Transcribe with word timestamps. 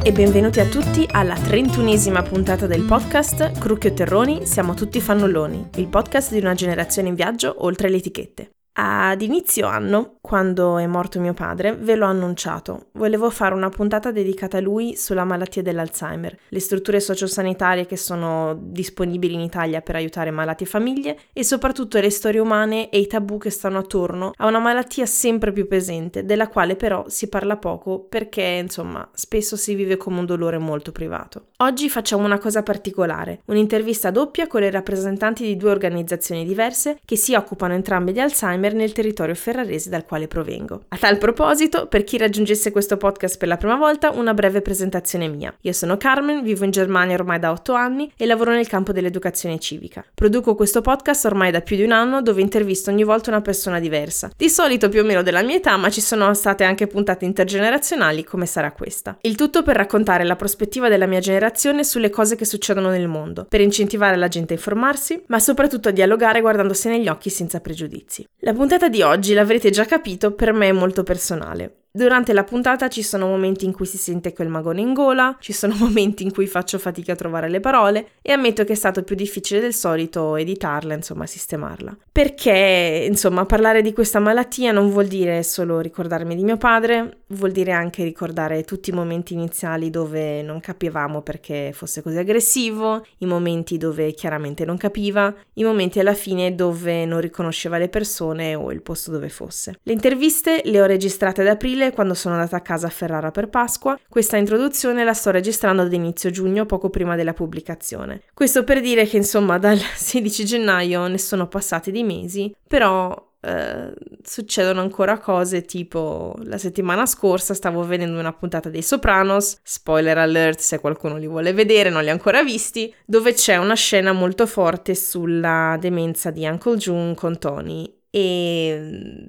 E 0.00 0.12
benvenuti 0.12 0.60
a 0.60 0.66
tutti 0.66 1.06
alla 1.10 1.34
trentunesima 1.34 2.22
puntata 2.22 2.66
del 2.66 2.84
podcast 2.84 3.58
Crucchio 3.58 3.92
Terroni, 3.92 4.46
siamo 4.46 4.74
tutti 4.74 5.00
fannulloni, 5.00 5.70
il 5.74 5.88
podcast 5.88 6.32
di 6.32 6.38
una 6.38 6.54
generazione 6.54 7.08
in 7.08 7.14
viaggio 7.14 7.64
oltre 7.64 7.90
le 7.90 7.96
etichette. 7.96 8.57
Ad 8.80 9.22
inizio 9.22 9.66
anno, 9.66 10.18
quando 10.20 10.78
è 10.78 10.86
morto 10.86 11.18
mio 11.18 11.34
padre, 11.34 11.74
ve 11.74 11.96
l'ho 11.96 12.06
annunciato. 12.06 12.90
Volevo 12.92 13.28
fare 13.28 13.52
una 13.52 13.70
puntata 13.70 14.12
dedicata 14.12 14.58
a 14.58 14.60
lui 14.60 14.94
sulla 14.94 15.24
malattia 15.24 15.62
dell'Alzheimer, 15.62 16.38
le 16.48 16.60
strutture 16.60 17.00
sociosanitarie 17.00 17.86
che 17.86 17.96
sono 17.96 18.56
disponibili 18.56 19.34
in 19.34 19.40
Italia 19.40 19.80
per 19.80 19.96
aiutare 19.96 20.30
malati 20.30 20.62
e 20.62 20.68
famiglie 20.68 21.18
e 21.32 21.42
soprattutto 21.42 21.98
le 21.98 22.10
storie 22.10 22.38
umane 22.38 22.88
e 22.90 23.00
i 23.00 23.08
tabù 23.08 23.38
che 23.38 23.50
stanno 23.50 23.78
attorno 23.78 24.30
a 24.36 24.46
una 24.46 24.60
malattia 24.60 25.06
sempre 25.06 25.50
più 25.50 25.66
pesante, 25.66 26.24
della 26.24 26.46
quale 26.46 26.76
però 26.76 27.04
si 27.08 27.28
parla 27.28 27.56
poco 27.56 27.98
perché, 27.98 28.60
insomma, 28.62 29.08
spesso 29.12 29.56
si 29.56 29.74
vive 29.74 29.96
come 29.96 30.20
un 30.20 30.26
dolore 30.26 30.58
molto 30.58 30.92
privato. 30.92 31.46
Oggi 31.56 31.88
facciamo 31.90 32.24
una 32.24 32.38
cosa 32.38 32.62
particolare, 32.62 33.40
un'intervista 33.46 34.12
doppia 34.12 34.46
con 34.46 34.60
le 34.60 34.70
rappresentanti 34.70 35.42
di 35.42 35.56
due 35.56 35.70
organizzazioni 35.70 36.44
diverse 36.44 37.00
che 37.04 37.16
si 37.16 37.34
occupano 37.34 37.74
entrambe 37.74 38.12
di 38.12 38.20
Alzheimer 38.20 38.66
Alzheimer 38.68 38.74
nel 38.74 38.92
territorio 38.92 39.34
ferrarese 39.34 39.88
dal 39.88 40.04
quale 40.04 40.28
provengo. 40.28 40.84
A 40.88 40.96
tal 40.96 41.18
proposito, 41.18 41.86
per 41.86 42.04
chi 42.04 42.18
raggiungesse 42.18 42.70
questo 42.70 42.96
podcast 42.96 43.38
per 43.38 43.48
la 43.48 43.56
prima 43.56 43.76
volta, 43.76 44.10
una 44.10 44.34
breve 44.34 44.60
presentazione 44.60 45.28
mia. 45.28 45.54
Io 45.62 45.72
sono 45.72 45.96
Carmen, 45.96 46.42
vivo 46.42 46.64
in 46.64 46.70
Germania 46.70 47.14
ormai 47.14 47.38
da 47.38 47.50
8 47.50 47.72
anni 47.72 48.12
e 48.16 48.26
lavoro 48.26 48.52
nel 48.52 48.68
campo 48.68 48.92
dell'educazione 48.92 49.58
civica. 49.58 50.04
Produco 50.14 50.54
questo 50.54 50.80
podcast 50.80 51.24
ormai 51.26 51.50
da 51.50 51.60
più 51.60 51.76
di 51.76 51.82
un 51.82 51.92
anno 51.92 52.22
dove 52.22 52.40
intervisto 52.40 52.90
ogni 52.90 53.04
volta 53.04 53.30
una 53.30 53.40
persona 53.40 53.80
diversa. 53.80 54.30
Di 54.36 54.48
solito 54.48 54.88
più 54.88 55.00
o 55.00 55.04
meno 55.04 55.22
della 55.22 55.42
mia 55.42 55.56
età, 55.56 55.76
ma 55.76 55.90
ci 55.90 56.00
sono 56.00 56.32
state 56.34 56.64
anche 56.64 56.86
puntate 56.86 57.24
intergenerazionali 57.24 58.24
come 58.24 58.46
sarà 58.46 58.72
questa. 58.72 59.16
Il 59.22 59.36
tutto 59.36 59.62
per 59.62 59.76
raccontare 59.76 60.24
la 60.24 60.36
prospettiva 60.36 60.88
della 60.88 61.06
mia 61.06 61.20
generazione 61.20 61.84
sulle 61.84 62.10
cose 62.10 62.36
che 62.36 62.44
succedono 62.44 62.90
nel 62.90 63.08
mondo, 63.08 63.46
per 63.48 63.60
incentivare 63.60 64.16
la 64.16 64.28
gente 64.28 64.52
a 64.52 64.56
informarsi, 64.56 65.22
ma 65.26 65.38
soprattutto 65.38 65.88
a 65.88 65.92
dialogare 65.92 66.40
guardandosi 66.40 66.88
negli 66.88 67.08
occhi 67.08 67.30
senza 67.30 67.60
pregiudizi. 67.60 68.26
La 68.40 68.52
puntata 68.58 68.88
di 68.88 69.02
oggi, 69.02 69.34
l'avrete 69.34 69.70
già 69.70 69.84
capito, 69.84 70.32
per 70.32 70.52
me 70.52 70.68
è 70.68 70.72
molto 70.72 71.04
personale. 71.04 71.77
Durante 71.90 72.34
la 72.34 72.44
puntata 72.44 72.88
ci 72.88 73.02
sono 73.02 73.26
momenti 73.26 73.64
in 73.64 73.72
cui 73.72 73.86
si 73.86 73.96
sente 73.96 74.34
quel 74.34 74.48
magone 74.48 74.82
in 74.82 74.92
gola, 74.92 75.36
ci 75.40 75.54
sono 75.54 75.74
momenti 75.80 76.22
in 76.22 76.32
cui 76.32 76.46
faccio 76.46 76.78
fatica 76.78 77.12
a 77.12 77.16
trovare 77.16 77.48
le 77.48 77.60
parole 77.60 78.10
e 78.20 78.32
ammetto 78.32 78.64
che 78.64 78.72
è 78.72 78.76
stato 78.76 79.02
più 79.02 79.16
difficile 79.16 79.60
del 79.60 79.72
solito 79.72 80.36
editarla, 80.36 80.94
insomma, 80.94 81.26
sistemarla. 81.26 81.96
Perché, 82.12 83.06
insomma, 83.08 83.46
parlare 83.46 83.80
di 83.80 83.94
questa 83.94 84.18
malattia 84.18 84.70
non 84.70 84.90
vuol 84.90 85.06
dire 85.06 85.42
solo 85.42 85.80
ricordarmi 85.80 86.36
di 86.36 86.44
mio 86.44 86.58
padre, 86.58 87.22
vuol 87.28 87.52
dire 87.52 87.72
anche 87.72 88.04
ricordare 88.04 88.64
tutti 88.64 88.90
i 88.90 88.94
momenti 88.94 89.32
iniziali 89.32 89.88
dove 89.88 90.42
non 90.42 90.60
capivamo 90.60 91.22
perché 91.22 91.70
fosse 91.72 92.02
così 92.02 92.18
aggressivo, 92.18 93.04
i 93.18 93.26
momenti 93.26 93.78
dove 93.78 94.12
chiaramente 94.12 94.66
non 94.66 94.76
capiva, 94.76 95.34
i 95.54 95.64
momenti 95.64 96.00
alla 96.00 96.14
fine 96.14 96.54
dove 96.54 97.06
non 97.06 97.20
riconosceva 97.20 97.78
le 97.78 97.88
persone 97.88 98.54
o 98.54 98.72
il 98.72 98.82
posto 98.82 99.10
dove 99.10 99.30
fosse. 99.30 99.78
Le 99.82 99.92
interviste 99.92 100.62
le 100.64 100.82
ho 100.82 100.86
registrate 100.86 101.40
ad 101.40 101.46
aprile 101.48 101.77
quando 101.92 102.14
sono 102.14 102.34
andata 102.34 102.56
a 102.56 102.60
casa 102.60 102.86
a 102.86 102.90
Ferrara 102.90 103.30
per 103.30 103.48
Pasqua. 103.48 103.98
Questa 104.08 104.36
introduzione 104.36 105.04
la 105.04 105.14
sto 105.14 105.30
registrando 105.30 105.82
ad 105.82 105.92
inizio 105.92 106.30
giugno, 106.30 106.66
poco 106.66 106.90
prima 106.90 107.16
della 107.16 107.32
pubblicazione. 107.32 108.22
Questo 108.34 108.64
per 108.64 108.80
dire 108.80 109.06
che 109.06 109.16
insomma 109.16 109.56
dal 109.58 109.78
16 109.78 110.44
gennaio 110.44 111.06
ne 111.06 111.18
sono 111.18 111.48
passati 111.48 111.90
di 111.90 112.02
mesi, 112.02 112.54
però 112.66 113.26
Uh, 113.40 113.94
succedono 114.20 114.80
ancora 114.80 115.18
cose 115.18 115.62
tipo 115.62 116.34
la 116.42 116.58
settimana 116.58 117.06
scorsa 117.06 117.54
stavo 117.54 117.84
vedendo 117.84 118.18
una 118.18 118.32
puntata 118.32 118.68
dei 118.68 118.82
Sopranos, 118.82 119.60
spoiler 119.62 120.18
alert 120.18 120.58
se 120.58 120.80
qualcuno 120.80 121.16
li 121.18 121.28
vuole 121.28 121.52
vedere, 121.52 121.88
non 121.88 122.02
li 122.02 122.08
ha 122.08 122.12
ancora 122.12 122.42
visti, 122.42 122.92
dove 123.06 123.34
c'è 123.34 123.56
una 123.56 123.76
scena 123.76 124.10
molto 124.10 124.44
forte 124.44 124.96
sulla 124.96 125.76
demenza 125.78 126.32
di 126.32 126.46
Uncle 126.46 126.78
June 126.78 127.14
con 127.14 127.38
Tony 127.38 128.00
e 128.10 128.76
mm, 128.80 129.28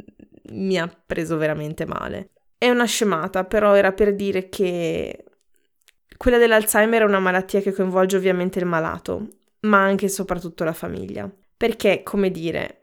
mi 0.53 0.79
ha 0.79 0.89
preso 1.05 1.37
veramente 1.37 1.85
male. 1.85 2.29
È 2.59 2.69
una 2.69 2.83
scemata, 2.83 3.45
però 3.45 3.73
era 3.73 3.93
per 3.93 4.13
dire 4.13 4.49
che 4.49 5.23
quella 6.17 6.37
dell'Alzheimer 6.37 7.03
è 7.03 7.05
una 7.05 7.19
malattia 7.19 7.61
che 7.61 7.71
coinvolge 7.71 8.17
ovviamente 8.17 8.59
il 8.59 8.65
malato, 8.65 9.27
ma 9.61 9.81
anche 9.81 10.07
e 10.07 10.09
soprattutto 10.09 10.65
la 10.65 10.73
famiglia. 10.73 11.31
Perché, 11.55 12.03
come 12.03 12.29
dire, 12.31 12.81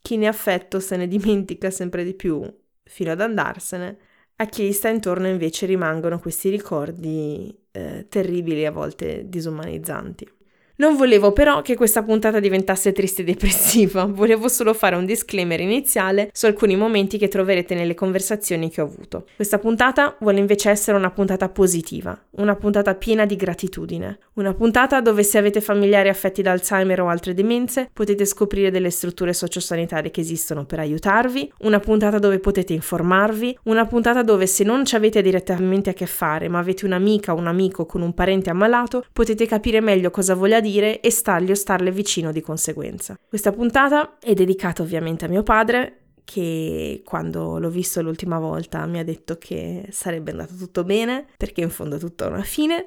chi 0.00 0.16
ne 0.16 0.26
ha 0.26 0.30
affetto 0.30 0.80
se 0.80 0.96
ne 0.96 1.06
dimentica 1.06 1.70
sempre 1.70 2.02
di 2.02 2.14
più 2.14 2.42
fino 2.82 3.12
ad 3.12 3.20
andarsene, 3.20 3.98
a 4.36 4.46
chi 4.46 4.66
gli 4.66 4.72
sta 4.72 4.88
intorno 4.88 5.28
invece 5.28 5.66
rimangono 5.66 6.18
questi 6.18 6.48
ricordi 6.48 7.54
eh, 7.72 8.06
terribili 8.08 8.64
a 8.64 8.72
volte 8.72 9.28
disumanizzanti. 9.28 10.39
Non 10.80 10.96
volevo 10.96 11.32
però 11.32 11.60
che 11.60 11.76
questa 11.76 12.02
puntata 12.02 12.40
diventasse 12.40 12.92
triste 12.92 13.20
e 13.20 13.24
depressiva, 13.26 14.06
volevo 14.08 14.48
solo 14.48 14.72
fare 14.72 14.96
un 14.96 15.04
disclaimer 15.04 15.60
iniziale 15.60 16.30
su 16.32 16.46
alcuni 16.46 16.74
momenti 16.74 17.18
che 17.18 17.28
troverete 17.28 17.74
nelle 17.74 17.92
conversazioni 17.92 18.70
che 18.70 18.80
ho 18.80 18.86
avuto. 18.86 19.26
Questa 19.36 19.58
puntata 19.58 20.16
vuole 20.20 20.38
invece 20.38 20.70
essere 20.70 20.96
una 20.96 21.10
puntata 21.10 21.50
positiva, 21.50 22.18
una 22.36 22.56
puntata 22.56 22.94
piena 22.94 23.26
di 23.26 23.36
gratitudine, 23.36 24.20
una 24.36 24.54
puntata 24.54 25.02
dove 25.02 25.22
se 25.22 25.36
avete 25.36 25.60
familiari 25.60 26.08
affetti 26.08 26.40
da 26.40 26.52
Alzheimer 26.52 27.02
o 27.02 27.08
altre 27.08 27.34
demenze 27.34 27.90
potete 27.92 28.24
scoprire 28.24 28.70
delle 28.70 28.88
strutture 28.88 29.34
sociosanitarie 29.34 30.10
che 30.10 30.22
esistono 30.22 30.64
per 30.64 30.78
aiutarvi, 30.78 31.52
una 31.58 31.78
puntata 31.78 32.18
dove 32.18 32.38
potete 32.38 32.72
informarvi, 32.72 33.58
una 33.64 33.84
puntata 33.84 34.22
dove 34.22 34.46
se 34.46 34.64
non 34.64 34.86
ci 34.86 34.96
avete 34.96 35.20
direttamente 35.20 35.90
a 35.90 35.92
che 35.92 36.06
fare 36.06 36.48
ma 36.48 36.58
avete 36.58 36.86
un'amica 36.86 37.34
o 37.34 37.36
un 37.36 37.48
amico 37.48 37.84
con 37.84 38.00
un 38.00 38.14
parente 38.14 38.48
ammalato 38.48 39.04
potete 39.12 39.44
capire 39.44 39.82
meglio 39.82 40.10
cosa 40.10 40.34
voglia 40.34 40.58
dire 40.58 40.68
dire 40.70 41.00
e 41.00 41.10
stargli 41.10 41.50
o 41.50 41.54
starle 41.54 41.90
vicino 41.90 42.32
di 42.32 42.40
conseguenza. 42.40 43.18
Questa 43.28 43.52
puntata 43.52 44.18
è 44.18 44.34
dedicata 44.34 44.82
ovviamente 44.82 45.24
a 45.24 45.28
mio 45.28 45.42
padre 45.42 45.96
che 46.24 47.02
quando 47.04 47.58
l'ho 47.58 47.70
visto 47.70 48.00
l'ultima 48.02 48.38
volta 48.38 48.86
mi 48.86 49.00
ha 49.00 49.04
detto 49.04 49.36
che 49.36 49.88
sarebbe 49.90 50.30
andato 50.30 50.54
tutto 50.54 50.84
bene 50.84 51.26
perché 51.36 51.60
in 51.60 51.70
fondo 51.70 51.98
tutto 51.98 52.24
ha 52.24 52.28
una 52.28 52.42
fine. 52.42 52.86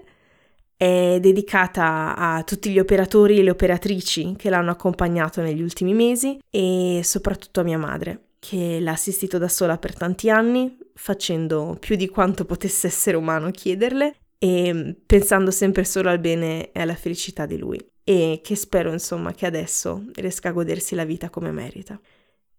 È 0.75 1.17
dedicata 1.19 2.15
a 2.15 2.43
tutti 2.43 2.69
gli 2.69 2.79
operatori 2.79 3.39
e 3.39 3.43
le 3.43 3.51
operatrici 3.51 4.35
che 4.37 4.49
l'hanno 4.49 4.71
accompagnato 4.71 5.41
negli 5.41 5.61
ultimi 5.61 5.93
mesi 5.93 6.39
e 6.49 7.01
soprattutto 7.03 7.59
a 7.59 7.63
mia 7.63 7.77
madre 7.77 8.21
che 8.39 8.79
l'ha 8.81 8.91
assistito 8.91 9.37
da 9.37 9.47
sola 9.47 9.77
per 9.77 9.95
tanti 9.95 10.29
anni, 10.29 10.77
facendo 10.95 11.77
più 11.79 11.95
di 11.95 12.09
quanto 12.09 12.43
potesse 12.43 12.87
essere 12.87 13.15
umano 13.15 13.51
chiederle 13.51 14.15
e 14.43 14.97
pensando 15.05 15.51
sempre 15.51 15.85
solo 15.85 16.09
al 16.09 16.19
bene 16.19 16.71
e 16.73 16.81
alla 16.81 16.95
felicità 16.95 17.45
di 17.45 17.57
lui 17.57 17.79
e 18.03 18.41
che 18.43 18.57
spero 18.57 18.91
insomma 18.91 19.31
che 19.31 19.45
adesso 19.45 20.03
riesca 20.15 20.49
a 20.49 20.51
godersi 20.51 20.95
la 20.95 21.05
vita 21.05 21.29
come 21.29 21.49
merita. 21.51 21.97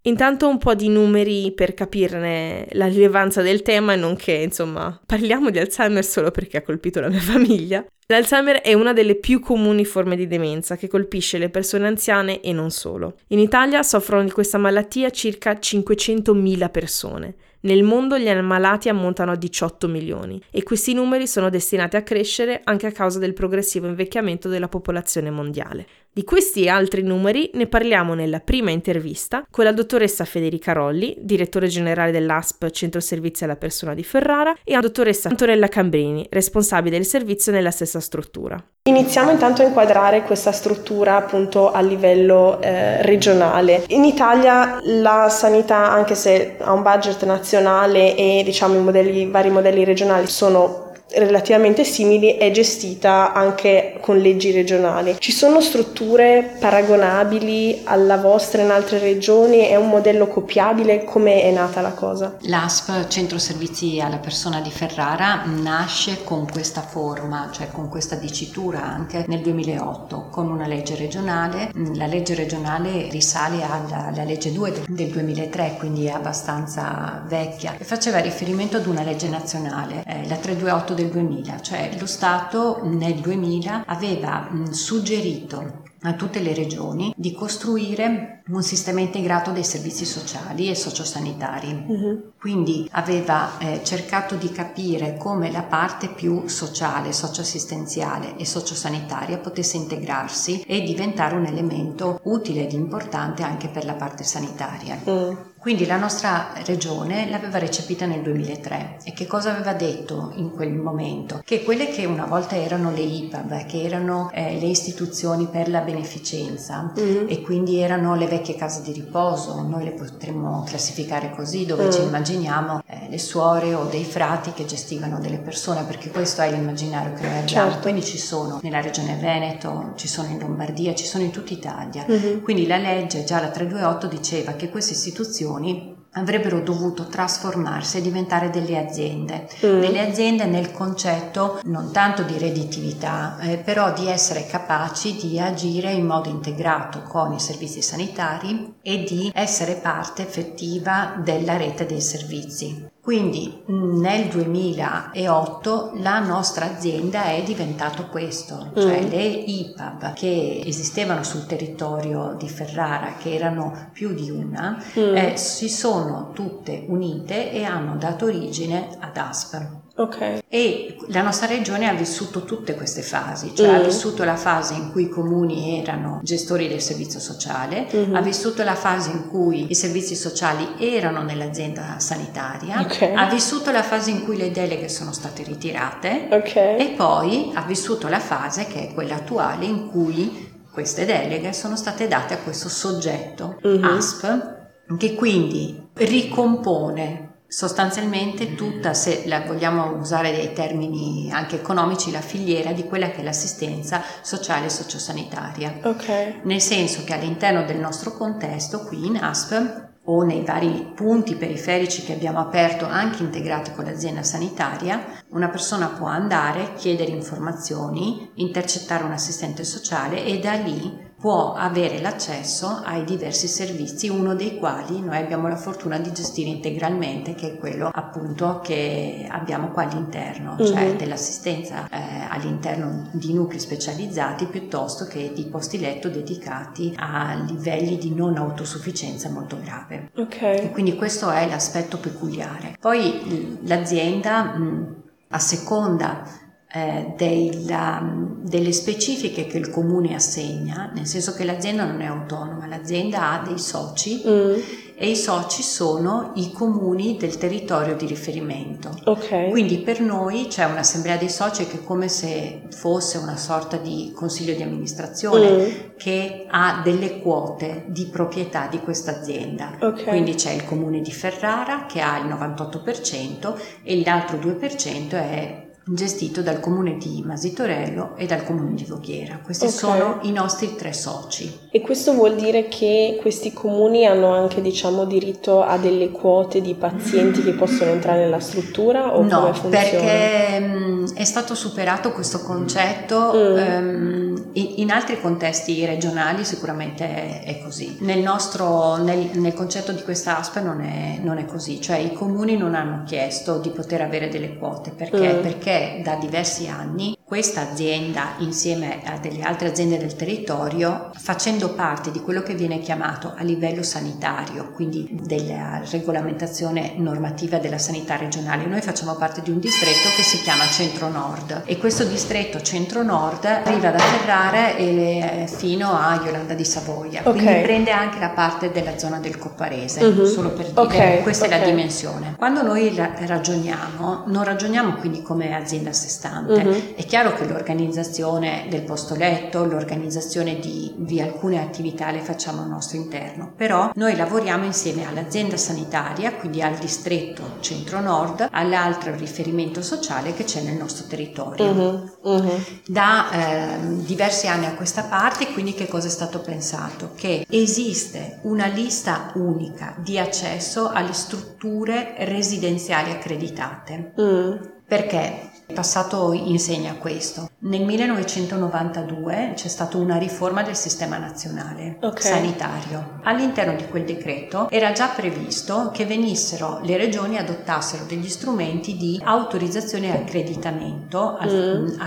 Intanto 0.07 0.49
un 0.49 0.57
po' 0.57 0.75
di 0.75 0.89
numeri 0.89 1.53
per 1.53 1.75
capirne 1.75 2.69
la 2.73 2.87
rilevanza 2.87 3.43
del 3.43 3.61
tema 3.61 3.93
e 3.93 3.97
non 3.97 4.17
che, 4.17 4.33
insomma, 4.33 4.99
parliamo 5.05 5.51
di 5.51 5.59
Alzheimer 5.59 6.05
solo 6.05 6.31
perché 6.31 6.57
ha 6.57 6.63
colpito 6.63 7.01
la 7.01 7.11
mia 7.11 7.21
famiglia. 7.21 7.85
L'Alzheimer 8.07 8.63
è 8.63 8.73
una 8.73 8.95
delle 8.95 9.17
più 9.17 9.41
comuni 9.41 9.85
forme 9.85 10.17
di 10.17 10.27
demenza 10.27 10.77
che 10.77 10.89
colpisce 10.89 11.37
le 11.37 11.51
persone 11.51 11.87
anziane 11.87 12.41
e 12.41 12.53
non 12.53 12.71
solo. 12.71 13.17
In 13.29 13.39
Italia 13.39 13.83
soffrono 13.83 14.25
di 14.25 14.31
questa 14.31 14.59
malattia 14.59 15.11
circa 15.11 15.53
500.000 15.53 16.71
persone. 16.71 17.35
Nel 17.65 17.83
mondo 17.83 18.19
gli 18.19 18.29
ammalati 18.29 18.91
ammontano 18.91 19.33
a 19.33 19.37
18 19.37 19.89
milioni 19.89 20.39
e 20.51 20.63
questi 20.63 20.93
numeri 20.93 21.27
sono 21.27 21.49
destinati 21.49 21.97
a 21.97 22.03
crescere 22.03 22.61
anche 22.63 22.87
a 22.87 22.93
causa 22.93 23.19
del 23.19 23.33
progressivo 23.33 23.87
invecchiamento 23.87 24.51
della 24.51 24.69
popolazione 24.69 25.31
mondiale. 25.31 25.87
Di 26.17 26.23
questi 26.23 26.63
e 26.63 26.69
altri 26.69 27.03
numeri 27.03 27.51
ne 27.55 27.67
parliamo 27.67 28.15
nella 28.15 28.39
prima 28.39 28.71
intervista 28.71 29.45
con 29.51 29.65
la 29.65 29.73
dottoressa 29.73 30.25
Federica 30.25 30.71
Rolli, 30.71 31.17
direttore 31.19 31.67
generale 31.67 32.13
dell'ASP 32.13 32.71
Centro 32.71 33.01
Servizi 33.01 33.43
alla 33.43 33.57
Persona 33.57 33.95
di 33.95 34.05
Ferrara, 34.05 34.55
e 34.63 34.75
la 34.75 34.81
dottoressa 34.81 35.29
Antonella 35.29 35.67
Cambrini, 35.67 36.25
responsabile 36.31 36.99
del 36.99 37.05
servizio 37.05 37.51
nella 37.51 37.73
stessa 37.73 37.99
struttura. 37.99 38.63
Iniziamo 38.87 39.33
intanto 39.33 39.63
a 39.63 39.65
inquadrare 39.65 40.23
questa 40.23 40.53
struttura 40.53 41.17
appunto 41.17 41.73
a 41.73 41.81
livello 41.81 42.61
eh, 42.61 43.03
regionale. 43.03 43.83
In 43.89 44.05
Italia 44.05 44.79
la 44.85 45.29
sanità, 45.29 45.91
anche 45.91 46.15
se 46.15 46.59
ha 46.61 46.73
un 46.73 46.83
budget 46.83 47.25
nazionale 47.25 48.15
e 48.15 48.43
diciamo 48.45 48.79
i, 48.79 48.83
modelli, 48.83 49.29
vari 49.29 49.51
modelli 49.51 49.83
regionali 49.83 50.29
sono 50.29 50.84
relativamente 51.17 51.85
simili 51.85 52.37
è 52.37 52.51
gestita 52.51 53.33
anche 53.33 53.97
con 54.01 54.19
leggi 54.19 54.51
regionali. 54.51 55.17
Ci 55.19 55.33
sono 55.33 55.61
strutture 55.61 56.57
paragonabili 56.59 57.83
alla 57.85 58.17
vostra 58.17 58.63
in 58.63 58.71
altre 58.71 58.99
regioni? 58.99 59.59
È 59.59 59.77
un 59.77 59.89
modello 59.89 60.27
copiabile? 60.27 61.05
Come 61.05 61.43
è 61.43 61.51
nata 61.51 61.81
la 61.81 61.93
cosa? 61.93 62.37
L'ASP, 62.41 63.09
Centro 63.09 63.39
Servizi 63.39 64.01
alla 64.01 64.19
Persona 64.19 64.61
di 64.61 64.71
Ferrara, 64.71 65.43
nasce 65.45 66.25
con 66.25 66.47
questa 66.51 66.81
forma, 66.81 67.51
cioè 67.53 67.69
con 67.71 67.89
questa 67.89 68.17
dicitura 68.17 68.83
anche 68.83 69.25
nel 69.29 69.41
2008 69.41 70.29
con 70.31 70.51
una 70.51 70.67
legge 70.67 70.97
regionale. 70.97 71.71
La 71.95 72.07
legge 72.07 72.35
regionale 72.35 73.09
risale 73.11 73.63
alla, 73.63 74.07
alla 74.07 74.25
legge 74.25 74.53
2 74.53 74.85
del 74.89 75.09
2003, 75.09 75.77
quindi 75.79 76.07
è 76.07 76.11
abbastanza 76.11 77.25
vecchia, 77.27 77.75
e 77.79 77.85
faceva 77.85 78.19
riferimento 78.19 78.77
ad 78.77 78.87
una 78.87 79.03
legge 79.03 79.29
nazionale, 79.29 80.03
eh, 80.07 80.27
la 80.29 80.37
328 80.37 80.95
del 80.95 81.04
del 81.05 81.11
2000, 81.11 81.61
cioè 81.61 81.97
lo 81.99 82.07
Stato 82.07 82.81
nel 82.85 83.15
2000 83.15 83.85
aveva 83.87 84.49
suggerito 84.71 85.83
a 86.07 86.13
tutte 86.15 86.41
le 86.41 86.53
regioni 86.53 87.15
di 87.17 87.33
costruire 87.33 88.43
un 88.49 88.63
sistema 88.63 89.01
integrato 89.01 89.53
dei 89.53 89.65
servizi 89.65 90.05
sociali 90.05 90.69
e 90.69 90.75
sociosanitari. 90.75 91.85
Uh-huh. 91.87 92.33
Quindi 92.39 92.87
aveva 92.93 93.57
eh, 93.59 93.81
cercato 93.83 94.35
di 94.35 94.51
capire 94.53 95.17
come 95.17 95.51
la 95.51 95.63
parte 95.63 96.09
più 96.09 96.47
sociale, 96.47 97.13
socioassistenziale 97.13 98.37
e 98.37 98.45
sociosanitaria 98.45 99.39
potesse 99.39 99.79
integrarsi 99.79 100.63
e 100.67 100.83
diventare 100.83 101.37
un 101.37 101.47
elemento 101.47 102.21
utile 102.25 102.65
ed 102.65 102.73
importante 102.73 103.43
anche 103.43 103.69
per 103.69 103.87
la 103.87 103.95
parte 103.95 104.25
sanitaria. 104.25 105.01
Uh-huh. 105.05 105.37
Quindi 105.65 105.87
la 105.87 105.97
nostra 105.97 106.53
regione 106.67 107.27
l'aveva 107.31 107.57
recepita 107.57 108.05
nel 108.05 108.21
2003 108.21 108.99
e 109.03 109.15
che 109.15 109.27
cosa 109.27 109.51
aveva 109.51 109.73
detto 109.73 110.33
in 110.35 110.51
quel 110.51 110.75
momento? 110.75 111.41
Che 111.43 111.63
quelle 111.63 111.89
che 111.89 112.05
una 112.05 112.27
volta 112.27 112.55
erano 112.55 112.91
le 112.91 113.01
IPAB, 113.01 113.65
che 113.65 113.83
erano 113.83 114.31
eh, 114.35 114.61
le 114.61 114.67
istituzioni 114.67 115.47
per 115.47 115.71
la 115.71 115.81
beneficenza 115.81 116.93
mm-hmm. 117.01 117.29
e 117.31 117.41
quindi 117.41 117.79
erano 117.79 118.15
le 118.15 118.27
vecchie 118.27 118.57
case 118.57 118.83
di 118.83 118.93
riposo, 118.93 119.63
noi 119.63 119.85
le 119.85 119.93
potremmo 119.93 120.65
classificare 120.69 121.33
così, 121.35 121.65
dove 121.65 121.87
mm. 121.87 121.91
ci 121.91 122.03
immaginiamo 122.03 122.83
eh, 122.87 123.07
le 123.09 123.19
suore 123.19 123.73
o 123.73 123.85
dei 123.85 124.05
frati 124.05 124.53
che 124.53 124.67
gestivano 124.67 125.19
delle 125.19 125.39
persone, 125.39 125.85
perché 125.85 126.11
questo 126.11 126.43
è 126.43 126.51
l'immaginario 126.51 127.15
che 127.15 127.23
noi 127.27 127.39
abbiamo. 127.39 127.71
Certo. 127.71 127.81
Quindi 127.81 128.05
ci 128.05 128.19
sono 128.19 128.61
nella 128.63 128.83
regione 128.83 129.17
Veneto, 129.17 129.95
ci 129.97 130.09
sono 130.09 130.29
in 130.29 130.41
Lombardia, 130.41 130.95
ci 130.95 131.07
sono 131.07 131.25
in 131.25 131.31
tutta 131.31 131.55
Italia. 131.55 132.05
Mm-hmm. 132.07 132.43
Quindi 132.43 132.67
la 132.67 132.77
legge, 132.77 133.25
già 133.25 133.41
la 133.41 133.49
328, 133.49 134.09
diceva 134.09 134.53
che 134.53 134.69
queste 134.69 134.93
istituzioni 134.93 135.53
istituzioni 135.63 135.93
avrebbero 136.17 136.61
dovuto 136.61 137.09
trasformarsi 137.09 137.99
e 137.99 138.01
diventare 138.01 138.49
delle 138.49 138.79
aziende, 138.79 139.49
mm. 139.67 139.81
delle 139.81 140.01
aziende 140.01 140.45
nel 140.45 140.71
concetto 140.71 141.59
non 141.65 141.91
tanto 141.91 142.23
di 142.23 142.39
redditività, 142.39 143.37
eh, 143.41 143.57
però 143.57 143.93
di 143.93 144.07
essere 144.07 144.47
capaci 144.47 145.17
di 145.17 145.41
agire 145.41 145.91
in 145.91 146.07
modo 146.07 146.29
integrato 146.29 147.03
con 147.03 147.33
i 147.33 147.41
servizi 147.41 147.83
sanitari 147.83 148.75
e 148.81 149.03
di 149.03 149.33
essere 149.35 149.75
parte 149.75 150.23
effettiva 150.23 151.21
della 151.21 151.57
rete 151.57 151.85
dei 151.85 152.01
servizi. 152.01 152.93
Quindi 153.05 153.63
nel 153.67 154.29
2008 154.29 155.91
la 155.97 156.21
nostra 156.21 156.65
azienda 156.65 157.25
è 157.25 157.43
diventato 157.43 158.07
questo, 158.07 158.71
cioè 158.75 159.05
mm. 159.05 159.09
le 159.11 159.23
IPAB 159.25 160.15
che 160.15 160.63
esistevano 160.65 161.23
sul 161.23 161.45
territorio 161.45 162.35
di 162.39 162.49
Ferrara, 162.49 163.17
che 163.19 163.35
erano 163.35 163.91
più 163.93 164.15
di 164.15 164.31
una, 164.31 164.83
mm. 164.99 165.17
eh, 165.17 165.37
si 165.37 165.69
sono 165.69 166.31
tutte 166.33 166.87
unite 166.89 167.53
e 167.53 167.65
hanno 167.65 167.97
dato 167.97 168.25
origine 168.25 168.97
ad 168.99 169.15
ASP. 169.19 169.84
Okay. 169.97 170.43
E 170.49 170.97
la 171.09 171.23
nostra 171.23 171.47
regione 171.47 171.89
ha 171.89 171.93
vissuto 171.93 172.45
tutte 172.45 172.75
queste 172.75 173.03
fasi, 173.03 173.55
cioè 173.55 173.71
mm. 173.71 173.75
ha 173.75 173.79
vissuto 173.79 174.25
la 174.25 174.35
fase 174.35 174.75
in 174.75 174.91
cui 174.91 175.05
i 175.05 175.09
comuni 175.09 175.81
erano 175.81 176.19
gestori 176.25 176.67
del 176.67 176.81
servizio 176.81 177.21
sociale, 177.21 177.87
mm-hmm. 177.95 178.15
ha 178.15 178.21
vissuto 178.21 178.65
la 178.65 178.75
fase 178.75 179.11
in 179.13 179.29
cui 179.29 179.71
i 179.71 179.75
servizi 179.77 180.17
sociali 180.17 180.75
erano 180.79 181.23
nell'azienda 181.23 182.01
sanitaria, 182.01 182.81
okay. 182.81 183.15
ha 183.15 183.29
vissuto 183.29 183.71
la 183.71 183.85
fase 183.85 184.11
in 184.11 184.25
cui 184.25 184.37
le 184.37 184.51
deleghe 184.51 184.89
sono 184.89 185.13
state 185.13 185.45
ritirate 185.45 186.27
okay. 186.29 186.77
e 186.79 186.95
poi 186.97 187.53
ha 187.55 187.63
vissuto 187.63 188.09
la 188.09 188.21
fase 188.21 188.67
che 188.67 188.89
è 188.89 188.95
quella 188.95 189.15
attuale 189.15 189.65
in 189.65 189.89
cui 189.89 190.53
queste 190.73 191.05
deleghe 191.05 191.53
sono 191.53 191.77
state 191.77 192.09
date 192.09 192.35
a 192.35 192.39
questo 192.39 192.69
soggetto 192.69 193.61
mm-hmm. 193.65 193.85
ASP 193.85 194.53
che 194.99 195.15
quindi 195.15 195.89
ricompone 195.95 197.24
sostanzialmente 197.55 198.57
tutta, 198.57 198.95
se 198.95 199.23
la 199.27 199.43
vogliamo 199.43 199.95
usare 199.95 200.33
dei 200.33 200.53
termini 200.53 201.31
anche 201.31 201.55
economici, 201.55 202.11
la 202.11 202.21
filiera 202.21 202.73
di 202.73 202.83
quella 202.83 203.13
che 203.13 203.21
è 203.21 203.23
l'assistenza 203.23 204.03
sociale 204.23 204.67
e 204.67 204.71
sociosanitaria. 204.71 205.79
Okay. 205.81 206.41
Nel 206.43 206.61
senso 206.61 207.05
che 207.05 207.15
all'interno 207.15 207.65
del 207.65 207.77
nostro 207.77 208.11
contesto, 208.17 208.81
qui 208.81 209.07
in 209.07 209.19
ASP, 209.19 209.83
o 210.07 210.23
nei 210.23 210.45
vari 210.45 210.93
punti 210.97 211.37
periferici 211.37 212.03
che 212.03 212.13
abbiamo 212.13 212.41
aperto 212.41 212.87
anche 212.87 213.23
integrati 213.23 213.73
con 213.73 213.85
l'azienda 213.85 214.25
sanitaria, 214.25 215.23
una 215.29 215.49
persona 215.49 215.87
può 215.87 216.09
andare, 216.09 216.75
chiedere 216.75 217.13
informazioni, 217.13 218.33
intercettare 218.35 219.05
un 219.05 219.13
assistente 219.13 219.63
sociale 219.63 220.25
e 220.25 220.41
da 220.41 220.55
lì 220.55 221.13
può 221.25 221.55
avere 221.55 222.03
l'accesso 222.03 222.83
ai 222.85 223.03
diversi 223.03 223.49
servizi, 223.49 224.11
uno 224.11 224.35
dei 224.35 224.59
quali 224.59 225.01
noi 225.01 225.17
abbiamo 225.17 225.49
la 225.49 225.57
fortuna 225.57 225.97
di 225.97 226.13
gestire 226.13 226.51
integralmente, 226.51 227.35
che 227.35 227.53
è 227.53 227.57
quello 227.57 227.89
appunto 227.91 228.61
che 228.63 229.27
abbiamo 229.27 229.69
qua 229.69 229.85
all'interno, 229.85 230.55
mm-hmm. 230.55 230.71
cioè 230.71 230.97
dell'assistenza 230.97 231.89
eh, 231.89 232.27
all'interno 232.29 233.09
di 233.13 233.33
nuclei 233.33 233.59
specializzati 233.59 234.45
piuttosto 234.45 235.07
che 235.07 235.33
di 235.35 235.47
posti 235.47 235.81
letto 235.81 236.11
dedicati 236.11 236.93
a 236.99 237.43
livelli 237.49 237.97
di 237.97 238.15
non 238.15 238.37
autosufficienza 238.37 239.31
molto 239.31 239.59
grave. 239.59 240.11
Okay. 240.15 240.59
E 240.59 240.71
quindi 240.73 240.95
questo 240.95 241.31
è 241.31 241.49
l'aspetto 241.49 241.97
peculiare. 241.97 242.77
Poi 242.79 243.61
l'azienda 243.63 244.43
mh, 244.43 244.95
a 245.29 245.39
seconda 245.39 246.43
eh, 246.75 247.15
della, 247.17 248.03
delle 248.43 248.73
specifiche 248.73 249.47
che 249.47 249.59
il 249.59 249.71
comune 249.71 250.17
assegna, 250.17 250.91
nel 250.93 251.07
senso 251.07 251.33
che 251.33 251.45
l'azienda 251.45 251.85
non 251.85 252.01
è 252.01 252.07
autonoma, 252.07 252.67
l'azienda 252.67 253.31
ha 253.31 253.45
dei 253.47 253.61
soci 253.61 254.21
mm. 254.27 254.55
e 254.97 255.11
i 255.11 255.15
soci 255.15 255.63
sono 255.63 256.33
i 256.35 256.51
comuni 256.51 257.17
del 257.17 257.39
territorio 257.39 257.95
di 257.95 258.07
riferimento. 258.07 258.91
Okay. 259.05 259.51
Quindi 259.51 259.79
per 259.79 260.01
noi 260.01 260.49
c'è 260.49 260.65
un'assemblea 260.65 261.17
dei 261.17 261.31
soci 261.31 261.65
che 261.67 261.77
è 261.77 261.85
come 261.85 262.09
se 262.09 262.63
fosse 262.71 263.19
una 263.19 263.37
sorta 263.37 263.77
di 263.77 264.11
consiglio 264.13 264.57
di 264.57 264.63
amministrazione 264.63 265.51
mm. 265.51 265.71
che 265.97 266.47
ha 266.51 266.81
delle 266.83 267.21
quote 267.21 267.85
di 267.87 268.07
proprietà 268.07 268.67
di 268.67 268.81
questa 268.81 269.17
azienda. 269.17 269.77
Okay. 269.81 270.07
Quindi 270.07 270.35
c'è 270.35 270.51
il 270.51 270.65
comune 270.65 271.01
di 271.01 271.13
Ferrara 271.13 271.87
che 271.87 272.01
ha 272.01 272.19
il 272.19 272.27
98% 272.27 273.55
e 273.85 274.03
l'altro 274.03 274.39
2% 274.39 275.11
è 275.11 275.64
gestito 275.87 276.41
dal 276.41 276.61
comune 276.61 276.97
di 276.97 277.23
Masitorello 277.25 278.17
e 278.17 278.27
dal 278.27 278.45
comune 278.45 278.75
di 278.75 278.85
Voghera. 278.85 279.39
Questi 279.43 279.67
okay. 279.67 279.77
sono 279.77 280.19
i 280.23 280.33
nostri 280.33 280.75
tre 280.77 280.93
soci. 280.93 281.61
E 281.71 281.81
questo 281.81 282.15
vuol 282.15 282.37
dire 282.37 282.69
che 282.69 283.19
questi 283.21 283.53
comuni 283.53 284.07
hanno 284.07 284.33
anche 284.33 284.63
diciamo, 284.63 285.05
diritto 285.05 285.63
a 285.63 285.77
delle 285.77 286.11
quote 286.11 286.61
di 286.61 286.75
pazienti 286.75 287.43
che 287.43 287.53
possono 287.53 287.91
entrare 287.91 288.21
nella 288.21 288.41
struttura? 288.41 289.15
O 289.17 289.23
no, 289.23 289.53
perché 289.69 290.59
mm, 290.61 291.07
è 291.15 291.25
stato 291.25 291.55
superato 291.55 292.13
questo 292.13 292.41
concetto. 292.41 293.33
Mm. 293.35 293.57
Um, 293.57 294.25
in, 294.55 294.91
altri 294.91 295.21
contesti 295.21 295.85
regionali 295.85 296.45
sicuramente 296.45 297.05
è, 297.05 297.45
è 297.45 297.63
così. 297.63 297.97
Nel, 298.01 298.21
nostro, 298.21 298.97
nel, 298.97 299.31
nel, 299.35 299.53
concetto 299.53 299.93
di 299.93 300.03
questa 300.03 300.39
ASP 300.39 300.61
non 300.61 300.81
è, 300.81 301.19
non 301.21 301.39
è, 301.39 301.45
così, 301.45 301.81
cioè 301.81 301.97
i 301.97 302.13
comuni 302.13 302.57
non 302.57 302.75
hanno 302.75 303.03
chiesto 303.05 303.59
di 303.59 303.71
poter 303.71 304.03
avere 304.03 304.29
delle 304.29 304.57
quote 304.57 304.91
perché, 304.91 305.35
mm. 305.35 305.43
perché 305.43 305.74
da 306.03 306.17
diversi 306.17 306.69
anni 306.69 307.14
questa 307.27 307.71
azienda 307.71 308.35
insieme 308.39 309.01
a 309.07 309.17
delle 309.17 309.43
altre 309.43 309.69
aziende 309.69 309.97
del 309.97 310.15
territorio 310.15 311.11
facendo 311.15 311.71
parte 311.71 312.11
di 312.11 312.21
quello 312.21 312.43
che 312.43 312.55
viene 312.55 312.81
chiamato 312.81 313.33
a 313.35 313.43
livello 313.43 313.83
sanitario, 313.83 314.71
quindi 314.73 315.09
della 315.11 315.81
regolamentazione 315.91 316.93
normativa 316.99 317.57
della 317.57 317.79
sanità 317.79 318.17
regionale. 318.17 318.67
Noi 318.67 318.83
facciamo 318.83 319.15
parte 319.15 319.41
di 319.41 319.51
un 319.51 319.59
distretto 319.59 320.11
che 320.15 320.23
si 320.23 320.43
chiama 320.43 320.65
Centro 320.67 321.09
Nord 321.09 321.63
e 321.65 321.79
questo 321.79 322.05
distretto 322.05 322.61
Centro 322.61 323.03
Nord 323.03 323.47
arriva 323.47 323.89
da 323.89 323.99
Ferrara 323.99 324.75
e 324.77 325.47
fino 325.49 325.93
a 325.99 326.21
Iolanda 326.23 326.53
di 326.53 326.65
Savoia, 326.65 327.23
okay. 327.25 327.33
quindi 327.33 327.63
prende 327.63 327.91
anche 327.91 328.19
la 328.19 328.31
parte 328.31 328.71
della 328.71 328.99
zona 328.99 329.19
del 329.19 329.39
Copparese, 329.39 330.05
uh-huh. 330.05 330.27
solo 330.27 330.51
per 330.51 330.67
dire 330.67 330.81
okay. 330.81 331.23
questa 331.23 331.47
okay. 331.47 331.57
è 331.57 331.61
la 331.61 331.67
dimensione. 331.67 332.35
Quando 332.37 332.63
noi 332.63 332.95
ragioniamo, 332.95 334.25
non 334.27 334.45
ragioniamo 334.45 334.97
quindi 334.97 335.23
come 335.23 335.55
azienda 335.55 335.89
a 335.89 335.95
sé 335.95 336.09
stante, 336.09 336.53
uh-huh. 336.53 336.95
è 336.95 337.05
chiaro 337.07 337.24
che 337.33 337.47
l'organizzazione 337.47 338.67
del 338.69 338.83
posto 338.83 339.15
letto, 339.15 339.65
l'organizzazione 339.65 340.59
di, 340.59 340.93
di, 340.97 341.21
alcune 341.21 341.61
attività 341.61 342.11
le 342.11 342.21
facciamo 342.21 342.63
al 342.63 342.69
nostro 342.69 342.99
interno, 342.99 343.53
però 343.57 343.91
noi 343.95 344.17
lavoriamo 344.17 344.65
insieme 344.65 345.07
all'azienda 345.07 345.57
sanitaria, 345.57 346.35
quindi 346.35 346.61
al 346.61 346.75
distretto 346.75 347.57
centro-nord, 347.61 348.49
all'altro 348.51 349.15
riferimento 349.15 349.83
sociale 349.83 350.35
che 350.35 350.45
c'è 350.45 350.61
nel 350.61 350.77
nostro 350.77 351.07
territorio. 351.07 351.65
Uh-huh. 351.65 352.11
Uh-huh. 352.23 352.61
Da 352.87 353.31
eh, 353.31 353.79
diversi 354.05 354.47
anni 354.47 354.67
a 354.67 354.75
questa 354.75 355.05
parte, 355.05 355.53
quindi 355.53 355.75
che 355.75 355.89
cosa 355.89 356.09
è 356.09 356.11
stato 356.11 356.41
pensato? 356.41 357.13
Che 357.15 357.47
esiste 357.49 358.41
una 358.43 358.67
lista 358.67 359.33
unica 359.35 359.95
di 359.99 360.19
accesso 360.19 360.91
alle 360.91 361.13
strutture 361.13 362.15
residenziali 362.19 363.11
accreditate. 363.11 364.13
Uh-huh. 364.17 364.73
Perché? 364.87 365.51
Il 365.67 365.75
passato 365.75 366.33
insegna 366.33 366.95
questo. 366.95 367.49
Nel 367.61 367.85
1992 367.85 369.53
c'è 369.55 369.69
stata 369.69 369.97
una 369.97 370.19
riforma 370.19 370.63
del 370.63 370.77
sistema 370.77 371.17
nazionale 371.17 371.97
okay. 372.03 372.21
sanitario. 372.23 373.21
All'interno 373.23 373.75
di 373.75 373.87
quel 373.89 374.05
decreto 374.05 374.69
era 374.71 374.93
già 374.93 375.09
previsto 375.09 375.91
che 375.91 376.05
venissero 376.05 376.81
le 376.83 376.99
regioni 376.99 377.39
adottassero 377.39 378.05
degli 378.05 378.29
strumenti 378.29 378.97
di 378.99 379.19
autorizzazione 379.25 380.09
e 380.09 380.21
accreditamento, 380.21 381.39
mm. 381.43 382.01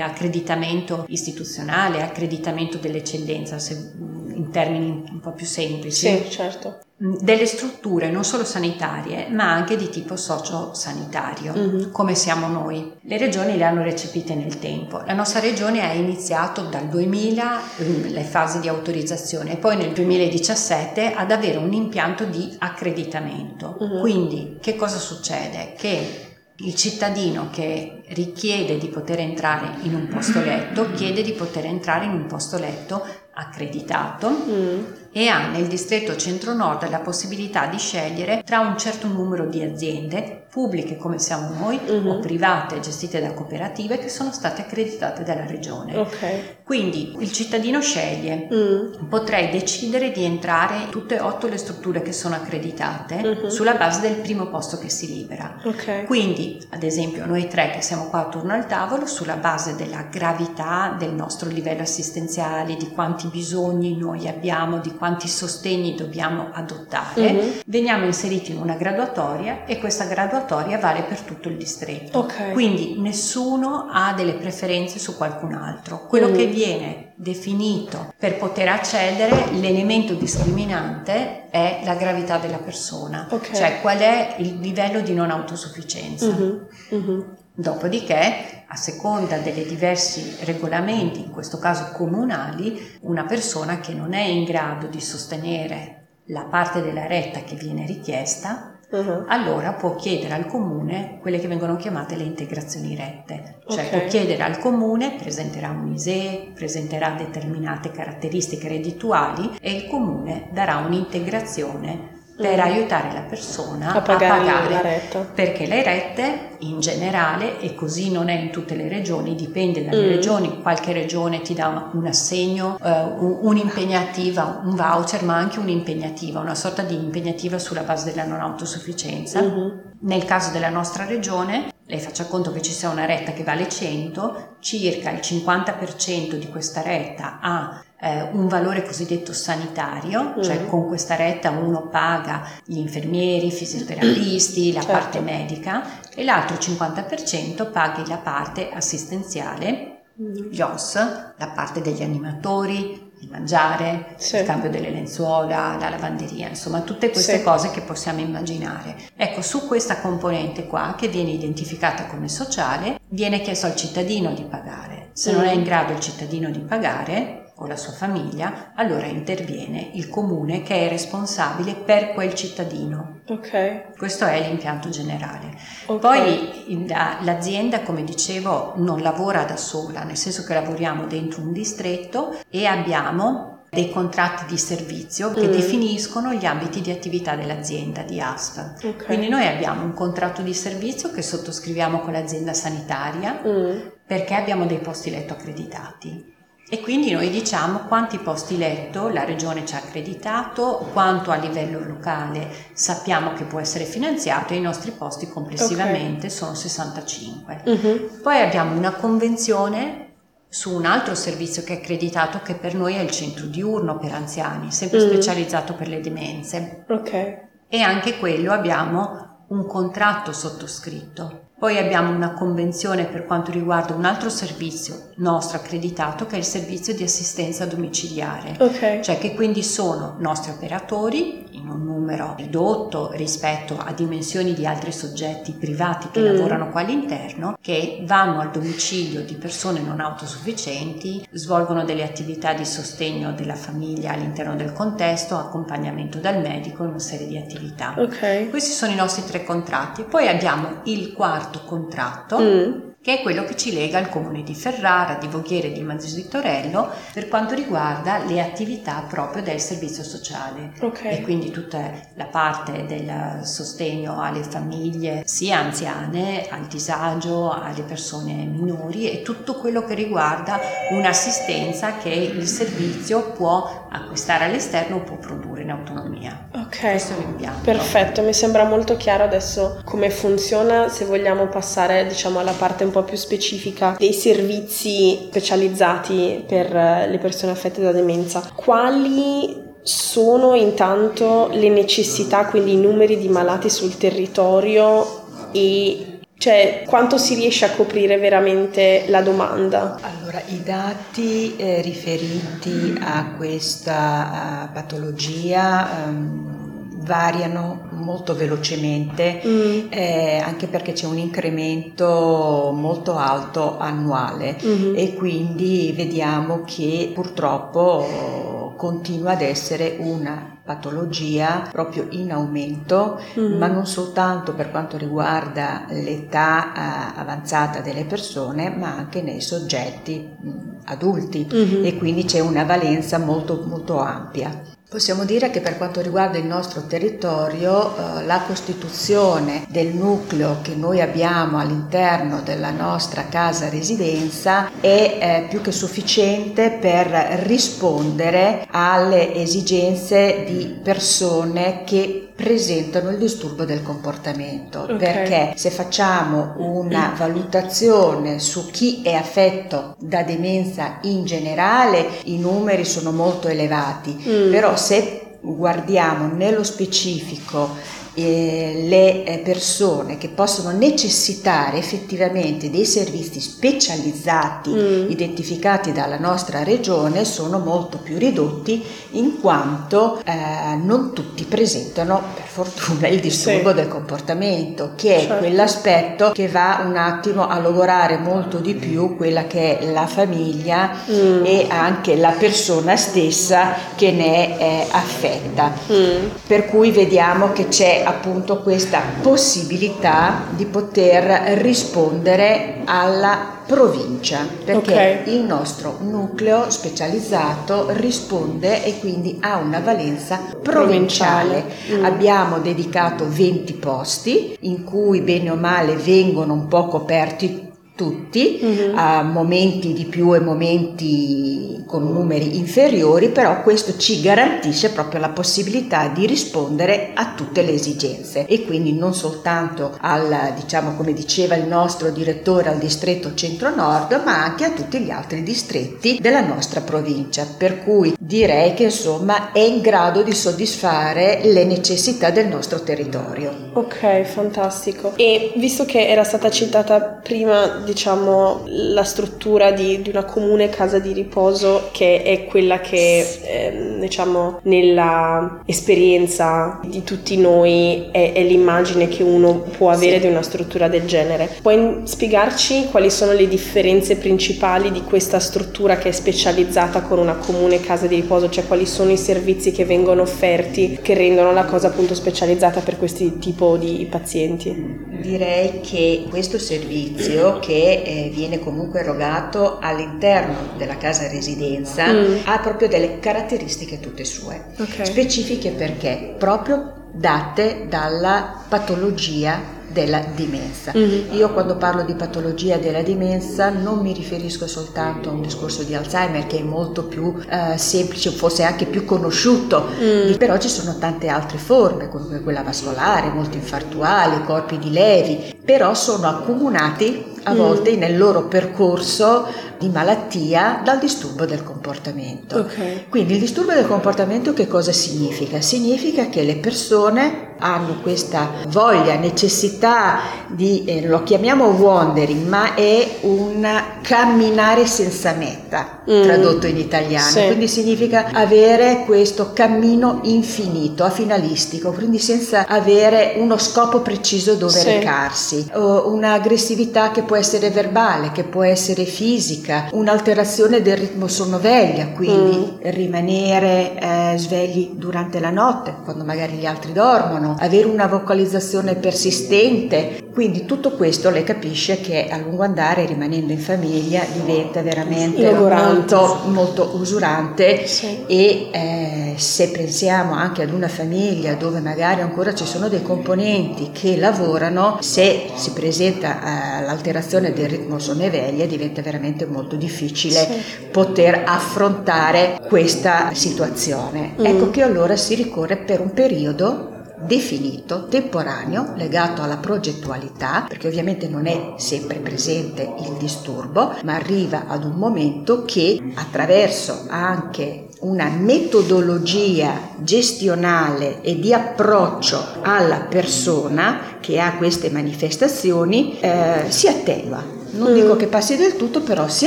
accreditamento 0.00 1.06
istituzionale, 1.08 2.02
accreditamento 2.02 2.76
dell'eccellenza, 2.76 3.58
se 3.58 3.90
in 4.38 4.50
termini 4.50 5.04
un 5.10 5.20
po' 5.20 5.32
più 5.32 5.46
semplici. 5.46 6.08
Sì, 6.08 6.30
certo. 6.30 6.78
Delle 6.96 7.46
strutture 7.46 8.10
non 8.10 8.24
solo 8.24 8.44
sanitarie, 8.44 9.28
ma 9.28 9.52
anche 9.52 9.76
di 9.76 9.88
tipo 9.88 10.16
sociosanitario, 10.16 11.52
mm-hmm. 11.56 11.92
come 11.92 12.16
siamo 12.16 12.48
noi. 12.48 12.92
Le 13.02 13.18
regioni 13.18 13.56
le 13.56 13.64
hanno 13.64 13.82
recepite 13.82 14.34
nel 14.34 14.58
tempo. 14.58 15.02
La 15.06 15.12
nostra 15.12 15.38
regione 15.38 15.82
ha 15.82 15.92
iniziato 15.92 16.62
dal 16.62 16.88
2000 16.88 17.60
mm, 17.82 18.04
le 18.06 18.22
fasi 18.24 18.58
di 18.58 18.68
autorizzazione 18.68 19.52
e 19.52 19.56
poi 19.56 19.76
nel 19.76 19.92
2017 19.92 21.12
ad 21.12 21.30
avere 21.30 21.58
un 21.58 21.72
impianto 21.72 22.24
di 22.24 22.56
accreditamento. 22.58 23.78
Mm-hmm. 23.80 24.00
Quindi 24.00 24.58
che 24.60 24.74
cosa 24.74 24.98
succede? 24.98 25.74
Che 25.76 26.26
il 26.60 26.74
cittadino 26.74 27.50
che 27.52 28.02
richiede 28.08 28.78
di 28.78 28.88
poter 28.88 29.20
entrare 29.20 29.74
in 29.82 29.94
un 29.94 30.08
posto 30.08 30.40
letto 30.40 30.90
chiede 30.92 31.22
di 31.22 31.32
poter 31.32 31.66
entrare 31.66 32.06
in 32.06 32.10
un 32.10 32.26
posto 32.26 32.58
letto 32.58 33.06
accreditato 33.38 34.28
mm. 34.30 34.84
E 35.12 35.28
ha 35.28 35.48
nel 35.48 35.66
distretto 35.66 36.16
centro-nord 36.16 36.88
la 36.90 37.00
possibilità 37.00 37.66
di 37.66 37.78
scegliere 37.78 38.42
tra 38.44 38.60
un 38.60 38.76
certo 38.76 39.06
numero 39.06 39.46
di 39.46 39.62
aziende 39.62 40.46
pubbliche 40.50 40.96
come 40.96 41.18
siamo 41.18 41.50
noi 41.58 41.78
mm-hmm. 41.78 42.06
o 42.06 42.18
private 42.20 42.80
gestite 42.80 43.20
da 43.20 43.32
cooperative 43.32 43.98
che 43.98 44.08
sono 44.08 44.32
state 44.32 44.62
accreditate 44.62 45.22
dalla 45.22 45.46
regione. 45.46 45.96
Okay. 45.96 46.56
Quindi 46.64 47.16
il 47.18 47.30
cittadino 47.32 47.80
sceglie, 47.80 48.48
mm. 48.52 49.08
potrei 49.08 49.50
decidere 49.50 50.10
di 50.10 50.24
entrare 50.24 50.78
in 50.78 50.88
tutte 50.88 51.16
e 51.16 51.20
otto 51.20 51.48
le 51.48 51.58
strutture 51.58 52.02
che 52.02 52.12
sono 52.12 52.34
accreditate 52.34 53.22
mm-hmm. 53.22 53.46
sulla 53.48 53.74
base 53.74 54.00
del 54.00 54.16
primo 54.16 54.48
posto 54.48 54.78
che 54.78 54.88
si 54.88 55.06
libera. 55.06 55.60
Okay. 55.62 56.04
Quindi 56.06 56.66
ad 56.70 56.82
esempio 56.82 57.26
noi 57.26 57.46
tre 57.46 57.70
che 57.70 57.82
siamo 57.82 58.06
qua 58.08 58.20
attorno 58.20 58.52
al 58.52 58.66
tavolo 58.66 59.06
sulla 59.06 59.36
base 59.36 59.76
della 59.76 60.08
gravità 60.10 60.96
del 60.98 61.12
nostro 61.12 61.50
livello 61.50 61.82
assistenziale, 61.82 62.76
di 62.76 62.90
quanti 62.90 63.28
bisogni 63.28 63.96
noi 63.96 64.26
abbiamo, 64.26 64.78
di 64.78 64.94
quanti 64.94 65.06
sostegni 65.28 65.94
dobbiamo 65.94 66.50
adottare, 66.52 67.32
mm-hmm. 67.32 67.50
veniamo 67.66 68.04
inseriti 68.04 68.52
in 68.52 68.58
una 68.58 68.74
graduatoria 68.74 69.64
e 69.64 69.78
questa 69.78 70.04
graduatoria 70.04 70.78
vale 70.78 71.02
per 71.02 71.20
tutto 71.20 71.48
il 71.48 71.56
distretto. 71.56 72.18
Okay. 72.18 72.52
Quindi 72.52 73.00
nessuno 73.00 73.88
ha 73.90 74.12
delle 74.12 74.34
preferenze 74.34 74.98
su 74.98 75.16
qualcun 75.16 75.54
altro. 75.54 76.06
Quello 76.06 76.28
mm. 76.28 76.34
che 76.34 76.46
viene 76.46 77.12
definito 77.14 78.12
per 78.18 78.36
poter 78.36 78.68
accedere, 78.68 79.50
l'elemento 79.52 80.14
discriminante 80.14 81.48
è 81.50 81.80
la 81.84 81.94
gravità 81.94 82.38
della 82.38 82.58
persona, 82.58 83.26
okay. 83.30 83.54
cioè 83.54 83.80
qual 83.80 83.98
è 83.98 84.36
il 84.38 84.58
livello 84.60 85.00
di 85.00 85.14
non 85.14 85.30
autosufficienza. 85.30 86.26
Mm-hmm. 86.26 86.56
Mm-hmm. 86.94 87.20
Dopodiché, 87.54 88.57
a 88.68 88.76
seconda 88.76 89.38
dei 89.38 89.64
diversi 89.64 90.36
regolamenti, 90.44 91.24
in 91.24 91.30
questo 91.30 91.58
caso 91.58 91.90
comunali, 91.92 92.98
una 93.02 93.24
persona 93.24 93.80
che 93.80 93.94
non 93.94 94.12
è 94.12 94.24
in 94.24 94.44
grado 94.44 94.86
di 94.86 95.00
sostenere 95.00 95.94
la 96.26 96.44
parte 96.44 96.82
della 96.82 97.06
retta 97.06 97.40
che 97.40 97.54
viene 97.54 97.86
richiesta, 97.86 98.78
uh-huh. 98.90 99.24
allora 99.28 99.72
può 99.72 99.94
chiedere 99.94 100.34
al 100.34 100.46
comune 100.46 101.18
quelle 101.20 101.38
che 101.38 101.48
vengono 101.48 101.76
chiamate 101.76 102.16
le 102.16 102.24
integrazioni 102.24 102.94
rette. 102.94 103.60
Cioè 103.66 103.86
okay. 103.86 103.98
può 103.98 104.08
chiedere 104.08 104.42
al 104.42 104.58
comune, 104.58 105.14
presenterà 105.16 105.70
un 105.70 105.92
ISE, 105.94 106.50
presenterà 106.54 107.12
determinate 107.12 107.90
caratteristiche 107.90 108.68
reddituali 108.68 109.56
e 109.60 109.72
il 109.72 109.86
comune 109.86 110.48
darà 110.52 110.76
un'integrazione 110.76 112.16
per 112.38 112.56
mm. 112.56 112.60
aiutare 112.60 113.12
la 113.12 113.22
persona 113.22 113.92
a 113.92 114.00
pagare, 114.00 114.26
a 114.26 114.38
pagare 114.38 114.70
la 114.70 114.80
retta. 114.80 115.18
perché 115.18 115.66
le 115.66 115.82
rette 115.82 116.50
in 116.58 116.78
generale 116.78 117.58
e 117.58 117.74
così 117.74 118.12
non 118.12 118.28
è 118.28 118.38
in 118.38 118.50
tutte 118.50 118.76
le 118.76 118.88
regioni 118.88 119.34
dipende 119.34 119.84
dalle 119.84 120.06
mm. 120.06 120.10
regioni 120.10 120.62
qualche 120.62 120.92
regione 120.92 121.42
ti 121.42 121.52
dà 121.52 121.90
un 121.92 122.06
assegno 122.06 122.78
eh, 122.80 123.02
un'impegnativa 123.18 124.62
un 124.64 124.76
voucher 124.76 125.24
ma 125.24 125.34
anche 125.34 125.58
un'impegnativa 125.58 126.38
una 126.38 126.54
sorta 126.54 126.82
di 126.82 126.94
impegnativa 126.94 127.58
sulla 127.58 127.82
base 127.82 128.10
della 128.10 128.24
non 128.24 128.40
autosufficienza 128.40 129.42
mm-hmm. 129.42 129.68
nel 130.00 130.24
caso 130.24 130.52
della 130.52 130.70
nostra 130.70 131.04
regione 131.04 131.72
lei 131.86 131.98
faccia 131.98 132.26
conto 132.26 132.52
che 132.52 132.62
ci 132.62 132.72
sia 132.72 132.88
una 132.88 133.06
retta 133.06 133.32
che 133.32 133.42
vale 133.42 133.68
100 133.68 134.56
circa 134.60 135.10
il 135.10 135.18
50% 135.18 136.34
di 136.34 136.48
questa 136.48 136.82
retta 136.82 137.38
ha 137.40 137.82
eh, 138.00 138.22
un 138.32 138.46
valore 138.46 138.84
cosiddetto 138.84 139.32
sanitario, 139.32 140.34
mm. 140.38 140.42
cioè 140.42 140.66
con 140.66 140.86
questa 140.86 141.16
retta 141.16 141.50
uno 141.50 141.88
paga 141.88 142.42
gli 142.64 142.78
infermieri, 142.78 143.46
i 143.48 143.52
fisioterapisti, 143.52 144.72
la 144.72 144.80
certo. 144.80 144.96
parte 144.96 145.20
medica 145.20 145.84
e 146.14 146.24
l'altro 146.24 146.56
50% 146.56 147.70
paghi 147.70 148.06
la 148.06 148.18
parte 148.18 148.70
assistenziale, 148.70 150.02
mm. 150.20 150.50
gli 150.50 150.60
OS, 150.60 150.94
la 150.94 151.48
parte 151.54 151.80
degli 151.80 152.02
animatori, 152.02 153.06
il 153.20 153.28
mangiare, 153.30 154.14
sì. 154.16 154.36
il 154.36 154.44
cambio 154.44 154.70
delle 154.70 154.90
lenzuola, 154.90 155.76
la 155.76 155.88
lavanderia, 155.88 156.48
insomma 156.48 156.82
tutte 156.82 157.10
queste 157.10 157.38
sì. 157.38 157.42
cose 157.42 157.72
che 157.72 157.80
possiamo 157.80 158.20
immaginare. 158.20 158.96
Ecco, 159.16 159.42
su 159.42 159.66
questa 159.66 159.98
componente 159.98 160.66
qua, 160.66 160.94
che 160.96 161.08
viene 161.08 161.30
identificata 161.30 162.06
come 162.06 162.28
sociale, 162.28 163.00
viene 163.08 163.40
chiesto 163.40 163.66
al 163.66 163.74
cittadino 163.74 164.32
di 164.32 164.44
pagare. 164.44 165.10
Se 165.14 165.32
mm. 165.32 165.34
non 165.34 165.44
è 165.46 165.52
in 165.52 165.64
grado 165.64 165.92
il 165.92 166.00
cittadino 166.00 166.48
di 166.50 166.60
pagare, 166.60 167.47
o 167.60 167.66
la 167.66 167.76
sua 167.76 167.92
famiglia, 167.92 168.72
allora 168.74 169.06
interviene 169.06 169.90
il 169.94 170.08
comune 170.08 170.62
che 170.62 170.86
è 170.86 170.88
responsabile 170.88 171.74
per 171.74 172.12
quel 172.12 172.34
cittadino. 172.34 173.20
Ok. 173.28 173.96
Questo 173.96 174.24
è 174.24 174.40
l'impianto 174.40 174.88
generale. 174.90 175.56
Okay. 175.86 175.98
Poi 175.98 176.86
la, 176.86 177.18
l'azienda, 177.22 177.82
come 177.82 178.04
dicevo, 178.04 178.74
non 178.76 179.00
lavora 179.00 179.44
da 179.44 179.56
sola, 179.56 180.04
nel 180.04 180.16
senso 180.16 180.44
che 180.44 180.54
lavoriamo 180.54 181.06
dentro 181.06 181.42
un 181.42 181.52
distretto 181.52 182.38
e 182.48 182.66
abbiamo 182.66 183.56
dei 183.70 183.90
contratti 183.90 184.46
di 184.46 184.56
servizio 184.56 185.30
che 185.32 185.46
mm. 185.46 185.50
definiscono 185.50 186.32
gli 186.32 186.46
ambiti 186.46 186.80
di 186.80 186.90
attività 186.90 187.34
dell'azienda 187.34 188.02
di 188.02 188.18
ASP. 188.18 188.76
Okay. 188.76 189.04
Quindi 189.04 189.28
noi 189.28 189.46
abbiamo 189.46 189.82
un 189.82 189.92
contratto 189.92 190.40
di 190.40 190.54
servizio 190.54 191.10
che 191.10 191.20
sottoscriviamo 191.20 192.00
con 192.00 192.12
l'azienda 192.12 192.54
sanitaria 192.54 193.42
mm. 193.46 193.78
perché 194.06 194.34
abbiamo 194.34 194.64
dei 194.64 194.78
posti 194.78 195.10
letto 195.10 195.34
accreditati 195.34 196.36
e 196.70 196.80
quindi 196.80 197.10
noi 197.12 197.30
diciamo 197.30 197.86
quanti 197.86 198.18
posti 198.18 198.58
letto 198.58 199.08
la 199.08 199.24
regione 199.24 199.64
ci 199.64 199.74
ha 199.74 199.78
accreditato, 199.78 200.88
quanto 200.92 201.30
a 201.30 201.36
livello 201.36 201.82
locale 201.82 202.50
sappiamo 202.74 203.32
che 203.32 203.44
può 203.44 203.58
essere 203.58 203.84
finanziato 203.84 204.52
e 204.52 204.56
i 204.56 204.60
nostri 204.60 204.90
posti 204.90 205.28
complessivamente 205.28 206.26
okay. 206.26 206.30
sono 206.30 206.54
65. 206.54 207.62
Uh-huh. 207.64 208.20
Poi 208.22 208.40
abbiamo 208.42 208.76
una 208.76 208.92
convenzione 208.92 210.04
su 210.46 210.74
un 210.74 210.84
altro 210.84 211.14
servizio 211.14 211.62
che 211.62 211.74
è 211.74 211.76
accreditato 211.78 212.40
che 212.42 212.54
per 212.54 212.74
noi 212.74 212.96
è 212.96 213.00
il 213.00 213.10
centro 213.10 213.46
diurno 213.46 213.96
per 213.96 214.12
anziani, 214.12 214.70
sempre 214.70 214.98
uh-huh. 214.98 215.08
specializzato 215.08 215.72
per 215.72 215.88
le 215.88 216.00
demenze. 216.00 216.84
Okay. 216.86 217.38
E 217.66 217.80
anche 217.80 218.18
quello 218.18 218.52
abbiamo 218.52 219.46
un 219.48 219.66
contratto 219.66 220.34
sottoscritto 220.34 221.47
poi 221.58 221.76
abbiamo 221.76 222.14
una 222.14 222.34
convenzione 222.34 223.04
per 223.06 223.26
quanto 223.26 223.50
riguarda 223.50 223.92
un 223.94 224.04
altro 224.04 224.30
servizio 224.30 225.10
nostro 225.16 225.58
accreditato 225.58 226.24
che 226.24 226.36
è 226.36 226.38
il 226.38 226.44
servizio 226.44 226.94
di 226.94 227.02
assistenza 227.02 227.66
domiciliare, 227.66 228.54
okay. 228.60 229.02
cioè 229.02 229.18
che 229.18 229.34
quindi 229.34 229.64
sono 229.64 230.14
nostri 230.20 230.52
operatori 230.52 231.46
in 231.58 231.68
un 231.68 231.84
numero 231.84 232.34
ridotto 232.36 233.10
rispetto 233.12 233.76
a 233.78 233.92
dimensioni 233.92 234.54
di 234.54 234.66
altri 234.66 234.92
soggetti 234.92 235.52
privati 235.52 236.08
che 236.10 236.20
mm. 236.20 236.24
lavorano 236.24 236.70
qua 236.70 236.80
all'interno, 236.80 237.56
che 237.60 238.02
vanno 238.04 238.40
al 238.40 238.50
domicilio 238.50 239.22
di 239.22 239.34
persone 239.34 239.80
non 239.80 240.00
autosufficienti, 240.00 241.26
svolgono 241.30 241.84
delle 241.84 242.04
attività 242.04 242.54
di 242.54 242.64
sostegno 242.64 243.32
della 243.32 243.54
famiglia 243.54 244.12
all'interno 244.12 244.54
del 244.56 244.72
contesto, 244.72 245.36
accompagnamento 245.36 246.18
dal 246.18 246.40
medico 246.40 246.84
e 246.84 246.88
una 246.88 246.98
serie 246.98 247.26
di 247.26 247.36
attività. 247.36 247.94
Okay. 247.96 248.48
Questi 248.48 248.72
sono 248.72 248.92
i 248.92 248.96
nostri 248.96 249.24
tre 249.24 249.44
contratti. 249.44 250.04
Poi 250.04 250.28
abbiamo 250.28 250.80
il 250.84 251.12
quarto 251.12 251.62
contratto. 251.64 252.38
Mm 252.38 252.87
che 253.08 253.20
è 253.20 253.22
quello 253.22 253.44
che 253.44 253.56
ci 253.56 253.72
lega 253.72 253.96
al 253.96 254.10
comune 254.10 254.42
di 254.42 254.54
Ferrara, 254.54 255.14
di 255.14 255.28
Voghiere 255.28 255.68
e 255.68 255.72
di 255.72 255.80
Mazzi 255.80 256.14
di 256.14 256.28
Torello 256.28 256.90
per 257.14 257.26
quanto 257.28 257.54
riguarda 257.54 258.18
le 258.18 258.38
attività 258.38 259.02
proprio 259.08 259.42
del 259.42 259.60
servizio 259.60 260.02
sociale 260.02 260.72
okay. 260.78 261.16
e 261.16 261.22
quindi 261.22 261.50
tutta 261.50 261.90
la 262.16 262.26
parte 262.26 262.84
del 262.84 263.46
sostegno 263.46 264.20
alle 264.20 264.42
famiglie 264.42 265.22
sia 265.24 265.56
anziane, 265.56 266.48
al 266.50 266.66
disagio, 266.66 267.50
alle 267.50 267.80
persone 267.80 268.44
minori 268.44 269.10
e 269.10 269.22
tutto 269.22 269.54
quello 269.54 269.86
che 269.86 269.94
riguarda 269.94 270.60
un'assistenza 270.90 271.96
che 271.96 272.10
il 272.10 272.46
servizio 272.46 273.30
può 273.30 273.87
acquistare 273.90 274.44
all'esterno 274.44 274.96
o 274.96 275.00
può 275.00 275.16
produrre 275.16 275.62
in 275.62 275.70
autonomia. 275.70 276.48
Ok, 276.54 276.80
questo 276.80 277.14
è 277.14 277.18
l'impianto. 277.18 277.60
Perfetto, 277.64 278.22
mi 278.22 278.32
sembra 278.32 278.64
molto 278.64 278.96
chiaro 278.96 279.24
adesso 279.24 279.80
come 279.84 280.10
funziona. 280.10 280.88
Se 280.88 281.04
vogliamo 281.04 281.46
passare 281.46 282.06
diciamo 282.06 282.38
alla 282.38 282.52
parte 282.52 282.84
un 282.84 282.90
po' 282.90 283.02
più 283.02 283.16
specifica 283.16 283.96
dei 283.98 284.12
servizi 284.12 285.26
specializzati 285.28 286.44
per 286.46 286.74
eh, 286.74 287.08
le 287.08 287.18
persone 287.18 287.52
affette 287.52 287.80
da 287.80 287.92
demenza, 287.92 288.50
quali 288.54 289.66
sono 289.82 290.54
intanto 290.54 291.48
le 291.50 291.68
necessità, 291.70 292.46
quindi 292.46 292.74
i 292.74 292.76
numeri 292.76 293.18
di 293.18 293.28
malati 293.28 293.70
sul 293.70 293.96
territorio 293.96 295.26
e 295.52 296.07
cioè, 296.38 296.84
quanto 296.86 297.18
si 297.18 297.34
riesce 297.34 297.64
a 297.64 297.72
coprire 297.72 298.16
veramente 298.16 299.06
la 299.08 299.22
domanda? 299.22 299.98
Allora, 300.00 300.40
i 300.46 300.62
dati 300.62 301.56
eh, 301.56 301.82
riferiti 301.82 302.96
a 303.00 303.32
questa 303.36 304.68
uh, 304.68 304.72
patologia 304.72 306.06
um, 306.06 306.58
variano 307.00 307.88
molto 307.90 308.36
velocemente, 308.36 309.42
mm. 309.44 309.86
eh, 309.90 310.38
anche 310.38 310.68
perché 310.68 310.92
c'è 310.92 311.06
un 311.06 311.18
incremento 311.18 312.70
molto 312.72 313.16
alto 313.16 313.76
annuale 313.78 314.58
mm-hmm. 314.62 314.94
e 314.96 315.14
quindi 315.14 315.92
vediamo 315.96 316.62
che 316.64 317.10
purtroppo 317.12 318.74
continua 318.76 319.32
ad 319.32 319.42
essere 319.42 319.96
una 319.98 320.57
patologia 320.68 321.66
proprio 321.72 322.08
in 322.10 322.30
aumento, 322.30 323.18
mm-hmm. 323.38 323.56
ma 323.56 323.68
non 323.68 323.86
soltanto 323.86 324.52
per 324.52 324.70
quanto 324.70 324.98
riguarda 324.98 325.86
l'età 325.88 326.74
eh, 326.74 327.20
avanzata 327.20 327.80
delle 327.80 328.04
persone, 328.04 328.68
ma 328.68 328.94
anche 328.94 329.22
nei 329.22 329.40
soggetti 329.40 330.28
mh, 330.28 330.80
adulti 330.84 331.48
mm-hmm. 331.50 331.84
e 331.86 331.96
quindi 331.96 332.24
c'è 332.24 332.40
una 332.40 332.64
valenza 332.64 333.16
molto, 333.18 333.64
molto 333.66 333.98
ampia. 333.98 334.76
Possiamo 334.90 335.26
dire 335.26 335.50
che 335.50 335.60
per 335.60 335.76
quanto 335.76 336.00
riguarda 336.00 336.38
il 336.38 336.46
nostro 336.46 336.86
territorio, 336.86 337.94
eh, 337.94 338.24
la 338.24 338.40
costituzione 338.46 339.66
del 339.68 339.88
nucleo 339.88 340.60
che 340.62 340.74
noi 340.74 341.02
abbiamo 341.02 341.58
all'interno 341.58 342.40
della 342.40 342.70
nostra 342.70 343.26
casa 343.26 343.68
residenza 343.68 344.70
è 344.80 344.86
eh, 345.20 345.46
più 345.46 345.60
che 345.60 345.72
sufficiente 345.72 346.70
per 346.80 347.06
rispondere 347.42 348.66
alle 348.70 349.34
esigenze 349.34 350.44
di 350.46 350.80
persone 350.82 351.84
che 351.84 352.27
presentano 352.38 353.10
il 353.10 353.18
disturbo 353.18 353.64
del 353.64 353.82
comportamento 353.82 354.82
okay. 354.82 354.96
perché 354.96 355.52
se 355.56 355.70
facciamo 355.70 356.54
una 356.58 357.12
valutazione 357.18 358.38
su 358.38 358.70
chi 358.70 359.02
è 359.02 359.14
affetto 359.14 359.96
da 359.98 360.22
demenza 360.22 360.98
in 361.02 361.24
generale 361.24 362.06
i 362.26 362.38
numeri 362.38 362.84
sono 362.84 363.10
molto 363.10 363.48
elevati 363.48 364.16
mm. 364.24 364.52
però 364.52 364.76
se 364.76 365.38
guardiamo 365.40 366.32
nello 366.32 366.62
specifico 366.62 367.70
eh, 368.18 368.84
le 368.88 369.24
eh, 369.24 369.38
persone 369.38 370.18
che 370.18 370.28
possono 370.28 370.76
necessitare 370.76 371.78
effettivamente 371.78 372.68
dei 372.68 372.84
servizi 372.84 373.40
specializzati 373.40 374.70
mm. 374.70 375.10
identificati 375.10 375.92
dalla 375.92 376.18
nostra 376.18 376.64
regione 376.64 377.24
sono 377.24 377.60
molto 377.60 377.98
più 377.98 378.18
ridotti 378.18 378.84
in 379.10 379.38
quanto 379.40 380.20
eh, 380.24 380.76
non 380.82 381.12
tutti 381.12 381.44
presentano 381.44 382.20
fortuna 382.64 383.06
il 383.06 383.20
disturbo 383.20 383.68
sì. 383.68 383.74
del 383.76 383.86
comportamento 383.86 384.92
che 384.96 385.14
è 385.14 385.18
certo. 385.20 385.36
quell'aspetto 385.36 386.32
che 386.32 386.48
va 386.48 386.82
un 386.84 386.96
attimo 386.96 387.46
a 387.46 387.60
logorare 387.60 388.18
molto 388.18 388.58
di 388.58 388.74
più 388.74 389.16
quella 389.16 389.46
che 389.46 389.78
è 389.78 389.92
la 389.92 390.06
famiglia 390.06 390.90
mm. 391.08 391.44
e 391.44 391.66
anche 391.68 392.16
la 392.16 392.32
persona 392.32 392.96
stessa 392.96 393.74
che 393.94 394.10
ne 394.10 394.58
è 394.58 394.86
affetta 394.90 395.72
mm. 395.92 396.26
per 396.46 396.66
cui 396.66 396.90
vediamo 396.90 397.52
che 397.52 397.68
c'è 397.68 398.02
appunto 398.04 398.60
questa 398.62 399.02
possibilità 399.22 400.46
di 400.50 400.66
poter 400.66 401.58
rispondere 401.58 402.80
alla 402.86 403.57
provincia 403.68 404.48
perché 404.64 405.20
okay. 405.22 405.34
il 405.34 405.44
nostro 405.44 405.98
nucleo 406.00 406.70
specializzato 406.70 407.88
risponde 407.90 408.82
e 408.82 408.98
quindi 408.98 409.36
ha 409.40 409.58
una 409.58 409.80
valenza 409.80 410.40
provinciale. 410.62 411.64
Mm. 411.92 412.04
Abbiamo 412.04 412.60
dedicato 412.60 413.28
20 413.28 413.74
posti 413.74 414.56
in 414.60 414.84
cui 414.84 415.20
bene 415.20 415.50
o 415.50 415.56
male 415.56 415.96
vengono 415.96 416.54
un 416.54 416.66
po' 416.66 416.86
coperti 416.86 417.67
tutti, 417.98 418.60
mm-hmm. 418.62 418.96
a 418.96 419.22
momenti 419.22 419.92
di 419.92 420.04
più 420.04 420.32
e 420.36 420.38
momenti 420.38 421.82
con 421.84 422.12
numeri 422.12 422.56
inferiori, 422.56 423.30
però 423.30 423.62
questo 423.62 423.96
ci 423.96 424.20
garantisce 424.20 424.90
proprio 424.90 425.18
la 425.18 425.30
possibilità 425.30 426.06
di 426.08 426.26
rispondere 426.26 427.10
a 427.14 427.32
tutte 427.34 427.62
le 427.62 427.72
esigenze 427.72 428.46
e 428.46 428.64
quindi 428.64 428.92
non 428.92 429.14
soltanto 429.14 429.96
al, 430.00 430.52
diciamo 430.54 430.94
come 430.94 431.12
diceva 431.12 431.56
il 431.56 431.66
nostro 431.66 432.10
direttore, 432.10 432.68
al 432.68 432.78
distretto 432.78 433.34
centro-nord, 433.34 434.22
ma 434.24 434.44
anche 434.44 434.64
a 434.64 434.70
tutti 434.70 435.00
gli 435.00 435.10
altri 435.10 435.42
distretti 435.42 436.18
della 436.20 436.46
nostra 436.46 436.82
provincia, 436.82 437.46
per 437.56 437.82
cui 437.82 438.14
direi 438.20 438.74
che 438.74 438.84
insomma 438.84 439.50
è 439.50 439.60
in 439.60 439.80
grado 439.80 440.22
di 440.22 440.34
soddisfare 440.34 441.40
le 441.42 441.64
necessità 441.64 442.30
del 442.30 442.46
nostro 442.46 442.82
territorio. 442.82 443.70
Ok, 443.72 444.22
fantastico. 444.22 445.14
E 445.16 445.52
visto 445.56 445.84
che 445.84 446.06
era 446.06 446.22
stata 446.22 446.50
citata 446.50 447.00
prima 447.00 447.80
diciamo, 447.88 448.64
la 448.66 449.02
struttura 449.02 449.72
di, 449.72 450.02
di, 450.02 450.10
una 450.10 450.24
comune 450.24 450.68
casa 450.68 450.98
di 450.98 451.14
riposo 451.14 451.88
che 451.90 452.22
è 452.22 452.44
quella 452.44 452.80
che, 452.80 453.38
eh, 453.42 453.96
diciamo, 453.98 454.60
nella 454.64 455.62
esperienza 455.64 456.80
di 456.84 457.02
tutti 457.02 457.38
noi 457.38 458.08
è, 458.12 458.32
è, 458.32 458.42
l'immagine 458.44 459.08
che 459.08 459.22
uno 459.22 459.64
può 459.76 459.88
avere 459.90 460.16
sì. 460.16 460.20
di 460.20 460.26
una 460.26 460.42
struttura 460.42 460.88
del 460.88 461.06
genere. 461.06 461.48
Puoi 461.62 462.02
spiegarci 462.04 462.88
quali 462.90 463.10
sono 463.10 463.32
le 463.32 463.48
differenze 463.48 464.16
principali 464.16 464.92
di 464.92 465.02
questa 465.02 465.38
struttura 465.38 465.96
che 465.96 466.10
è 466.10 466.12
specializzata 466.12 467.00
con 467.00 467.18
una 467.18 467.36
comune 467.36 467.80
casa 467.80 468.06
di 468.06 468.16
riposo, 468.16 468.50
cioè 468.50 468.66
quali 468.66 468.84
sono 468.84 469.10
i 469.10 469.16
servizi 469.16 469.72
che 469.72 469.86
vengono 469.86 470.22
offerti 470.22 470.98
che 471.00 471.14
rendono 471.14 471.52
la 471.52 471.64
cosa 471.64 471.88
appunto 471.88 472.14
specializzata 472.14 472.80
per 472.80 472.98
questi 472.98 473.38
tipo 473.38 473.76
di 473.78 474.06
pazienti? 474.10 475.06
Direi 475.22 475.80
che 475.80 476.26
questo 476.28 476.58
servizio 476.58 477.58
che 477.60 477.77
che 477.78 478.02
eh, 478.04 478.30
viene 478.34 478.58
comunque 478.58 479.00
erogato 479.00 479.78
all'interno 479.80 480.70
della 480.76 480.96
casa 480.96 481.28
residenza 481.28 482.12
mm. 482.12 482.38
ha 482.44 482.58
proprio 482.58 482.88
delle 482.88 483.20
caratteristiche 483.20 484.00
tutte 484.00 484.24
sue, 484.24 484.64
okay. 484.76 485.06
specifiche 485.06 485.70
perché 485.70 486.34
proprio 486.36 486.94
date 487.12 487.86
dalla 487.88 488.64
patologia 488.68 489.76
della 489.90 490.22
dimenza. 490.34 490.92
Mm-hmm. 490.94 491.32
Io 491.32 491.52
quando 491.52 491.76
parlo 491.76 492.02
di 492.02 492.14
patologia 492.14 492.76
della 492.76 493.02
dimenza 493.02 493.70
non 493.70 494.00
mi 494.00 494.12
riferisco 494.12 494.66
soltanto 494.66 495.30
a 495.30 495.32
un 495.32 495.42
discorso 495.42 495.82
di 495.82 495.94
Alzheimer 495.94 496.46
che 496.46 496.58
è 496.58 496.62
molto 496.62 497.04
più 497.04 497.34
eh, 497.48 497.78
semplice, 497.78 498.30
forse 498.30 498.64
anche 498.64 498.84
più 498.84 499.04
conosciuto, 499.04 499.88
mm. 499.98 500.34
però 500.34 500.58
ci 500.58 500.68
sono 500.68 500.98
tante 500.98 501.28
altre 501.28 501.58
forme 501.58 502.08
come 502.08 502.40
quella 502.42 502.62
vascolare, 502.62 503.30
molto 503.30 503.56
infartuali, 503.56 504.44
corpi 504.44 504.78
di 504.78 504.90
levi, 504.90 505.56
però 505.64 505.94
sono 505.94 506.28
accomunati 506.28 507.36
a 507.48 507.54
volte 507.54 507.94
mm. 507.94 507.98
nel 507.98 508.16
loro 508.16 508.44
percorso 508.46 509.46
di 509.78 509.88
malattia 509.88 510.80
dal 510.84 510.98
disturbo 510.98 511.44
del 511.44 511.62
comportamento. 511.62 512.58
Okay. 512.58 513.06
Quindi 513.08 513.34
il 513.34 513.40
disturbo 513.40 513.72
del 513.72 513.86
comportamento 513.86 514.52
che 514.52 514.66
cosa 514.66 514.92
significa? 514.92 515.60
Significa 515.60 516.28
che 516.28 516.42
le 516.42 516.56
persone 516.56 517.46
hanno 517.58 518.00
questa 518.02 518.50
voglia, 518.68 519.16
necessità 519.16 520.20
di, 520.48 520.84
eh, 520.84 521.06
lo 521.06 521.22
chiamiamo 521.22 521.66
wandering, 521.66 522.46
ma 522.46 522.74
è 522.74 523.18
un 523.22 523.66
camminare 524.02 524.86
senza 524.86 525.32
meta, 525.32 526.02
mm. 526.08 526.22
tradotto 526.22 526.66
in 526.66 526.76
italiano. 526.76 527.30
Sì. 527.30 527.46
Quindi 527.46 527.68
significa 527.68 528.30
avere 528.32 529.04
questo 529.06 529.52
cammino 529.52 530.20
infinito, 530.22 531.04
afinalistico, 531.04 531.92
quindi 531.92 532.18
senza 532.18 532.66
avere 532.66 533.34
uno 533.36 533.58
scopo 533.58 534.00
preciso 534.00 534.54
dove 534.54 534.78
sì. 534.78 534.84
recarsi, 534.84 535.70
o 535.74 536.12
un'aggressività 536.12 537.10
che 537.10 537.22
può 537.22 537.36
essere 537.38 537.70
verbale, 537.70 538.32
che 538.32 538.44
può 538.44 538.62
essere 538.62 539.04
fisica, 539.04 539.88
un'alterazione 539.92 540.82
del 540.82 540.96
ritmo 540.96 541.28
sonno-veglia, 541.28 542.08
quindi 542.08 542.56
mm. 542.56 542.90
rimanere 542.90 543.98
eh, 543.98 544.34
svegli 544.36 544.90
durante 544.94 545.40
la 545.40 545.50
notte, 545.50 545.94
quando 546.04 546.24
magari 546.24 546.54
gli 546.54 546.66
altri 546.66 546.92
dormono, 546.92 547.56
avere 547.58 547.86
una 547.86 548.06
vocalizzazione 548.06 548.94
persistente, 548.94 550.26
quindi 550.32 550.64
tutto 550.64 550.92
questo 550.92 551.30
lei 551.30 551.44
capisce 551.44 552.00
che 552.00 552.28
a 552.28 552.36
lungo 552.36 552.62
andare 552.62 553.06
rimanendo 553.06 553.52
in 553.52 553.58
famiglia 553.58 554.24
diventa 554.32 554.82
veramente 554.82 555.52
molto, 555.52 556.42
molto, 556.46 556.90
usurante 556.94 557.86
sì. 557.86 558.24
e 558.26 558.68
eh, 558.70 559.34
se 559.36 559.70
pensiamo 559.70 560.34
anche 560.34 560.62
ad 560.62 560.72
una 560.72 560.88
famiglia 560.88 561.54
dove 561.54 561.80
magari 561.80 562.20
ancora 562.20 562.54
ci 562.54 562.66
sono 562.66 562.88
dei 562.88 563.02
componenti 563.02 563.90
che 563.92 564.16
lavorano, 564.16 564.98
se 565.00 565.50
si 565.54 565.72
presenta 565.72 566.80
eh, 566.80 566.84
l'alterazione 566.84 567.27
alterazione 567.28 567.52
del 567.52 567.68
ritmo 567.68 567.98
sonno-veglia 567.98 568.64
diventa 568.64 569.02
veramente 569.02 569.44
molto 569.44 569.76
difficile 569.76 570.46
sì. 570.46 570.86
poter 570.90 571.42
affrontare 571.46 572.58
questa 572.66 573.34
situazione. 573.34 574.34
Mm. 574.40 574.46
Ecco 574.46 574.70
che 574.70 574.82
allora 574.82 575.16
si 575.16 575.34
ricorre 575.34 575.76
per 575.76 576.00
un 576.00 576.12
periodo 576.12 576.96
definito, 577.20 578.06
temporaneo, 578.06 578.92
legato 578.94 579.42
alla 579.42 579.56
progettualità, 579.56 580.64
perché 580.68 580.86
ovviamente 580.86 581.28
non 581.28 581.46
è 581.46 581.74
sempre 581.76 582.18
presente 582.18 582.82
il 582.82 583.16
disturbo, 583.18 583.94
ma 584.04 584.14
arriva 584.14 584.66
ad 584.68 584.84
un 584.84 584.92
momento 584.92 585.64
che 585.64 586.00
attraverso 586.14 587.06
anche 587.08 587.87
una 588.00 588.28
metodologia 588.28 589.90
gestionale 589.98 591.20
e 591.22 591.38
di 591.38 591.52
approccio 591.52 592.42
alla 592.62 593.06
persona 593.08 594.16
che 594.20 594.40
ha 594.40 594.56
queste 594.56 594.90
manifestazioni 594.90 596.18
eh, 596.20 596.64
si 596.68 596.86
attenua 596.86 597.56
non 597.70 597.92
dico 597.92 598.16
che 598.16 598.26
passi 598.26 598.56
del 598.56 598.76
tutto, 598.76 599.02
però 599.02 599.28
si 599.28 599.46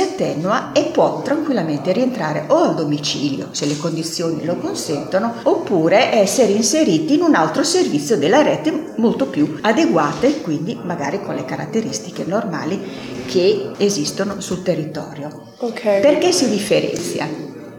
attenua 0.00 0.72
e 0.72 0.84
può 0.84 1.22
tranquillamente 1.22 1.92
rientrare 1.92 2.44
o 2.48 2.56
al 2.62 2.74
domicilio, 2.74 3.48
se 3.50 3.66
le 3.66 3.76
condizioni 3.76 4.44
lo 4.44 4.56
consentono, 4.56 5.34
oppure 5.42 6.12
essere 6.12 6.52
inseriti 6.52 7.14
in 7.14 7.22
un 7.22 7.34
altro 7.34 7.64
servizio 7.64 8.16
della 8.16 8.42
rete 8.42 8.92
molto 8.96 9.26
più 9.26 9.58
adeguate, 9.60 10.40
quindi 10.40 10.78
magari 10.82 11.20
con 11.20 11.34
le 11.34 11.44
caratteristiche 11.44 12.24
normali 12.24 12.80
che 13.26 13.72
esistono 13.78 14.40
sul 14.40 14.62
territorio. 14.62 15.54
Okay. 15.58 16.00
Perché 16.00 16.32
si 16.32 16.48
differenzia? 16.48 17.28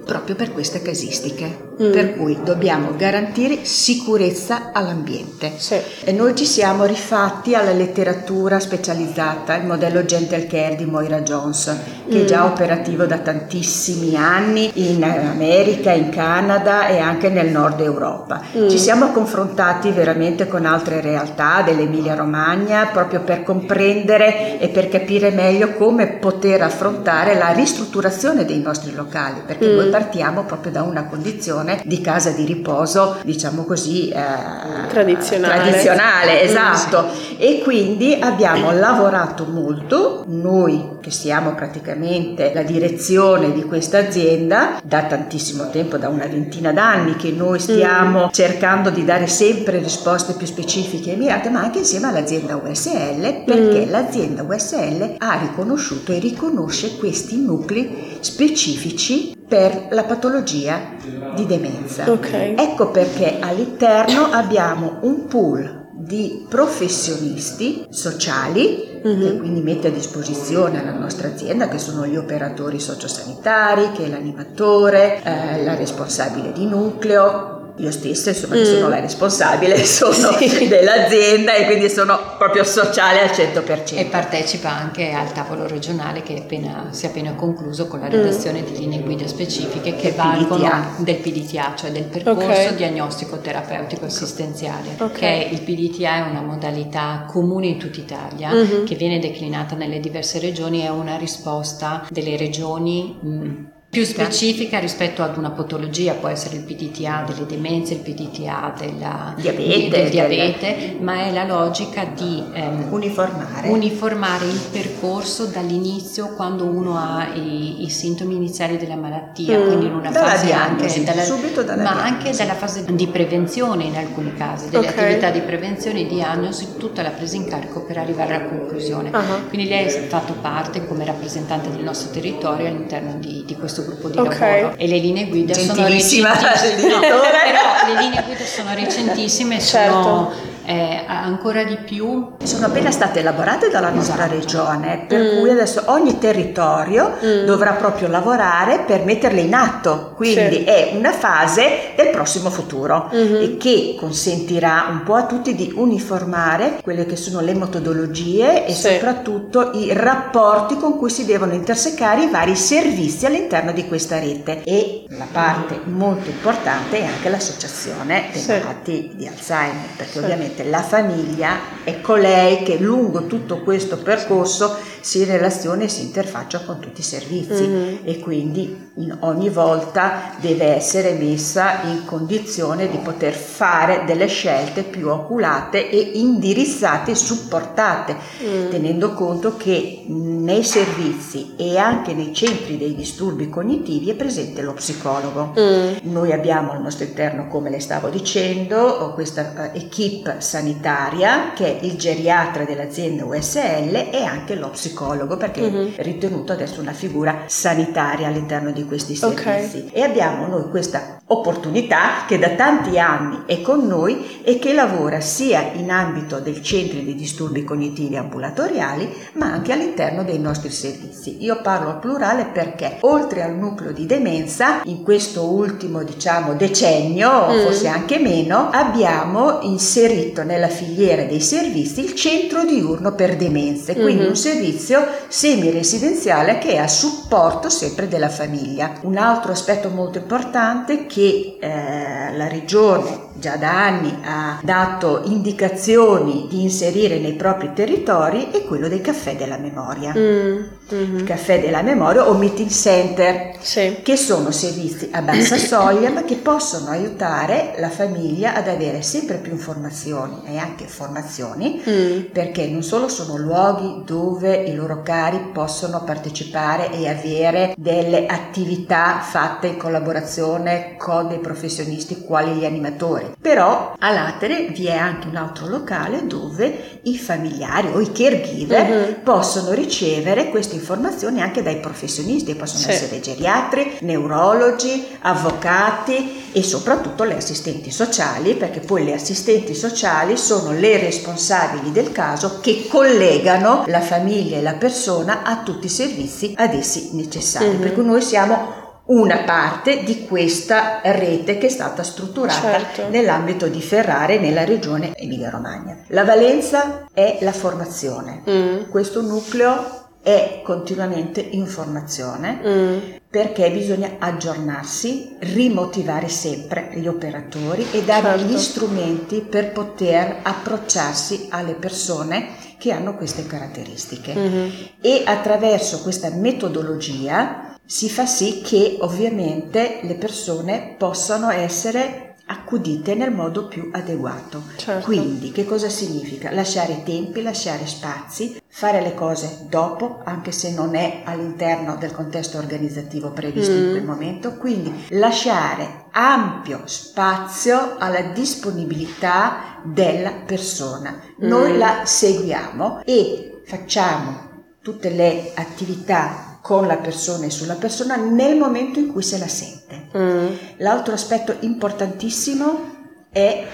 Proprio 0.03 0.35
per 0.35 0.51
queste 0.51 0.81
casistiche, 0.81 1.73
mm. 1.81 1.91
per 1.91 2.15
cui 2.15 2.37
dobbiamo 2.43 2.95
garantire 2.95 3.59
sicurezza 3.63 4.71
all'ambiente. 4.73 5.53
Sì. 5.57 5.75
E 6.03 6.11
noi 6.11 6.35
ci 6.35 6.45
siamo 6.45 6.85
rifatti 6.85 7.55
alla 7.55 7.71
letteratura 7.71 8.59
specializzata, 8.59 9.55
il 9.55 9.65
modello 9.65 10.05
Gentle 10.05 10.47
Care 10.47 10.75
di 10.75 10.85
Moira 10.85 11.21
Jones, 11.21 11.75
che 12.07 12.17
mm. 12.17 12.21
è 12.21 12.25
già 12.25 12.45
operativo 12.45 13.05
da 13.05 13.17
tantissimi 13.19 14.15
anni 14.15 14.71
in 14.73 15.03
America, 15.03 15.91
in 15.91 16.09
Canada 16.09 16.87
e 16.87 16.99
anche 16.99 17.29
nel 17.29 17.49
nord 17.49 17.79
Europa. 17.79 18.41
Mm. 18.57 18.69
Ci 18.69 18.77
siamo 18.77 19.11
confrontati 19.11 19.91
veramente 19.91 20.47
con 20.47 20.65
altre 20.65 21.01
realtà 21.01 21.61
dell'Emilia 21.61 22.15
Romagna 22.15 22.87
proprio 22.87 23.21
per 23.21 23.43
comprendere 23.43 24.59
e 24.59 24.67
per 24.69 24.89
capire 24.89 25.31
meglio 25.31 25.73
come 25.73 26.07
poter 26.07 26.61
affrontare 26.61 27.35
la 27.35 27.51
ristrutturazione 27.51 28.45
dei 28.45 28.61
nostri 28.61 28.93
locali, 28.93 29.41
perché 29.45 29.67
mm. 29.67 29.75
noi 29.75 29.89
partiamo 29.93 30.43
proprio 30.43 30.71
da 30.71 30.81
una 30.81 31.05
condizione 31.05 31.79
di 31.85 32.01
casa 32.01 32.31
di 32.31 32.45
riposo, 32.45 33.17
diciamo 33.23 33.63
così, 33.63 34.09
eh, 34.09 34.87
tradizionale. 34.87 35.61
tradizionale 35.61 36.33
mm. 36.33 36.47
esatto. 36.47 37.05
E 37.37 37.61
quindi 37.63 38.17
abbiamo 38.19 38.71
lavorato 38.71 39.45
molto, 39.45 40.23
noi 40.29 40.97
che 40.99 41.11
siamo 41.11 41.53
praticamente 41.53 42.51
la 42.55 42.63
direzione 42.63 43.51
di 43.51 43.61
questa 43.65 43.99
azienda 43.99 44.79
da 44.83 45.03
tantissimo 45.03 45.69
tempo, 45.69 45.97
da 45.97 46.07
una 46.07 46.25
ventina 46.25 46.73
d'anni 46.73 47.15
che 47.15 47.29
noi 47.29 47.59
stiamo 47.59 48.25
mm. 48.25 48.29
cercando 48.31 48.89
di 48.89 49.05
dare 49.05 49.27
sempre 49.27 49.77
risposte 49.77 50.33
più 50.33 50.47
specifiche 50.47 51.11
e 51.11 51.17
mirate, 51.17 51.51
ma 51.51 51.59
anche 51.59 51.79
insieme 51.79 52.07
all'azienda 52.07 52.55
USL, 52.55 53.43
perché 53.45 53.85
mm. 53.85 53.91
l'azienda 53.91 54.41
USL 54.41 55.17
ha 55.19 55.37
riconosciuto 55.39 56.11
e 56.13 56.17
riconosce 56.17 56.97
questi 56.97 57.39
nuclei 57.39 58.17
specifici 58.21 59.41
per 59.47 59.87
la 59.91 60.03
patologia 60.03 60.95
di 61.35 61.45
demenza. 61.45 62.09
Okay. 62.09 62.55
Ecco 62.57 62.89
perché 62.89 63.39
all'interno 63.39 64.25
abbiamo 64.31 64.99
un 65.01 65.27
pool 65.27 65.81
di 65.95 66.45
professionisti 66.49 67.85
sociali 67.89 69.01
mm-hmm. 69.05 69.21
che 69.21 69.37
quindi 69.37 69.61
mette 69.61 69.87
a 69.87 69.91
disposizione 69.91 70.83
la 70.83 70.91
nostra 70.91 71.27
azienda 71.27 71.67
che 71.67 71.77
sono 71.77 72.05
gli 72.05 72.17
operatori 72.17 72.79
sociosanitari, 72.79 73.91
che 73.91 74.05
è 74.05 74.09
l'animatore, 74.09 75.21
eh, 75.23 75.63
la 75.63 75.75
responsabile 75.75 76.51
di 76.51 76.65
nucleo, 76.65 77.62
io 77.77 77.91
stessa 77.91 78.29
insomma 78.29 78.55
mm. 78.55 78.63
sono 78.63 78.87
la 78.87 78.99
responsabile 78.99 79.77
sono 79.85 80.37
sì. 80.37 80.67
dell'azienda 80.67 81.53
e 81.53 81.65
quindi 81.65 81.89
sono 81.89 82.35
proprio 82.37 82.63
sociale 82.63 83.21
al 83.21 83.29
100% 83.29 83.97
e 83.97 84.05
partecipa 84.05 84.69
anche 84.69 85.11
al 85.11 85.31
tavolo 85.31 85.67
regionale 85.67 86.21
che 86.21 86.37
appena, 86.37 86.89
si 86.91 87.05
è 87.05 87.09
appena 87.09 87.33
concluso 87.33 87.87
con 87.87 87.99
la 87.99 88.09
redazione 88.09 88.61
mm. 88.61 88.65
di 88.65 88.77
linee 88.77 88.99
guida 89.01 89.27
specifiche 89.27 89.95
che 89.95 90.11
valgono 90.11 90.95
del 90.97 91.15
PDTA 91.15 91.73
cioè 91.75 91.91
del 91.91 92.03
percorso 92.03 92.43
okay. 92.43 92.75
diagnostico 92.75 93.39
terapeutico 93.39 94.05
assistenziale 94.05 94.95
okay. 94.99 95.49
che 95.49 95.55
il 95.55 95.61
PDTA 95.61 96.25
è 96.25 96.29
una 96.29 96.41
modalità 96.41 97.25
comune 97.27 97.67
in 97.67 97.79
tutta 97.79 97.99
Italia 97.99 98.51
mm-hmm. 98.51 98.85
che 98.85 98.95
viene 98.95 99.19
declinata 99.19 99.75
nelle 99.75 99.99
diverse 99.99 100.39
regioni 100.39 100.81
è 100.81 100.89
una 100.89 101.17
risposta 101.17 102.05
delle 102.09 102.37
regioni 102.37 103.17
mh, 103.19 103.29
mm, 103.29 103.65
più 103.93 104.05
specifica 104.05 104.79
rispetto 104.79 105.21
ad 105.21 105.37
una 105.37 105.51
patologia, 105.51 106.15
può 106.15 106.27
essere 106.27 106.55
il 106.55 106.63
PDTA 106.63 107.25
delle 107.27 107.45
demenze, 107.45 107.93
il 107.93 107.99
PDTA 107.99 108.73
della, 108.75 109.35
diabete, 109.37 109.89
del 109.89 110.09
diabete, 110.09 110.97
ma 110.99 111.27
è 111.27 111.31
la 111.31 111.45
logica 111.45 112.03
di 112.03 112.43
ehm, 112.53 112.87
uniformare. 112.89 113.69
uniformare. 113.69 114.45
il 114.45 114.59
percorso 114.71 115.45
dall'inizio 115.45 116.29
quando 116.29 116.65
uno 116.65 116.97
ha 116.97 117.35
i, 117.35 117.83
i 117.83 117.89
sintomi 117.91 118.33
iniziali 118.35 118.77
della 118.77 118.95
malattia, 118.95 119.59
mm, 119.59 119.67
quindi 119.67 119.85
in 119.85 119.93
una 119.93 120.11
fase 120.11 120.47
diagnosi, 120.47 120.97
anche, 120.97 121.03
dalla, 121.03 121.23
subito 121.23 121.61
dalla 121.61 121.83
ma 121.83 121.93
diagnosi. 121.93 122.13
anche 122.13 122.35
dalla 122.35 122.55
fase 122.55 122.85
di 122.95 123.07
prevenzione 123.07 123.83
in 123.83 123.95
alcuni 123.95 124.33
casi, 124.33 124.71
delle 124.71 124.87
okay. 124.87 125.03
attività 125.03 125.29
di 125.29 125.41
prevenzione 125.41 125.99
e 125.99 126.07
diagnosi, 126.07 126.77
tutta 126.79 127.03
la 127.03 127.11
presa 127.11 127.35
in 127.35 127.47
carico 127.47 127.83
per 127.83 127.99
arrivare 127.99 128.33
alla 128.33 128.45
conclusione. 128.45 129.11
Uh-huh. 129.11 129.49
Quindi 129.49 129.67
lei 129.67 129.85
ha 129.85 130.01
fatto 130.07 130.33
parte 130.41 130.83
come 130.87 131.05
rappresentante 131.05 131.69
del 131.69 131.83
nostro 131.83 132.09
territorio 132.09 132.65
all'interno 132.65 133.17
di, 133.19 133.43
di 133.45 133.55
questo 133.55 133.81
gruppo 133.83 134.09
di 134.09 134.17
okay. 134.17 134.61
lavoro 134.61 134.77
e 134.79 134.87
le 134.87 134.97
linee 134.97 135.27
guida 135.27 135.53
sono 135.53 135.87
recentissime 135.87 136.29
no, 136.89 136.99
però 136.99 137.21
le 137.21 138.01
linee 138.01 138.23
guida 138.23 138.45
sono 138.45 138.73
recentissime 138.73 139.59
certo. 139.61 140.01
sono 140.01 140.33
eh, 140.65 141.03
ancora 141.07 141.63
di 141.63 141.77
più. 141.77 142.33
Sono 142.43 142.67
appena 142.67 142.91
state 142.91 143.19
elaborate 143.19 143.69
dalla 143.69 143.89
nostra 143.89 144.25
esatto. 144.25 144.33
regione, 144.33 145.05
per 145.07 145.21
mm. 145.21 145.39
cui 145.39 145.49
adesso 145.49 145.83
ogni 145.87 146.17
territorio 146.19 147.17
mm. 147.23 147.45
dovrà 147.45 147.73
proprio 147.73 148.07
lavorare 148.07 148.83
per 148.85 149.03
metterle 149.03 149.41
in 149.41 149.53
atto, 149.53 150.13
quindi 150.15 150.57
sì. 150.57 150.63
è 150.63 150.93
una 150.95 151.11
fase 151.11 151.93
del 151.95 152.09
prossimo 152.09 152.49
futuro 152.49 153.09
mm-hmm. 153.13 153.41
e 153.41 153.57
che 153.57 153.95
consentirà 153.99 154.87
un 154.89 155.03
po' 155.03 155.15
a 155.15 155.25
tutti 155.25 155.55
di 155.55 155.73
uniformare 155.75 156.79
quelle 156.81 157.05
che 157.05 157.15
sono 157.15 157.41
le 157.41 157.53
metodologie 157.53 158.65
e 158.65 158.73
sì. 158.73 158.93
soprattutto 158.93 159.71
i 159.73 159.91
rapporti 159.93 160.77
con 160.77 160.97
cui 160.97 161.09
si 161.09 161.25
devono 161.25 161.53
intersecare 161.53 162.23
i 162.23 162.29
vari 162.29 162.55
servizi 162.55 163.25
all'interno 163.25 163.71
di 163.71 163.87
questa 163.87 164.19
rete 164.19 164.63
e 164.63 165.05
la 165.09 165.27
parte 165.31 165.79
molto 165.85 166.29
importante 166.29 166.99
è 166.99 167.05
anche 167.05 167.29
l'associazione 167.29 168.29
dei 168.31 168.41
sì. 168.41 168.51
malati 168.51 169.11
di 169.15 169.27
Alzheimer, 169.27 169.89
perché 169.95 170.19
ovviamente 170.19 170.52
ovviamente 170.53 170.63
la 170.65 170.81
famiglia 170.81 171.59
è 171.83 171.99
colei 172.01 172.63
che 172.63 172.77
lungo 172.77 173.25
tutto 173.25 173.61
questo 173.61 173.97
percorso 173.97 174.77
si 175.01 175.25
relaziona 175.25 175.83
e 175.83 175.89
si 175.89 176.03
interfaccia 176.03 176.61
con 176.61 176.79
tutti 176.79 177.01
i 177.01 177.03
servizi 177.03 177.63
mm-hmm. 177.63 177.95
e 178.03 178.19
quindi 178.19 178.91
ogni 179.21 179.49
volta 179.49 180.35
deve 180.39 180.75
essere 180.75 181.13
messa 181.13 181.81
in 181.83 182.05
condizione 182.05 182.89
di 182.89 182.97
poter 182.97 183.33
fare 183.33 184.03
delle 184.05 184.27
scelte 184.27 184.83
più 184.83 185.09
oculate 185.09 185.89
e 185.89 186.11
indirizzate 186.13 187.11
e 187.11 187.15
supportate, 187.15 188.15
mm. 188.15 188.69
tenendo 188.69 189.13
conto 189.13 189.57
che 189.57 190.05
nei 190.07 190.63
servizi 190.63 191.53
e 191.57 191.77
anche 191.77 192.13
nei 192.13 192.33
centri 192.33 192.77
dei 192.77 192.95
disturbi 192.95 193.49
cognitivi 193.49 194.09
è 194.09 194.15
presente 194.15 194.61
lo 194.61 194.73
psicologo. 194.73 195.53
Mm. 195.59 195.95
Noi 196.03 196.31
abbiamo 196.31 196.71
al 196.71 196.81
nostro 196.81 197.05
interno, 197.05 197.47
come 197.47 197.69
le 197.69 197.79
stavo 197.79 198.07
dicendo, 198.09 199.11
questa 199.13 199.71
uh, 199.73 199.77
equip 199.77 200.37
sanitaria 200.43 201.53
che 201.53 201.79
è 201.79 201.83
il 201.83 201.97
geriatra 201.97 202.65
dell'azienda 202.65 203.25
USL 203.25 204.09
e 204.11 204.23
anche 204.23 204.55
lo 204.55 204.69
psicologo 204.69 205.37
perché 205.37 205.61
mm-hmm. 205.61 205.93
è 205.95 206.03
ritenuto 206.03 206.51
adesso 206.51 206.81
una 206.81 206.93
figura 206.93 207.43
sanitaria 207.47 208.27
all'interno 208.27 208.71
di 208.71 208.85
questi 208.85 209.15
servizi. 209.15 209.77
Okay. 209.77 209.89
E 209.91 210.01
abbiamo 210.01 210.45
noi 210.45 210.69
questa 210.69 211.21
opportunità 211.33 212.25
che 212.27 212.39
da 212.39 212.49
tanti 212.49 212.97
anni 212.99 213.43
è 213.45 213.61
con 213.61 213.85
noi 213.85 214.41
e 214.43 214.59
che 214.59 214.73
lavora 214.73 215.19
sia 215.19 215.71
in 215.73 215.91
ambito 215.91 216.39
del 216.39 216.61
centro 216.61 216.99
di 216.99 217.15
disturbi 217.15 217.63
cognitivi 217.63 218.15
ambulatoriali 218.15 219.09
ma 219.33 219.47
anche 219.47 219.71
all'interno 219.71 220.23
dei 220.23 220.39
nostri 220.39 220.69
servizi. 220.71 221.37
Io 221.43 221.61
parlo 221.61 221.89
a 221.89 221.95
plurale 221.95 222.45
perché 222.45 222.97
oltre 223.01 223.43
al 223.43 223.55
nucleo 223.55 223.91
di 223.91 224.05
demenza 224.05 224.81
in 224.85 225.03
questo 225.03 225.49
ultimo 225.49 226.03
diciamo 226.03 226.53
decennio 226.53 227.47
mm. 227.49 227.63
forse 227.63 227.87
anche 227.87 228.19
meno 228.19 228.69
abbiamo 228.71 229.59
inserito 229.61 230.11
inserito 230.13 230.43
nella 230.43 230.67
filiera 230.67 231.23
dei 231.23 231.39
servizi 231.39 232.03
il 232.03 232.15
centro 232.15 232.63
diurno 232.63 233.13
per 233.13 233.35
demenze, 233.35 233.93
quindi 233.93 234.21
mm-hmm. 234.21 234.29
un 234.29 234.35
servizio 234.35 235.07
semi-residenziale 235.27 236.57
che 236.57 236.73
è 236.73 236.77
a 236.77 236.87
supporto 236.87 237.69
sempre 237.69 238.07
della 238.07 238.29
famiglia. 238.29 238.93
Un 239.01 239.17
altro 239.17 239.51
aspetto 239.51 239.89
molto 239.89 240.17
importante 240.17 241.05
che 241.05 241.22
eh, 241.59 242.31
la 242.33 242.47
regione 242.47 243.31
già 243.43 243.57
da 243.57 243.87
anni 243.87 244.19
ha 244.23 244.57
dato 244.63 245.23
indicazioni 245.25 246.47
di 246.49 246.61
inserire 246.61 247.19
nei 247.19 247.33
propri 247.33 247.73
territori 247.73 248.51
è 248.51 248.63
quello 248.63 248.87
dei 248.87 249.01
caffè 249.01 249.35
della 249.35 249.57
memoria. 249.57 250.13
Mm, 250.15 250.63
mm-hmm. 250.93 251.17
Il 251.17 251.23
caffè 251.25 251.59
della 251.59 251.81
memoria 251.81 252.29
o 252.29 252.35
meeting 252.35 252.69
center, 252.69 253.57
sì. 253.59 253.99
che 254.01 254.15
sono 254.15 254.51
servizi 254.51 255.09
a 255.11 255.21
bassa 255.21 255.57
soglia 255.59 256.09
ma 256.09 256.23
che 256.23 256.35
possono 256.35 256.91
aiutare 256.91 257.73
la 257.79 257.89
famiglia 257.89 258.55
ad 258.55 258.69
avere 258.69 259.01
sempre 259.01 259.35
più 259.35 259.51
informazioni 259.51 260.43
e 260.45 260.57
anche 260.57 260.85
formazioni 260.87 261.83
mm. 261.85 262.19
perché 262.31 262.67
non 262.67 262.81
solo 262.81 263.09
sono 263.09 263.35
luoghi 263.35 264.03
dove 264.05 264.55
i 264.55 264.73
loro 264.73 265.01
cari 265.01 265.49
possono 265.51 266.01
partecipare 266.05 266.93
e 266.93 267.09
avere 267.09 267.73
delle 267.77 268.25
attività 268.25 269.19
fatte 269.19 269.67
in 269.67 269.75
collaborazione 269.75 270.95
con 270.97 271.27
dei 271.27 271.39
professionisti 271.39 272.21
quali 272.21 272.53
gli 272.53 272.63
animatori 272.63 273.32
però 273.39 273.95
a 273.97 274.11
Latere 274.11 274.69
vi 274.69 274.85
è 274.85 274.95
anche 274.95 275.27
un 275.27 275.35
altro 275.35 275.67
locale 275.67 276.25
dove 276.25 276.99
i 277.03 277.17
familiari 277.17 277.89
o 277.93 277.99
i 277.99 278.11
caregiver 278.11 278.89
uh-huh. 278.89 279.23
possono 279.23 279.71
ricevere 279.73 280.49
queste 280.49 280.75
informazioni 280.75 281.41
anche 281.41 281.61
dai 281.61 281.77
professionisti, 281.79 282.55
possono 282.55 282.83
sì. 282.83 282.89
essere 282.89 283.19
geriatri, 283.19 283.97
neurologi, 284.01 285.17
avvocati 285.21 286.43
e 286.51 286.63
soprattutto 286.63 287.23
le 287.23 287.37
assistenti 287.37 287.91
sociali, 287.91 288.55
perché 288.55 288.79
poi 288.79 289.03
le 289.03 289.13
assistenti 289.13 289.73
sociali 289.73 290.37
sono 290.37 290.71
le 290.71 290.99
responsabili 290.99 291.91
del 291.91 292.11
caso 292.11 292.59
che 292.61 292.87
collegano 292.87 293.83
la 293.87 294.01
famiglia 294.01 294.57
e 294.57 294.61
la 294.61 294.75
persona 294.75 295.43
a 295.43 295.63
tutti 295.63 295.87
i 295.87 295.89
servizi 295.89 296.53
ad 296.55 296.73
essi 296.73 297.09
necessari. 297.13 297.69
Uh-huh. 297.69 297.79
Per 297.79 297.93
cui 297.93 298.05
noi 298.05 298.21
siamo 298.21 298.82
una 299.05 299.39
parte 299.39 300.03
di 300.03 300.25
questa 300.25 301.01
rete 301.03 301.57
che 301.57 301.67
è 301.67 301.69
stata 301.69 302.03
strutturata 302.03 302.59
certo. 302.61 303.09
nell'ambito 303.09 303.67
di 303.67 303.81
Ferrare 303.81 304.39
nella 304.39 304.63
regione 304.63 305.13
Emilia-Romagna. 305.15 305.97
La 306.07 306.23
valenza 306.23 307.07
è 307.13 307.39
la 307.41 307.51
formazione. 307.51 308.43
Mm. 308.49 308.89
Questo 308.89 309.21
nucleo 309.21 310.01
è 310.21 310.61
continuamente 310.63 311.41
in 311.41 311.65
formazione 311.65 312.61
mm. 312.65 312.97
perché 313.29 313.69
bisogna 313.71 314.15
aggiornarsi, 314.19 315.35
rimotivare 315.39 316.29
sempre 316.29 316.91
gli 316.93 317.07
operatori 317.07 317.85
e 317.91 318.03
dare 318.03 318.37
certo. 318.37 318.45
gli 318.45 318.57
strumenti 318.57 319.41
per 319.41 319.73
poter 319.73 320.39
approcciarsi 320.43 321.47
alle 321.49 321.73
persone 321.73 322.51
che 322.77 322.93
hanno 322.93 323.17
queste 323.17 323.45
caratteristiche. 323.45 324.33
Mm-hmm. 324.33 324.69
E 325.01 325.23
attraverso 325.25 326.01
questa 326.01 326.29
metodologia 326.29 327.72
si 327.85 328.09
fa 328.09 328.25
sì 328.25 328.61
che 328.61 328.97
ovviamente 329.01 329.99
le 330.03 330.15
persone 330.15 330.95
possano 330.97 331.49
essere 331.49 332.33
accudite 332.45 333.15
nel 333.15 333.31
modo 333.31 333.67
più 333.67 333.89
adeguato. 333.93 334.63
Certo. 334.75 335.05
Quindi 335.05 335.51
che 335.51 335.65
cosa 335.65 335.89
significa? 335.89 336.51
Lasciare 336.51 337.03
tempi, 337.03 337.41
lasciare 337.41 337.85
spazi, 337.87 338.61
fare 338.67 339.01
le 339.01 339.13
cose 339.13 339.65
dopo, 339.69 340.21
anche 340.25 340.51
se 340.51 340.71
non 340.71 340.95
è 340.95 341.21
all'interno 341.23 341.95
del 341.95 342.11
contesto 342.11 342.57
organizzativo 342.57 343.31
previsto 343.31 343.73
mm. 343.73 343.83
in 343.83 343.89
quel 343.91 344.03
momento, 344.03 344.57
quindi 344.57 345.05
lasciare 345.09 346.05
ampio 346.11 346.81
spazio 346.85 347.95
alla 347.97 348.21
disponibilità 348.21 349.81
della 349.83 350.33
persona. 350.45 351.21
Noi 351.37 351.73
mm. 351.73 351.77
la 351.77 352.01
seguiamo 352.03 353.01
e 353.05 353.61
facciamo 353.65 354.51
tutte 354.81 355.09
le 355.09 355.51
attività 355.55 356.52
con 356.63 356.87
la 356.87 356.95
persona 356.95 357.47
e 357.47 357.49
sulla 357.49 357.75
persona 357.75 358.15
nel 358.15 358.57
momento 358.57 358.97
in 358.97 359.11
cui 359.11 359.21
se 359.21 359.37
la 359.37 359.49
sente. 359.49 360.07
Mm. 360.17 360.47
L'altro 360.77 361.13
aspetto 361.13 361.57
importantissimo 361.59 363.25
è 363.29 363.67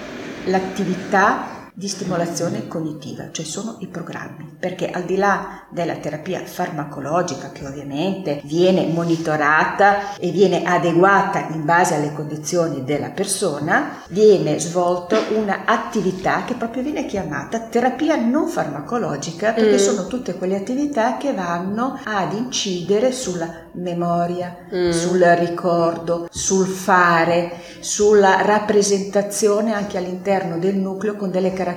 l'attività 0.46 1.59
di 1.80 1.88
stimolazione 1.88 2.68
cognitiva, 2.68 3.28
cioè 3.30 3.42
sono 3.42 3.76
i 3.78 3.86
programmi, 3.86 4.54
perché 4.58 4.90
al 4.90 5.04
di 5.04 5.16
là 5.16 5.62
della 5.70 5.94
terapia 5.94 6.44
farmacologica 6.44 7.52
che 7.52 7.64
ovviamente 7.64 8.42
viene 8.44 8.84
monitorata 8.84 10.14
e 10.18 10.30
viene 10.30 10.62
adeguata 10.62 11.48
in 11.52 11.64
base 11.64 11.94
alle 11.94 12.12
condizioni 12.12 12.84
della 12.84 13.08
persona, 13.08 14.02
viene 14.10 14.58
svolta 14.58 15.16
un'attività 15.30 16.44
che 16.44 16.52
proprio 16.52 16.82
viene 16.82 17.06
chiamata 17.06 17.60
terapia 17.60 18.14
non 18.14 18.46
farmacologica, 18.46 19.52
perché 19.52 19.76
mm. 19.76 19.78
sono 19.78 20.06
tutte 20.06 20.34
quelle 20.34 20.56
attività 20.56 21.16
che 21.16 21.32
vanno 21.32 21.98
ad 22.04 22.34
incidere 22.34 23.10
sulla 23.10 23.68
memoria, 23.72 24.66
mm. 24.74 24.90
sul 24.90 25.20
ricordo, 25.38 26.28
sul 26.30 26.66
fare, 26.66 27.52
sulla 27.80 28.42
rappresentazione 28.42 29.72
anche 29.72 29.96
all'interno 29.96 30.58
del 30.58 30.76
nucleo 30.76 31.16
con 31.16 31.30
delle 31.30 31.54
caratteristiche 31.54 31.68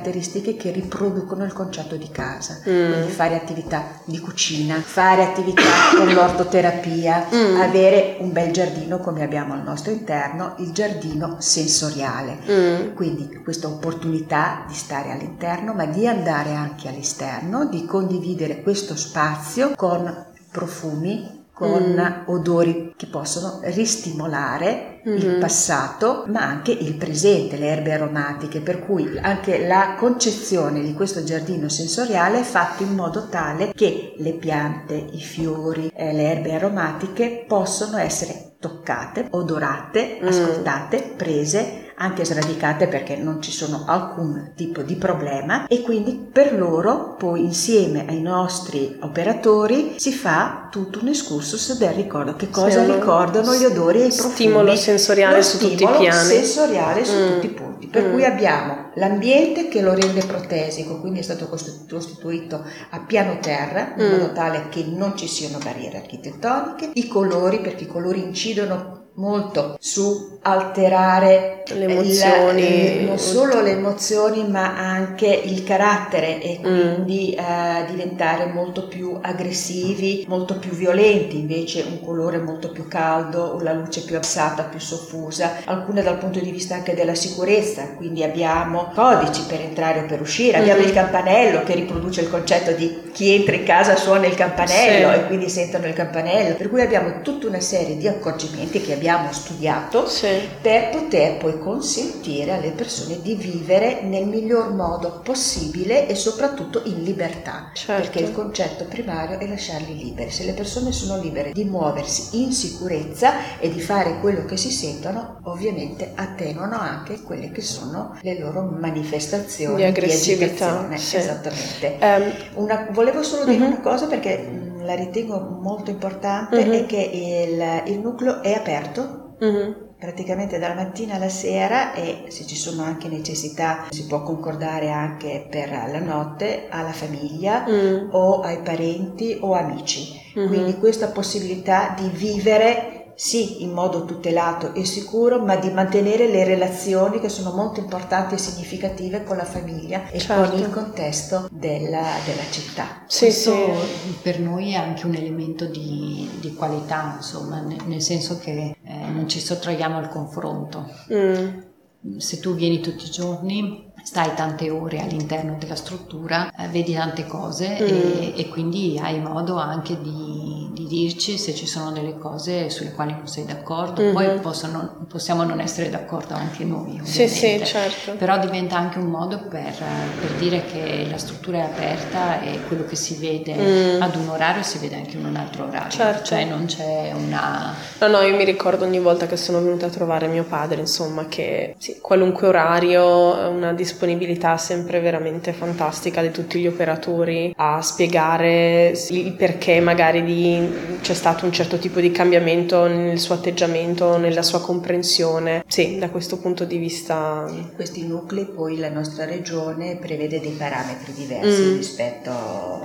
che 0.56 0.72
riproducono 0.72 1.44
il 1.44 1.54
concetto 1.54 1.96
di 1.96 2.10
casa. 2.10 2.60
Mm. 2.68 2.92
Quindi 2.92 3.12
fare 3.12 3.36
attività 3.36 4.00
di 4.06 4.20
cucina, 4.20 4.76
fare 4.76 5.24
attività 5.24 5.62
con 5.96 6.12
l'ortoterapia, 6.12 7.28
mm. 7.34 7.60
avere 7.60 8.18
un 8.20 8.32
bel 8.32 8.52
giardino 8.52 9.00
come 9.00 9.24
abbiamo 9.24 9.54
al 9.54 9.64
nostro 9.64 9.92
interno, 9.92 10.56
il 10.60 10.72
giardino 10.72 11.38
sensoriale. 11.40 12.40
Mm. 12.50 12.94
Quindi 12.94 13.42
questa 13.44 13.68
opportunità 13.68 14.66
di 14.68 14.74
stare 14.74 15.12
all'interno, 15.12 15.74
ma 15.74 15.86
di 15.86 16.08
andare 16.08 16.54
anche 16.54 16.88
all'esterno, 16.88 17.66
di 17.66 17.86
condividere 17.86 18.62
questo 18.62 18.96
spazio 18.96 19.74
con 19.76 20.32
profumi, 20.52 21.43
con 21.54 21.96
mm. 21.96 22.30
odori 22.30 22.94
che 22.98 23.06
possono 23.06 23.60
ristimolare 23.64 25.02
mm-hmm. 25.08 25.18
il 25.18 25.38
passato 25.38 26.26
ma 26.28 26.42
anche 26.42 26.72
il 26.72 26.96
presente, 26.96 27.58
le 27.58 27.68
erbe 27.68 27.94
aromatiche, 27.94 28.60
per 28.60 28.84
cui 28.84 29.18
anche 29.20 29.66
la 29.66 29.96
concezione 29.98 30.82
di 30.82 30.94
questo 30.94 31.24
giardino 31.24 31.70
sensoriale 31.70 32.40
è 32.40 32.44
fatta 32.44 32.84
in 32.84 32.96
modo 32.96 33.28
tale 33.30 33.72
che 33.74 34.16
le 34.18 34.34
piante, 34.34 34.96
i 34.96 35.22
fiori, 35.22 35.92
eh, 35.96 36.12
le 36.12 36.32
erbe 36.32 36.56
aromatiche 36.56 37.46
possono 37.48 37.98
essere 37.98 38.56
toccate, 38.60 39.28
odorate, 39.30 40.20
mm. 40.22 40.28
ascoltate, 40.28 41.14
prese 41.16 41.83
anche 41.98 42.26
sradicate 42.26 42.88
perché 42.88 43.16
non 43.16 43.42
ci 43.42 43.52
sono 43.52 43.84
alcun 43.86 44.52
tipo 44.56 44.82
di 44.82 44.96
problema 44.96 45.68
e 45.68 45.82
quindi 45.82 46.14
per 46.32 46.58
loro 46.58 47.16
poi 47.18 47.44
insieme 47.44 48.06
ai 48.08 48.22
nostri 48.22 48.98
operatori 49.02 49.96
si 49.98 50.12
fa 50.12 50.68
tutto 50.72 51.00
un 51.02 51.10
excursus 51.10 51.78
del 51.78 51.92
ricordo 51.92 52.36
che 52.36 52.50
cosa 52.50 52.84
sì, 52.84 52.92
ricordano 52.92 53.54
gli 53.56 53.66
odori 53.66 54.02
e 54.02 54.06
i 54.06 54.14
profumi 54.14 54.34
stimolo 54.34 54.76
sensoriale 54.76 55.44
su 55.44 55.58
tutti 55.60 55.84
i 55.84 55.88
piani 55.88 56.12
sensoriale 56.12 57.06
su 57.06 57.16
mm. 57.16 57.28
tutti 57.28 57.46
i 57.46 57.50
punti 57.50 57.88
per 57.88 58.08
mm. 58.08 58.12
cui 58.12 58.26
abbiamo 58.26 58.92
l'ambiente 58.96 59.68
che 59.68 59.82
lo 59.82 59.94
rende 59.94 60.26
protesico 60.26 61.00
quindi 61.00 61.20
è 61.20 61.24
stato 61.24 61.48
costituito 61.48 62.66
a 62.90 63.00
piano 63.02 63.38
terra 63.40 63.94
in 63.98 64.06
mm. 64.06 64.12
modo 64.12 64.34
tale 64.34 64.70
che 64.70 64.86
non 64.88 65.16
ci 65.16 65.28
siano 65.28 65.60
barriere 65.64 65.98
architettoniche 65.98 66.92
i 66.94 67.08
colori 67.08 67.60
perché 67.60 67.84
i 67.84 67.88
colori 67.88 68.24
incidono 68.24 69.03
molto 69.16 69.78
su 69.80 70.40
alterare 70.42 71.64
le 71.68 71.86
emozioni, 71.86 72.98
il, 72.98 73.04
non 73.06 73.18
solo 73.18 73.62
le 73.62 73.72
emozioni 73.72 74.46
ma 74.48 74.78
anche 74.78 75.28
il 75.28 75.64
carattere 75.64 76.42
e 76.42 76.60
mm. 76.60 76.94
quindi 76.94 77.38
mm. 77.40 77.44
eh, 77.44 77.86
diventare 77.90 78.48
molto 78.48 78.88
più 78.88 79.18
aggressivi, 79.22 80.26
molto 80.28 80.58
più 80.58 80.72
violenti, 80.72 81.40
invece 81.40 81.86
un 81.88 82.04
colore 82.04 82.40
molto 82.40 82.72
più 82.72 82.88
caldo, 82.88 83.60
la 83.62 83.74
luce 83.74 84.02
più 84.02 84.16
abbassata, 84.16 84.64
più 84.64 84.80
soffusa, 84.80 85.62
alcune 85.66 86.02
dal 86.02 86.18
punto 86.18 86.40
di 86.40 86.52
vista 86.52 86.76
anche 86.76 86.96
della 86.96 87.16
sicurezza, 87.16 87.94
quindi 87.96 88.24
abbiamo 88.24 88.92
codici 88.94 89.44
per 89.48 89.62
entrare 89.62 90.02
o 90.02 90.06
per 90.06 90.20
uscire, 90.20 90.58
abbiamo 90.58 90.82
mm. 90.82 90.86
il 90.86 90.94
campanello 90.94 91.64
che 91.64 91.76
riproduce 91.76 92.22
il 92.22 92.30
concetto 92.30 92.72
di 92.72 93.12
chi 93.14 93.34
entra 93.36 93.56
in 93.56 93.64
casa 93.64 93.96
suona 93.96 94.26
il 94.26 94.36
campanello 94.36 95.14
sì. 95.14 95.20
e 95.20 95.26
quindi 95.28 95.50
sentono 95.50 95.88
il 95.88 95.94
campanello, 95.94 96.56
per 96.56 96.70
cui 96.70 96.82
abbiamo 96.82 97.22
tutta 97.22 97.48
una 97.48 97.62
serie 97.62 97.96
di 97.96 98.08
accorgimenti 98.08 98.82
che 98.82 98.94
abbiamo 98.94 99.03
abbiamo 99.04 99.34
studiato 99.34 100.08
sì. 100.08 100.28
per 100.62 100.90
poter 100.90 101.38
poi 101.38 101.60
consentire 101.60 102.54
alle 102.54 102.72
persone 102.72 103.20
di 103.22 103.36
vivere 103.36 104.02
nel 104.04 104.26
miglior 104.26 104.74
modo 104.74 105.20
possibile 105.22 106.08
e 106.08 106.16
soprattutto 106.16 106.82
in 106.86 107.04
libertà, 107.04 107.72
certo. 107.74 108.02
perché 108.02 108.24
il 108.24 108.32
concetto 108.32 108.86
primario 108.86 109.40
è 109.40 109.48
lasciarli 109.48 109.98
liberi. 109.98 110.32
Se 110.32 110.46
le 110.46 110.54
persone 110.54 110.94
sono 110.94 111.22
libere 111.22 111.52
di 111.52 111.66
muoversi 111.66 112.42
in 112.42 112.54
sicurezza 112.54 113.60
e 113.60 113.70
di 113.70 113.82
fare 113.82 114.20
quello 114.22 114.46
che 114.46 114.56
si 114.56 114.72
sentono, 114.72 115.40
ovviamente 115.44 116.14
attenuano 116.16 116.78
anche 116.78 117.22
quelle 117.22 117.52
che 117.52 117.62
sono 117.62 118.18
le 118.22 118.40
loro 118.40 118.62
manifestazioni 118.62 119.76
di 119.76 119.84
aggressività. 119.84 120.88
Di 120.90 120.98
sì. 120.98 121.18
Esattamente. 121.18 121.98
Um, 122.00 122.64
una, 122.64 122.88
volevo 122.92 123.22
solo 123.22 123.44
dire 123.44 123.64
uh-huh. 123.64 123.68
una 123.68 123.82
cosa 123.82 124.08
perché 124.08 124.72
la 124.84 124.96
ritengo 124.96 125.40
molto 125.40 125.90
importante 125.90 126.58
uh-huh. 126.58 126.72
è 126.72 126.86
che 126.86 127.02
il, 127.02 127.92
il, 127.94 128.00
nucleo 128.00 128.42
è 128.42 128.54
aperto. 128.54 129.22
Uh-huh. 129.40 129.96
praticamente 129.98 130.60
dalla 130.60 130.76
mattina 130.76 131.16
alla 131.16 131.28
sera 131.28 131.94
e 131.94 132.26
se 132.28 132.46
ci 132.46 132.56
sono 132.56 132.84
anche 132.84 133.10
necessità 133.10 133.88
si 133.90 134.06
può 134.06 134.22
concordare 134.22 134.90
anche 134.90 135.48
per 135.50 135.70
la 135.70 136.00
notte 136.00 136.68
alla 136.70 136.94
famiglia 136.94 137.66
mm. 137.68 138.10
o 138.12 138.42
ai 138.42 138.62
parenti 138.62 139.38
o 139.42 139.54
amici. 139.54 140.22
Mm-hmm. 140.38 140.48
Quindi 140.48 140.78
questa 140.78 141.08
possibilità 141.08 141.96
di 141.98 142.10
vivere 142.10 143.03
sì 143.16 143.64
in 143.64 143.72
modo 143.72 144.06
tutelato 144.06 144.74
e 144.74 144.86
sicuro, 144.86 145.44
ma 145.44 145.56
di 145.56 145.70
mantenere 145.70 146.28
le 146.28 146.44
relazioni 146.44 147.20
che 147.20 147.30
sono 147.30 147.52
molto 147.52 147.80
importanti 147.80 148.36
e 148.36 148.38
significative 148.38 149.24
con 149.24 149.38
la 149.38 149.46
famiglia 149.46 150.10
e 150.10 150.20
certo. 150.20 150.50
con 150.50 150.60
il 150.60 150.70
contesto 150.70 151.48
della, 151.52 152.06
della 152.26 152.50
città. 152.50 153.04
Sì, 153.08 153.26
Questo 153.26 153.52
sì. 153.52 154.18
per 154.22 154.40
noi 154.40 154.72
è 154.72 154.76
anche 154.76 155.06
un 155.06 155.16
elemento 155.16 155.66
di, 155.66 156.30
di 156.40 156.54
qualità, 156.54 157.14
insomma, 157.18 157.62
nel, 157.62 158.02
senso 158.02 158.40
che 158.40 158.76
eh, 158.84 159.08
non 159.08 159.28
ci 159.28 159.40
sottraiamo 159.40 159.98
al 159.98 160.10
confronto. 160.10 160.90
Mm. 161.12 162.18
Se 162.18 162.40
tu 162.40 162.54
vieni 162.54 162.82
tutti 162.82 163.06
i 163.06 163.10
giorni 163.12 163.92
stai 164.04 164.34
tante 164.36 164.70
ore 164.70 165.00
all'interno 165.00 165.56
della 165.58 165.76
struttura, 165.76 166.52
eh, 166.52 166.68
vedi 166.68 166.94
tante 166.94 167.26
cose 167.26 167.78
mm. 167.82 167.88
e, 167.88 168.34
e, 168.36 168.50
quindi 168.50 169.00
hai 169.02 169.22
modo 169.22 169.56
anche 169.56 170.00
di, 170.02 170.53
di, 170.74 170.86
dirci 170.88 171.38
se 171.38 171.54
ci 171.54 171.68
sono 171.68 171.92
delle 171.92 172.18
cose 172.18 172.70
sulle 172.70 172.92
quali 172.92 173.14
non 173.14 173.28
sei 173.28 173.46
d'accordo, 173.46 174.02
mm-hmm. 174.02 174.14
poi 174.14 174.40
possono, 174.40 175.06
possiamo 175.08 175.44
non 175.44 175.60
essere 175.60 175.90
d'accordo 175.90 176.34
anche 176.34 176.64
noi. 176.64 176.82
Ovviamente. 176.82 177.10
Sì, 177.10 177.28
sì, 177.28 177.62
certo. 177.64 178.14
Però 178.14 178.38
diventa 178.40 178.78
anche 178.78 179.00
un 179.00 179.08
modo 179.08 179.40
per, 179.50 179.74
per, 180.20 180.32
dire 180.38 180.66
che 180.66 181.08
la 181.10 181.18
struttura 181.18 181.60
è 181.60 181.62
aperta 181.62 182.42
e 182.42 182.60
quello 182.68 182.86
che 182.86 182.96
si 182.96 183.16
vede 183.16 183.56
mm. 183.98 184.02
ad 184.02 184.16
un 184.16 184.30
orario 184.30 184.64
si 184.64 184.78
vede 184.80 184.96
anche 184.96 185.18
in 185.18 185.26
un 185.26 185.36
altro 185.36 185.68
orario, 185.68 185.90
certo. 185.90 186.24
cioè 186.26 186.46
non 186.46 186.66
c'è 186.66 187.14
una... 187.16 187.74
No, 188.00 188.08
no, 188.08 188.22
io 188.22 188.36
mi 188.36 188.46
ricordo 188.46 188.84
ogni 188.84 189.00
volta 189.00 189.28
che 189.28 189.38
sono 189.38 189.62
venuta 189.62 189.86
a 189.86 189.90
trovare 189.90 190.28
mio 190.28 190.44
padre, 190.44 190.82
insomma, 190.82 191.28
che 191.28 191.76
sì, 191.78 192.00
qualunque 192.02 192.48
orario, 192.48 193.50
una 193.50 193.74
disponibilità 193.74 194.22
disponibilità 194.24 194.58
sempre 194.58 195.00
veramente 195.00 195.54
fantastica 195.54 196.22
di 196.22 196.32
tutti 196.32 196.60
gli 196.60 196.68
operatori 196.68 197.54
a 197.56 197.82
spiegare 197.82 198.94
il 199.10 199.34
perché 199.34 199.80
magari 199.80 200.24
di, 200.24 200.63
c'è 201.02 201.14
stato 201.14 201.46
un 201.46 201.52
certo 201.52 201.78
tipo 201.78 202.00
di 202.00 202.12
cambiamento 202.12 202.88
nel 202.88 203.20
suo 203.20 203.36
atteggiamento, 203.36 204.18
nella 204.18 204.42
sua 204.42 204.62
comprensione. 204.62 205.64
Sì, 205.68 205.98
da 205.98 206.10
questo 206.10 206.38
punto 206.38 206.66
di 206.66 206.78
vista. 206.78 207.46
Questi 207.76 208.06
nuclei 208.06 208.46
poi 208.46 208.78
la 208.78 208.90
nostra 208.90 209.26
regione 209.26 209.98
prevede 209.98 210.40
dei 210.40 210.52
parametri 210.52 211.14
diversi 211.14 211.62
mm. 211.62 211.76
rispetto 211.76 212.32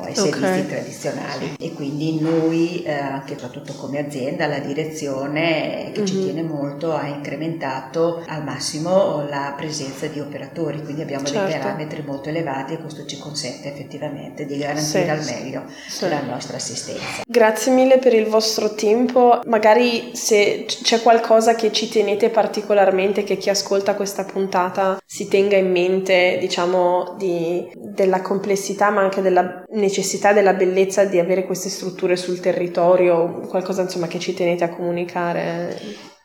ai 0.03 0.15
servizi 0.15 0.45
okay. 0.45 0.67
tradizionali 0.67 1.55
e 1.59 1.73
quindi 1.73 2.21
noi, 2.21 2.83
eh, 2.83 2.93
anche 2.93 3.35
soprattutto 3.35 3.75
come 3.75 3.99
azienda, 3.99 4.47
la 4.47 4.59
direzione 4.59 5.91
che 5.93 6.01
mm-hmm. 6.01 6.07
ci 6.07 6.23
tiene 6.23 6.43
molto 6.43 6.95
ha 6.95 7.07
incrementato 7.07 8.23
al 8.27 8.45
massimo 8.45 9.27
la 9.29 9.55
presenza 9.57 10.07
di 10.07 10.21
operatori, 10.21 10.83
quindi 10.83 11.03
abbiamo 11.03 11.25
certo. 11.25 11.47
dei 11.47 11.59
parametri 11.59 12.03
molto 12.05 12.29
elevati 12.29 12.75
e 12.75 12.79
questo 12.79 13.05
ci 13.07 13.19
consente 13.19 13.73
effettivamente 13.73 14.47
di 14.47 14.59
garantire 14.59 15.05
sì, 15.05 15.09
al 15.09 15.25
meglio 15.25 15.63
sì. 15.89 16.09
la 16.09 16.23
nostra 16.23 16.57
assistenza. 16.57 17.23
Grazie 17.27 17.68
mille 17.69 17.99
per 17.99 18.15
il 18.15 18.27
vostro 18.27 18.75
tempo, 18.75 19.41
magari 19.47 20.11
se 20.15 20.65
c'è 20.67 21.01
qualcosa 21.03 21.55
che 21.55 21.73
ci 21.73 21.89
tenete 21.89 22.31
particolarmente 22.31 23.25
che 23.25 23.37
chi 23.37 23.51
ascolta 23.51 23.95
questa 23.95 24.25
puntata 24.25 24.99
si 25.05 25.29
tenga 25.29 25.57
in 25.57 25.71
mente, 25.71 26.37
diciamo, 26.41 27.15
di, 27.19 27.67
della 27.75 28.23
complessità 28.23 28.91
ma 28.91 29.01
anche 29.01 29.23
della 29.23 29.65
necessità, 29.71 30.33
della 30.33 30.55
bellezza 30.55 31.05
di 31.05 31.19
avere 31.19 31.45
queste 31.45 31.69
strutture 31.69 32.17
sul 32.17 32.41
territorio, 32.41 33.41
qualcosa 33.49 33.83
insomma 33.83 34.07
che 34.07 34.19
ci 34.19 34.35
tenete 34.35 34.65
a 34.65 34.71
comunicare. 34.71 36.17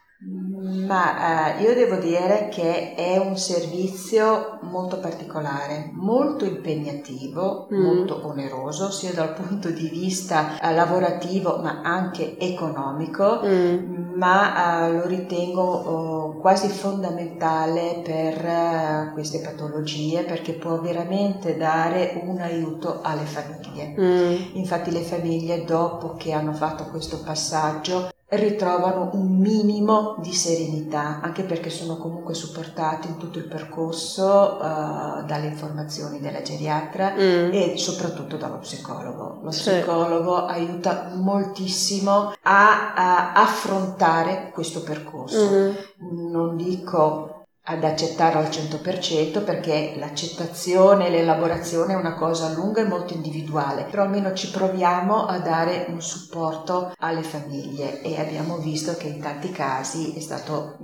Ma 0.64 1.58
eh, 1.58 1.62
io 1.62 1.74
devo 1.74 1.98
dire 1.98 2.48
che 2.50 2.96
è 2.96 3.18
un 3.18 3.38
servizio 3.38 4.60
molto 4.62 4.98
particolare, 5.00 5.92
molto 5.94 6.46
impegnativo, 6.46 7.68
mm. 7.72 7.82
molto 7.82 8.26
oneroso, 8.26 8.90
sia 8.90 9.12
dal 9.12 9.34
punto 9.34 9.70
di 9.70 9.90
vista 9.90 10.60
eh, 10.60 10.74
lavorativo 10.74 11.60
ma 11.62 11.82
anche 11.84 12.38
economico, 12.40 13.42
mm. 13.44 14.14
ma 14.16 14.86
eh, 14.88 14.94
lo 14.94 15.06
ritengo 15.06 15.62
oh, 15.62 16.38
quasi 16.38 16.70
fondamentale 16.70 18.02
per 18.02 18.46
eh, 18.46 19.10
queste 19.14 19.42
patologie 19.42 20.24
perché 20.24 20.54
può 20.54 20.80
veramente 20.80 21.58
dare 21.58 22.22
un 22.24 22.40
aiuto 22.40 23.02
alle 23.02 23.26
famiglie. 23.26 23.96
Mm. 24.00 24.36
Infatti 24.54 24.92
le 24.92 25.02
famiglie 25.02 25.66
dopo 25.66 26.16
che 26.16 26.32
hanno 26.32 26.54
fatto 26.54 26.86
questo 26.86 27.22
passaggio 27.22 28.12
ritrovano 28.36 29.10
un 29.14 29.38
minimo 29.38 30.16
di 30.20 30.34
serenità, 30.34 31.20
anche 31.22 31.44
perché 31.44 31.70
sono 31.70 31.98
comunque 31.98 32.34
supportati 32.34 33.08
in 33.08 33.18
tutto 33.18 33.38
il 33.38 33.46
percorso 33.46 34.58
uh, 34.60 35.26
dalle 35.26 35.48
informazioni 35.48 36.20
della 36.20 36.42
geriatra 36.42 37.14
mm. 37.14 37.50
e 37.52 37.74
soprattutto 37.78 38.38
dallo 38.38 38.58
psicologo. 38.58 39.40
Lo 39.44 39.50
psicologo 39.50 40.48
sì. 40.48 40.54
aiuta 40.54 41.12
moltissimo 41.16 42.34
a, 42.42 42.94
a, 42.94 43.34
affrontare 43.34 44.52
questo 44.54 44.82
percorso. 44.84 45.50
Mm. 45.50 46.32
Non 46.32 46.56
dico 46.56 47.43
ad 47.66 47.84
accettare 47.84 48.40
al 48.40 48.50
100% 48.50 49.44
perché 49.44 49.94
l'accettazione 49.98 51.08
e 51.08 51.10
l'elaborazione 51.12 51.94
è 51.94 51.98
una 51.98 52.16
cosa 52.16 52.50
lunga 52.50 52.82
e 52.82 52.88
molto 52.88 53.14
individuale, 53.14 53.86
però 53.86 54.04
almeno 54.04 54.34
ci 54.34 54.52
proviamo 54.52 55.26
a 55.26 55.40
dare 55.40 55.86
un 55.88 56.02
supporto 56.02 56.92
alle 56.98 57.24
famiglie 57.24 58.02
e 58.02 58.20
abbiamo 58.20 58.58
visto 58.58 58.96
che 58.96 59.08
in 59.08 59.22
tanti 59.22 59.52
casi 59.52 60.14
è 60.14 60.20
stato 60.20 60.78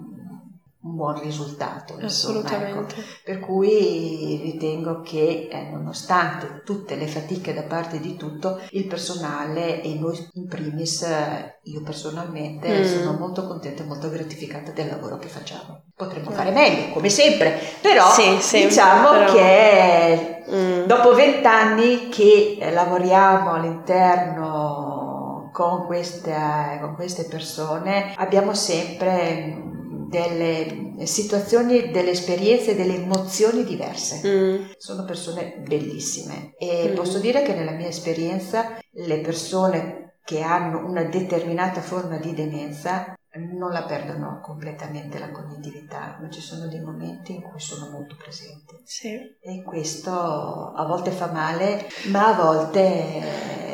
un 0.81 0.95
buon 0.95 1.21
risultato. 1.21 1.97
Insomma, 1.99 2.39
ecco. 2.39 2.45
Assolutamente. 2.45 2.95
Ecco. 2.95 3.07
Per 3.25 3.39
cui 3.39 4.39
ritengo 4.43 5.01
che 5.01 5.49
eh, 5.51 5.69
nonostante 5.71 6.61
tutte 6.63 6.95
le 6.95 7.07
fatiche 7.07 7.53
da 7.53 7.63
parte 7.63 7.99
di 7.99 8.15
tutto, 8.15 8.61
il 8.71 8.87
personale 8.87 9.81
e 9.81 9.95
noi 9.95 10.17
in 10.33 10.47
primis, 10.47 11.01
eh, 11.01 11.59
io 11.63 11.81
personalmente, 11.81 12.79
mm. 12.79 12.83
sono 12.83 13.17
molto 13.17 13.45
contenta 13.45 13.83
e 13.83 13.87
molto 13.87 14.09
gratificata 14.09 14.71
del 14.71 14.87
lavoro 14.87 15.17
che 15.17 15.27
facciamo. 15.27 15.83
Potremmo 15.95 16.29
mm. 16.29 16.33
fare 16.33 16.51
meglio, 16.51 16.93
come 16.93 17.09
sempre, 17.09 17.59
però 17.81 18.09
sì, 18.11 18.37
sempre, 18.39 18.69
diciamo 18.69 19.09
però... 19.09 19.33
che 19.33 20.43
mm. 20.49 20.83
dopo 20.85 21.13
vent'anni 21.13 22.07
che 22.07 22.57
eh, 22.57 22.71
lavoriamo 22.71 23.51
all'interno 23.51 25.49
con 25.51 25.85
queste, 25.87 26.77
con 26.79 26.95
queste 26.95 27.25
persone, 27.25 28.13
abbiamo 28.15 28.53
sempre 28.53 29.77
delle 30.09 31.05
situazioni, 31.05 31.91
delle 31.91 32.11
esperienze, 32.11 32.75
delle 32.75 32.95
emozioni 32.95 33.63
diverse. 33.63 34.21
Mm. 34.27 34.65
Sono 34.77 35.05
persone 35.05 35.61
bellissime 35.65 36.53
e 36.57 36.89
mm. 36.89 36.95
posso 36.95 37.19
dire 37.19 37.43
che 37.43 37.53
nella 37.53 37.71
mia 37.71 37.87
esperienza 37.87 38.79
le 38.91 39.19
persone 39.19 40.17
che 40.23 40.41
hanno 40.41 40.85
una 40.85 41.03
determinata 41.03 41.81
forma 41.81 42.17
di 42.17 42.33
demenza 42.33 43.13
non 43.37 43.71
la 43.71 43.83
perdono 43.83 44.39
completamente 44.41 45.19
la 45.19 45.29
cognitività, 45.29 46.17
ma 46.19 46.29
ci 46.29 46.41
sono 46.41 46.67
dei 46.67 46.81
momenti 46.81 47.35
in 47.35 47.41
cui 47.41 47.59
sono 47.59 47.89
molto 47.89 48.15
presenti. 48.15 48.75
Sì. 48.83 49.13
E 49.39 49.63
questo 49.63 50.11
a 50.11 50.85
volte 50.85 51.11
fa 51.11 51.31
male, 51.31 51.87
ma 52.07 52.27
a 52.27 52.41
volte 52.41 53.21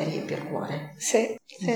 riempie 0.04 0.36
il 0.36 0.44
cuore. 0.44 0.94
Sì, 0.98 1.38
sì. 1.46 1.70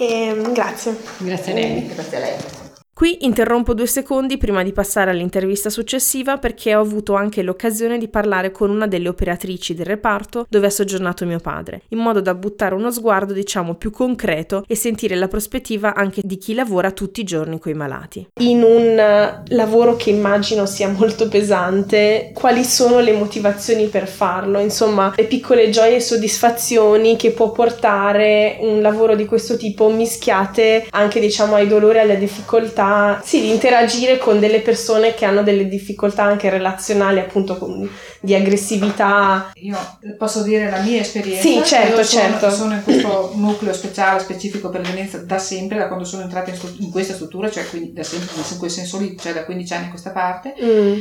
E, 0.00 0.04
ehm, 0.04 0.52
grazie. 0.52 0.96
Grazie 1.18 1.52
a 1.52 1.54
lei. 1.54 1.86
Grazie 1.88 2.16
a 2.16 2.20
lei. 2.20 2.57
Qui 2.98 3.18
interrompo 3.20 3.74
due 3.74 3.86
secondi 3.86 4.38
prima 4.38 4.64
di 4.64 4.72
passare 4.72 5.12
all'intervista 5.12 5.70
successiva 5.70 6.38
perché 6.38 6.74
ho 6.74 6.80
avuto 6.80 7.14
anche 7.14 7.42
l'occasione 7.42 7.96
di 7.96 8.08
parlare 8.08 8.50
con 8.50 8.70
una 8.70 8.88
delle 8.88 9.08
operatrici 9.08 9.72
del 9.72 9.86
reparto 9.86 10.46
dove 10.48 10.66
ha 10.66 10.70
soggiornato 10.70 11.24
mio 11.24 11.38
padre, 11.38 11.82
in 11.90 11.98
modo 11.98 12.20
da 12.20 12.34
buttare 12.34 12.74
uno 12.74 12.90
sguardo 12.90 13.32
diciamo 13.32 13.76
più 13.76 13.92
concreto 13.92 14.64
e 14.66 14.74
sentire 14.74 15.14
la 15.14 15.28
prospettiva 15.28 15.94
anche 15.94 16.22
di 16.24 16.38
chi 16.38 16.54
lavora 16.54 16.90
tutti 16.90 17.20
i 17.20 17.22
giorni 17.22 17.60
con 17.60 17.70
i 17.70 17.76
malati. 17.76 18.26
In 18.40 18.64
un 18.64 18.98
eh, 18.98 19.42
lavoro 19.54 19.94
che 19.94 20.10
immagino 20.10 20.66
sia 20.66 20.88
molto 20.88 21.28
pesante, 21.28 22.32
quali 22.34 22.64
sono 22.64 22.98
le 22.98 23.12
motivazioni 23.12 23.86
per 23.86 24.08
farlo? 24.08 24.58
Insomma, 24.58 25.12
le 25.14 25.26
piccole 25.26 25.70
gioie 25.70 25.94
e 25.94 26.00
soddisfazioni 26.00 27.14
che 27.14 27.30
può 27.30 27.52
portare 27.52 28.56
un 28.58 28.82
lavoro 28.82 29.14
di 29.14 29.24
questo 29.24 29.56
tipo 29.56 29.88
mischiate 29.88 30.88
anche 30.90 31.20
diciamo 31.20 31.54
ai 31.54 31.68
dolori 31.68 31.98
e 31.98 32.00
alle 32.00 32.18
difficoltà 32.18 32.86
sì, 33.24 33.40
di 33.40 33.50
interagire 33.50 34.18
con 34.18 34.38
delle 34.38 34.60
persone 34.60 35.14
che 35.14 35.24
hanno 35.24 35.42
delle 35.42 35.68
difficoltà 35.68 36.22
anche 36.22 36.50
relazionali, 36.50 37.18
appunto 37.18 37.56
con, 37.58 37.88
di 38.20 38.34
aggressività. 38.34 39.50
Io 39.54 39.78
posso 40.16 40.42
dire 40.42 40.70
la 40.70 40.80
mia 40.80 41.00
esperienza. 41.00 41.42
Sì, 41.42 41.62
certo, 41.64 41.98
Io 41.98 42.04
sono, 42.04 42.22
certo. 42.22 42.50
Sono 42.50 42.74
in 42.74 42.82
questo 42.82 43.32
nucleo 43.34 43.72
speciale, 43.72 44.20
specifico 44.20 44.70
per 44.70 44.82
l'evidenza 44.82 45.18
da 45.18 45.38
sempre, 45.38 45.78
da 45.78 45.86
quando 45.88 46.04
sono 46.04 46.22
entrata 46.22 46.50
in, 46.50 46.58
in, 46.78 46.90
questa 46.90 47.14
struttura, 47.14 47.50
cioè 47.50 47.66
quindi 47.68 47.92
da 47.92 48.02
sempre, 48.02 48.28
in 48.36 48.58
quel 48.58 48.70
senso 48.70 48.98
lì, 48.98 49.16
cioè 49.18 49.32
da 49.32 49.44
15 49.44 49.72
anni 49.72 49.86
a 49.86 49.90
questa 49.90 50.10
parte. 50.10 50.54
Mm 50.62 51.00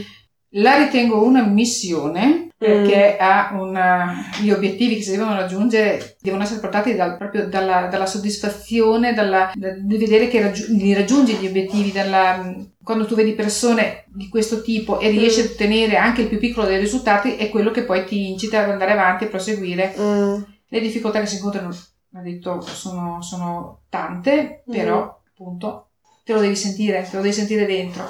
La 0.51 0.77
ritengo 0.77 1.23
una 1.23 1.45
missione 1.45 2.47
perché 2.57 3.17
ha 3.17 3.51
una, 3.53 4.31
gli 4.41 4.49
obiettivi 4.49 4.95
che 4.95 5.03
si 5.03 5.11
devono 5.11 5.35
raggiungere 5.35 6.17
devono 6.19 6.41
essere 6.41 6.59
portati 6.59 6.95
dal, 6.95 7.15
proprio 7.15 7.47
dalla, 7.47 7.85
dalla 7.85 8.07
soddisfazione, 8.07 9.13
dalla, 9.13 9.51
da, 9.53 9.73
di 9.73 9.97
vedere 9.97 10.27
che 10.27 10.41
raggi- 10.41 10.75
li 10.75 10.93
raggiungi 10.93 11.35
gli 11.35 11.45
obiettivi, 11.45 11.91
dalla, 11.91 12.51
quando 12.83 13.05
tu 13.05 13.13
vedi 13.13 13.33
persone 13.33 14.05
di 14.07 14.27
questo 14.27 14.63
tipo 14.63 14.99
e 14.99 15.09
riesci 15.09 15.41
mm. 15.41 15.43
a 15.43 15.47
ottenere 15.51 15.97
anche 15.97 16.21
il 16.21 16.29
più 16.29 16.39
piccolo 16.39 16.65
dei 16.65 16.79
risultati 16.79 17.35
è 17.35 17.49
quello 17.49 17.69
che 17.69 17.83
poi 17.83 18.05
ti 18.05 18.29
incita 18.29 18.63
ad 18.63 18.71
andare 18.71 18.93
avanti 18.93 19.25
e 19.25 19.27
proseguire. 19.27 19.93
Mm. 19.99 20.41
Le 20.69 20.79
difficoltà 20.79 21.19
che 21.19 21.27
si 21.27 21.35
incontrano, 21.35 21.69
ha 22.13 22.21
detto, 22.21 22.61
sono, 22.61 23.21
sono 23.21 23.81
tante, 23.87 24.63
mm. 24.67 24.73
però 24.73 25.21
appunto 25.31 25.89
te 26.23 26.33
lo 26.33 26.39
devi 26.39 26.55
sentire, 26.55 27.03
te 27.07 27.17
lo 27.17 27.21
devi 27.21 27.33
sentire 27.33 27.67
dentro. 27.67 28.03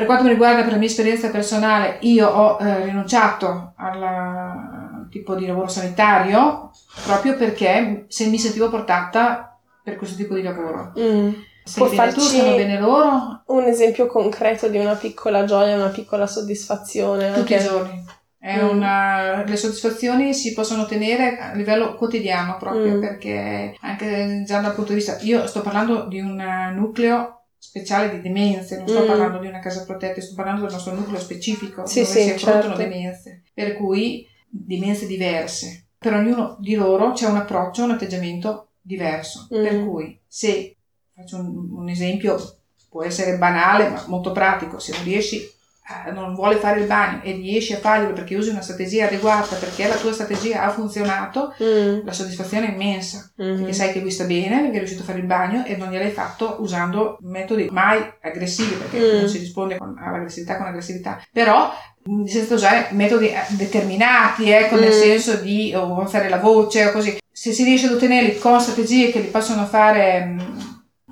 Per 0.00 0.08
quanto 0.08 0.24
mi 0.24 0.30
riguarda, 0.30 0.62
per 0.62 0.72
la 0.72 0.78
mia 0.78 0.88
esperienza 0.88 1.28
personale, 1.28 1.98
io 2.00 2.26
ho 2.26 2.58
eh, 2.58 2.84
rinunciato 2.86 3.74
al 3.76 5.08
tipo 5.10 5.34
di 5.34 5.46
lavoro 5.46 5.68
sanitario 5.68 6.70
proprio 7.04 7.36
perché 7.36 8.06
se 8.08 8.26
mi 8.26 8.38
sentivo 8.38 8.70
portata 8.70 9.58
per 9.84 9.96
questo 9.96 10.16
tipo 10.16 10.34
di 10.34 10.42
lavoro. 10.42 10.92
Mm. 10.98 11.32
Può 11.74 11.86
farci 11.86 12.14
tu, 12.14 12.20
stanno 12.20 12.56
bene 12.56 12.80
loro? 12.80 13.42
Un 13.46 13.64
esempio 13.64 14.06
concreto 14.06 14.68
di 14.68 14.78
una 14.78 14.94
piccola 14.94 15.44
gioia, 15.44 15.76
una 15.76 15.88
piccola 15.88 16.26
soddisfazione. 16.26 17.34
Tutti 17.34 17.52
anche... 17.52 17.64
i 17.66 17.68
giorni. 17.68 18.04
Mm. 18.42 18.68
Una, 18.70 19.44
le 19.44 19.56
soddisfazioni 19.56 20.32
si 20.32 20.54
possono 20.54 20.82
ottenere 20.82 21.36
a 21.36 21.52
livello 21.52 21.94
quotidiano 21.94 22.56
proprio 22.58 22.94
mm. 22.94 23.00
perché 23.00 23.76
anche 23.82 24.44
già 24.46 24.60
dal 24.60 24.72
punto 24.72 24.92
di 24.92 24.96
vista, 24.96 25.18
io 25.20 25.46
sto 25.46 25.60
parlando 25.60 26.06
di 26.06 26.20
un 26.20 26.42
nucleo 26.74 27.39
speciale 27.70 28.10
di 28.10 28.20
demenze, 28.20 28.78
non 28.78 28.88
sto 28.88 29.04
mm. 29.04 29.06
parlando 29.06 29.38
di 29.38 29.46
una 29.46 29.60
casa 29.60 29.84
protetta, 29.84 30.20
sto 30.20 30.34
parlando 30.34 30.62
del 30.62 30.72
nostro 30.72 30.92
nucleo 30.92 31.20
specifico 31.20 31.86
sì, 31.86 32.00
dove 32.00 32.12
sì, 32.12 32.22
si 32.22 32.30
affrontano 32.30 32.74
certo. 32.74 32.88
demenze, 32.88 33.42
per 33.54 33.76
cui 33.76 34.26
demenze 34.48 35.06
diverse. 35.06 35.86
Per 35.96 36.12
ognuno 36.12 36.56
di 36.58 36.74
loro 36.74 37.12
c'è 37.12 37.28
un 37.28 37.36
approccio, 37.36 37.84
un 37.84 37.92
atteggiamento 37.92 38.70
diverso. 38.80 39.46
Mm. 39.54 39.62
Per 39.62 39.84
cui 39.84 40.20
se 40.26 40.78
faccio 41.14 41.36
un, 41.36 41.70
un 41.70 41.88
esempio, 41.88 42.58
può 42.88 43.04
essere 43.04 43.38
banale 43.38 43.88
ma 43.88 44.04
molto 44.08 44.32
pratico, 44.32 44.80
se 44.80 44.90
non 44.92 45.04
riesci 45.04 45.48
non 46.12 46.34
vuole 46.34 46.56
fare 46.56 46.80
il 46.80 46.86
bagno 46.86 47.20
e 47.22 47.32
riesci 47.32 47.72
a 47.72 47.78
farlo 47.78 48.12
perché 48.12 48.36
usi 48.36 48.50
una 48.50 48.62
strategia 48.62 49.06
adeguata, 49.06 49.56
perché 49.56 49.86
la 49.88 49.96
tua 49.96 50.12
strategia 50.12 50.62
ha 50.62 50.70
funzionato, 50.70 51.54
mm. 51.62 52.00
la 52.04 52.12
soddisfazione 52.12 52.68
è 52.68 52.72
immensa, 52.72 53.32
mm-hmm. 53.40 53.56
perché 53.56 53.72
sai 53.72 53.92
che 53.92 54.00
lui 54.00 54.10
sta 54.10 54.24
bene, 54.24 54.60
perché 54.60 54.76
è 54.76 54.78
riuscito 54.78 55.02
a 55.02 55.06
fare 55.06 55.18
il 55.18 55.26
bagno 55.26 55.64
e 55.64 55.76
non 55.76 55.90
gliel'hai 55.90 56.10
fatto 56.10 56.56
usando 56.60 57.18
metodi 57.22 57.68
mai 57.70 58.00
aggressivi, 58.22 58.74
perché 58.74 58.98
mm. 58.98 59.18
non 59.18 59.28
si 59.28 59.38
risponde 59.38 59.76
con, 59.76 59.96
all'aggressività 59.98 60.56
con 60.56 60.66
aggressività, 60.66 61.22
però 61.32 61.72
mm, 62.08 62.24
senza 62.24 62.54
usare 62.54 62.88
metodi 62.92 63.28
eh, 63.28 63.40
determinati, 63.50 64.50
ecco, 64.50 64.76
mm. 64.76 64.80
nel 64.80 64.92
senso 64.92 65.36
di 65.36 65.74
o 65.74 66.00
alzare 66.00 66.28
la 66.28 66.38
voce 66.38 66.86
o 66.86 66.92
così. 66.92 67.18
Se 67.32 67.52
si 67.52 67.64
riesce 67.64 67.86
ad 67.86 67.94
ottenerli 67.94 68.38
con 68.38 68.60
strategie 68.60 69.10
che 69.10 69.20
li 69.20 69.28
possono 69.28 69.64
fare 69.64 70.34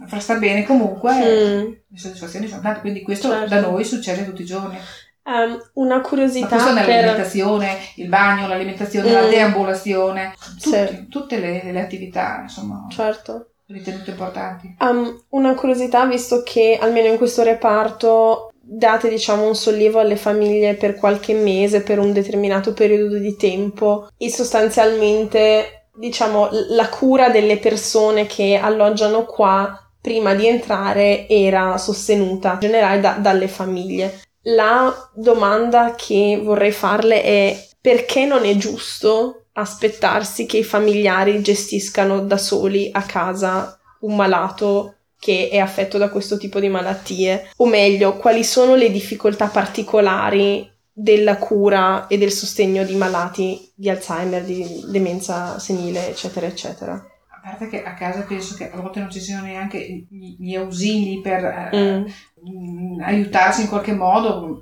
mm, 0.09 0.11
far 0.11 0.23
sta 0.23 0.35
bene 0.37 0.65
comunque, 0.65 1.13
mm. 1.13 1.73
le 1.89 1.99
soddisfazioni 1.99 2.49
sono 2.49 2.63
tante, 2.63 2.81
quindi 2.81 3.03
questo 3.03 3.29
certo. 3.29 3.49
da 3.49 3.61
noi 3.61 3.85
succede 3.85 4.25
tutti 4.25 4.43
i 4.43 4.47
giorni. 4.47 4.79
Um, 5.25 5.61
una 5.75 6.01
curiosità. 6.01 6.57
Ma 6.57 6.73
nell'alimentazione, 6.73 7.67
per... 7.67 8.05
il 8.05 8.09
bagno, 8.09 8.49
l'alimentazione, 8.49 9.11
mm. 9.11 9.13
la 9.13 9.27
deambulazione, 9.27 10.35
tutti, 10.39 10.71
sì. 10.71 11.07
tutte 11.09 11.39
le, 11.39 11.71
le, 11.71 11.81
attività, 11.81 12.41
insomma. 12.43 12.87
Certo. 12.89 13.51
Ritenute 13.67 14.11
importanti. 14.11 14.77
Um, 14.81 15.25
una 15.31 15.55
curiosità, 15.55 16.07
visto 16.07 16.43
che 16.43 16.79
almeno 16.81 17.09
in 17.09 17.19
questo 17.19 17.43
reparto 17.43 18.51
date 18.71 19.09
diciamo 19.09 19.47
un 19.47 19.55
sollievo 19.55 19.99
alle 19.99 20.17
famiglie 20.17 20.75
per 20.75 20.95
qualche 20.95 21.33
mese, 21.33 21.83
per 21.83 21.99
un 21.99 22.13
determinato 22.13 22.75
periodo 22.75 23.17
di 23.17 23.37
tempo 23.37 24.09
e 24.17 24.31
sostanzialmente 24.31 25.87
diciamo 25.95 26.49
la 26.71 26.89
cura 26.89 27.31
delle 27.31 27.57
persone 27.59 28.27
che 28.27 28.57
alloggiano 28.57 29.25
qua 29.25 29.88
prima 30.01 30.35
di 30.35 30.47
entrare 30.47 31.29
era 31.29 31.77
sostenuta 31.79 32.55
in 32.55 32.61
generale 32.61 33.01
da, 33.01 33.13
dalle 33.13 33.49
famiglie. 33.49 34.23
La 34.43 34.95
domanda 35.15 35.95
che 35.97 36.41
vorrei 36.43 36.73
farle 36.73 37.23
è 37.23 37.67
perché 37.81 38.25
non 38.25 38.45
è 38.45 38.57
giusto 38.57 39.47
aspettarsi 39.53 40.47
che 40.47 40.59
i 40.59 40.65
familiari 40.65 41.43
gestiscano 41.43 42.21
da 42.21 42.39
soli 42.39 42.89
a 42.93 43.03
casa 43.03 43.79
un 44.01 44.15
malato 44.15 44.95
che 45.19 45.49
è 45.51 45.59
affetto 45.59 45.99
da 45.99 46.09
questo 46.11 46.39
tipo 46.39 46.61
di 46.61 46.69
malattie? 46.69 47.51
O 47.57 47.67
meglio, 47.67 48.17
quali 48.17 48.45
sono 48.45 48.75
le 48.77 48.91
difficoltà 48.91 49.49
particolari 49.49 50.71
della 50.93 51.37
cura 51.37 52.07
e 52.07 52.19
del 52.19 52.33
sostegno 52.33 52.85
di 52.85 52.95
malati 52.95 53.71
di 53.75 53.91
Alzheimer, 53.91 54.43
di 54.45 54.85
demenza 54.87 55.59
senile, 55.59 56.09
eccetera, 56.09 56.47
eccetera? 56.47 57.05
A 57.49 57.51
parte 57.51 57.69
che 57.69 57.83
a 57.83 57.95
casa 57.95 58.23
penso 58.23 58.55
che 58.55 58.71
a 58.71 58.81
volte 58.81 59.01
non 59.01 59.11
ci 59.11 59.21
siano 59.21 59.47
neanche 59.47 60.07
gli, 60.09 60.37
gli 60.39 60.55
ausili 60.55 61.21
per 61.23 61.71
eh, 61.73 62.05
mm. 62.47 63.01
aiutarsi 63.01 63.63
in 63.63 63.69
qualche 63.69 63.95
modo 63.95 64.61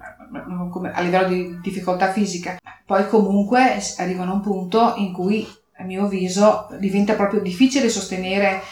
come, 0.71 0.93
a 0.93 1.01
livello 1.01 1.29
di 1.29 1.59
difficoltà 1.61 2.13
fisica. 2.13 2.57
Poi 2.85 3.09
comunque 3.09 3.79
arrivano 3.99 4.31
a 4.31 4.35
un 4.35 4.41
punto 4.41 4.95
in 4.97 5.13
cui, 5.13 5.47
a 5.79 5.85
mio 5.85 6.05
avviso, 6.05 6.69
diventa 6.79 7.15
proprio 7.15 7.41
difficile 7.41 7.89
sostenere 7.89 8.63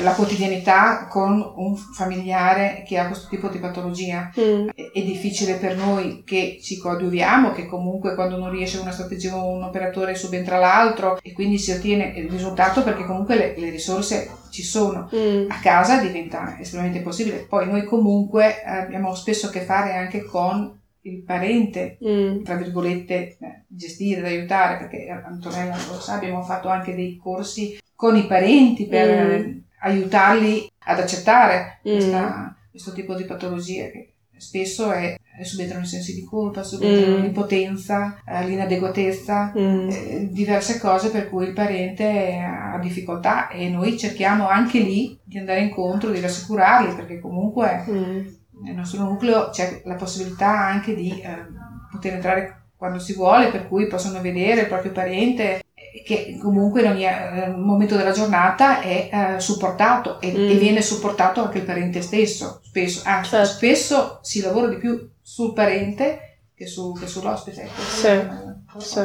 la 0.00 0.12
quotidianità 0.12 1.06
con 1.08 1.52
un 1.56 1.76
familiare 1.76 2.84
che 2.86 2.98
ha 2.98 3.06
questo 3.06 3.28
tipo 3.28 3.48
di 3.48 3.58
patologia. 3.58 4.30
Mm. 4.38 4.68
È, 4.68 5.02
difficile 5.04 5.54
per 5.54 5.76
noi 5.76 6.22
che 6.24 6.58
ci 6.62 6.78
coadiuviamo, 6.78 7.52
che 7.52 7.66
comunque 7.66 8.14
quando 8.14 8.36
non 8.36 8.50
riesce 8.50 8.78
una 8.78 8.90
strategia 8.90 9.36
o 9.36 9.50
un 9.50 9.62
operatore 9.62 10.14
subentra 10.14 10.58
l'altro 10.58 11.18
e 11.22 11.32
quindi 11.32 11.58
si 11.58 11.72
ottiene 11.72 12.14
il 12.16 12.30
risultato 12.30 12.82
perché 12.82 13.04
comunque 13.04 13.36
le, 13.36 13.54
le 13.56 13.70
risorse 13.70 14.30
ci 14.50 14.62
sono. 14.62 15.08
Mm. 15.14 15.50
A 15.50 15.60
casa 15.60 16.00
diventa 16.00 16.58
estremamente 16.58 17.00
possibile. 17.00 17.46
Poi 17.48 17.66
noi 17.66 17.84
comunque 17.84 18.62
abbiamo 18.62 19.14
spesso 19.14 19.48
a 19.48 19.50
che 19.50 19.60
fare 19.60 19.94
anche 19.94 20.24
con 20.24 20.80
il 21.02 21.22
parente, 21.22 21.98
mm. 22.02 22.42
tra 22.42 22.54
virgolette, 22.54 23.14
eh, 23.14 23.36
gestire, 23.66 24.26
aiutare, 24.26 24.78
perché 24.78 25.08
Antonella 25.08 25.76
lo 25.90 26.00
sa, 26.00 26.14
abbiamo 26.14 26.42
fatto 26.42 26.68
anche 26.68 26.94
dei 26.94 27.18
corsi 27.22 27.78
con 27.94 28.16
i 28.16 28.26
parenti 28.26 28.86
per 28.86 29.44
mm 29.44 29.63
aiutarli 29.84 30.70
ad 30.86 30.98
accettare 30.98 31.80
mm. 31.86 31.92
questa, 31.92 32.56
questo 32.70 32.92
tipo 32.92 33.14
di 33.14 33.24
patologie 33.24 33.90
che 33.90 34.08
spesso 34.36 34.90
è, 34.90 35.16
subentrano 35.42 35.84
i 35.84 35.86
sensi 35.86 36.14
di 36.14 36.24
colpa, 36.24 36.62
subentrano 36.62 37.18
mm. 37.18 37.22
l'impotenza, 37.22 38.20
eh, 38.26 38.46
l'inadeguatezza, 38.46 39.52
mm. 39.56 39.88
eh, 39.88 40.28
diverse 40.30 40.78
cose 40.78 41.10
per 41.10 41.28
cui 41.28 41.46
il 41.46 41.52
parente 41.52 42.38
ha 42.40 42.78
difficoltà 42.78 43.48
e 43.48 43.68
noi 43.68 43.96
cerchiamo 43.98 44.48
anche 44.48 44.80
lì 44.80 45.18
di 45.22 45.38
andare 45.38 45.60
incontro, 45.60 46.10
di 46.10 46.20
rassicurarli 46.20 46.94
perché 46.94 47.20
comunque 47.20 47.84
mm. 47.88 48.26
nel 48.64 48.74
nostro 48.74 49.02
nucleo 49.02 49.50
c'è 49.50 49.82
la 49.84 49.94
possibilità 49.94 50.66
anche 50.66 50.94
di 50.94 51.20
eh, 51.20 51.46
poter 51.90 52.14
entrare 52.14 52.58
quando 52.76 52.98
si 52.98 53.14
vuole, 53.14 53.50
per 53.50 53.66
cui 53.66 53.86
possono 53.86 54.20
vedere 54.20 54.62
il 54.62 54.66
proprio 54.66 54.92
parente 54.92 55.62
che 56.02 56.38
comunque 56.40 56.80
in 56.82 56.88
ogni 56.88 57.06
eh, 57.06 57.48
momento 57.56 57.96
della 57.96 58.10
giornata 58.10 58.80
è 58.80 59.08
eh, 59.12 59.40
supportato 59.40 60.20
e, 60.20 60.32
mm. 60.32 60.50
e, 60.50 60.54
viene 60.54 60.82
supportato 60.82 61.40
anche 61.42 61.58
il 61.58 61.64
parente 61.64 62.02
stesso, 62.02 62.60
spesso, 62.64 63.02
anzi 63.04 63.30
certo. 63.30 63.46
spesso 63.46 64.18
si 64.22 64.40
lavora 64.40 64.68
di 64.68 64.76
più 64.76 65.08
sul 65.22 65.52
parente 65.52 66.38
che, 66.56 66.66
su, 66.66 66.92
che 66.98 67.06
sull'ospite. 67.06 67.62
Ecco. 67.62 67.80
Sì. 67.80 68.52
Sì. 68.76 68.98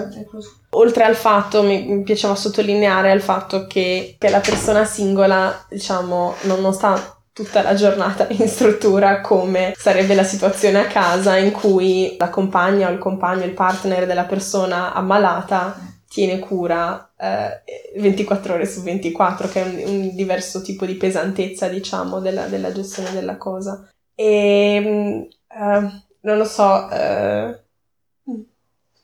Oltre 0.71 1.03
al 1.03 1.15
fatto, 1.15 1.61
mi, 1.61 1.85
mi, 1.85 2.01
piaceva 2.01 2.33
sottolineare 2.33 3.11
il 3.11 3.21
fatto 3.21 3.67
che, 3.67 4.15
che 4.17 4.29
la 4.29 4.39
persona 4.39 4.83
singola, 4.83 5.63
diciamo, 5.69 6.33
non, 6.43 6.59
non 6.59 6.73
sta 6.73 7.19
tutta 7.31 7.61
la 7.61 7.75
giornata 7.75 8.27
in 8.31 8.47
struttura 8.47 9.21
come 9.21 9.73
sarebbe 9.77 10.15
la 10.15 10.23
situazione 10.23 10.79
a 10.79 10.87
casa 10.87 11.37
in 11.37 11.51
cui 11.51 12.15
la 12.17 12.29
compagna 12.29 12.89
o 12.89 12.91
il 12.91 12.97
compagno, 12.97 13.45
il 13.45 13.53
partner 13.53 14.07
della 14.07 14.25
persona 14.25 14.91
ammalata 14.93 15.88
tiene 16.09 16.39
cura 16.39 17.13
eh, 17.15 17.61
24 17.95 18.55
ore 18.55 18.65
su 18.65 18.81
24, 18.81 19.47
che 19.47 19.61
è 19.61 19.65
un, 19.65 19.93
un 19.93 20.15
diverso 20.15 20.61
tipo 20.61 20.85
di 20.85 20.95
pesantezza, 20.95 21.67
diciamo, 21.67 22.19
della, 22.19 22.47
della 22.47 22.71
gestione 22.71 23.13
della 23.13 23.37
cosa. 23.37 23.87
E 24.15 25.29
uh, 25.47 26.01
non 26.21 26.37
lo 26.37 26.45
so. 26.45 26.89
Uh, 26.91 27.55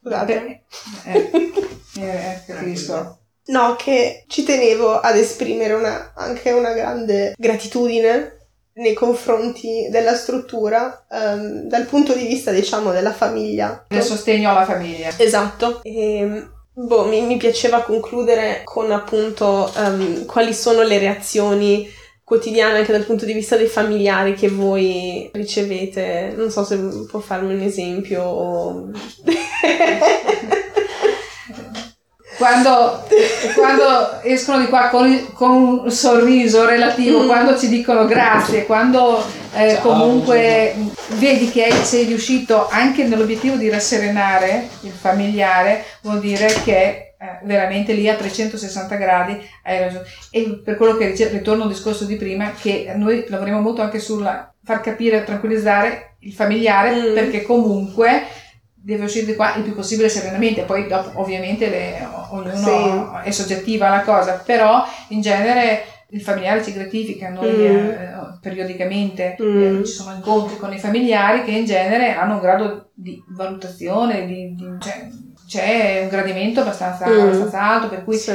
scusate. 0.02 0.64
Eh, 1.98 2.02
eh, 2.02 2.42
capisco. 2.46 3.20
No, 3.46 3.76
che 3.78 4.26
ci 4.28 4.44
tenevo 4.44 5.00
ad 5.00 5.16
esprimere 5.16 5.72
una, 5.72 6.12
anche 6.14 6.52
una 6.52 6.74
grande 6.74 7.34
gratitudine 7.38 8.48
nei 8.74 8.94
confronti 8.94 9.88
della 9.90 10.14
struttura 10.16 11.06
um, 11.10 11.70
dal 11.70 11.86
punto 11.86 12.14
di 12.14 12.26
vista, 12.26 12.52
diciamo, 12.52 12.92
della 12.92 13.14
famiglia. 13.14 13.86
Del 13.88 14.04
sostegno 14.04 14.50
alla 14.50 14.66
famiglia. 14.66 15.14
Esatto. 15.18 15.82
E, 15.84 16.50
Boh, 16.78 17.06
mi, 17.06 17.22
mi, 17.22 17.38
piaceva 17.38 17.84
concludere 17.84 18.62
con 18.66 18.92
appunto 18.92 19.72
um, 19.78 20.26
quali 20.26 20.54
sono 20.54 20.82
le 20.82 20.98
reazioni 20.98 21.90
quotidiane 22.22 22.80
anche 22.80 22.92
dal 22.92 23.06
punto 23.06 23.24
di 23.24 23.32
vista 23.32 23.56
dei 23.56 23.68
familiari 23.68 24.34
che 24.34 24.50
voi 24.50 25.30
ricevete. 25.32 26.34
Non 26.36 26.52
so 26.52 26.66
se 26.66 26.78
può 27.10 27.20
farmi 27.22 27.54
un 27.54 27.62
esempio 27.62 28.24
o... 28.24 28.92
quando, 32.38 33.06
quando, 33.56 34.22
escono 34.24 34.60
di 34.60 34.68
qua 34.68 34.90
con, 34.90 35.32
con, 35.34 35.52
un 35.52 35.92
sorriso 35.92 36.66
relativo, 36.66 37.24
mm. 37.24 37.28
quando 37.28 37.58
ci 37.58 37.68
dicono 37.68 38.06
grazie, 38.06 38.66
quando 38.66 39.24
eh, 39.54 39.80
comunque 39.82 40.76
vedi 41.16 41.50
che 41.50 41.72
sei 41.84 42.06
riuscito 42.06 42.68
anche 42.70 43.06
nell'obiettivo 43.06 43.56
di 43.56 43.70
rasserenare 43.70 44.68
il 44.82 44.92
familiare, 44.92 45.84
vuol 46.02 46.20
dire 46.20 46.48
che 46.64 47.14
eh, 47.18 47.40
veramente 47.44 47.94
lì 47.94 48.10
a 48.10 48.16
360 48.16 48.96
gradi 48.96 49.50
hai 49.64 49.80
ragione. 49.80 50.06
E 50.30 50.62
per 50.64 50.76
quello 50.76 50.98
che 50.98 51.12
dice, 51.12 51.30
ritorno 51.30 51.64
al 51.64 51.70
discorso 51.70 52.06
di 52.06 52.18
prima, 52.18 52.52
che 52.52 52.92
noi 52.96 53.26
lavoriamo 53.28 53.62
molto 53.62 53.82
anche 53.82 54.00
sul 54.00 54.24
far 54.64 54.82
capire, 54.82 55.24
tranquillizzare 55.24 56.16
il 56.20 56.34
familiare, 56.34 56.96
mm. 56.96 57.14
perché 57.14 57.44
comunque 57.44 58.24
deve 58.86 59.06
uscire 59.06 59.26
di 59.26 59.34
qua 59.34 59.56
il 59.56 59.64
più 59.64 59.74
possibile 59.74 60.10
serenamente, 60.10 60.62
poi 60.62 60.86
dopo 60.86 61.20
ovviamente 61.20 61.70
le, 61.70 62.08
ognuno 62.30 62.56
sì. 62.56 63.28
è 63.28 63.32
soggettiva 63.32 63.88
alla 63.88 64.04
cosa, 64.04 64.44
però 64.46 64.86
in 65.08 65.22
genere 65.22 65.86
il 66.10 66.22
familiare 66.22 66.64
ci 66.64 66.72
gratifica, 66.72 67.30
noi 67.30 67.50
mm. 67.50 67.90
eh, 67.90 68.38
periodicamente 68.40 69.38
mm. 69.42 69.80
eh, 69.80 69.86
ci 69.86 69.92
sono 69.92 70.14
incontri 70.14 70.58
con 70.58 70.72
i 70.72 70.78
familiari 70.78 71.44
che 71.44 71.50
in 71.50 71.66
genere 71.66 72.14
hanno 72.14 72.36
un 72.36 72.42
grado 72.42 72.92
di 72.94 73.20
valutazione, 73.30 74.28
di, 74.28 74.54
di, 74.54 74.66
cioè, 74.80 75.08
c'è 75.48 76.02
un 76.04 76.10
gradimento 76.10 76.60
abbastanza, 76.60 77.10
mm. 77.10 77.20
abbastanza 77.22 77.62
alto, 77.62 77.90
per 77.90 78.04
cui 78.04 78.18
sì. 78.18 78.30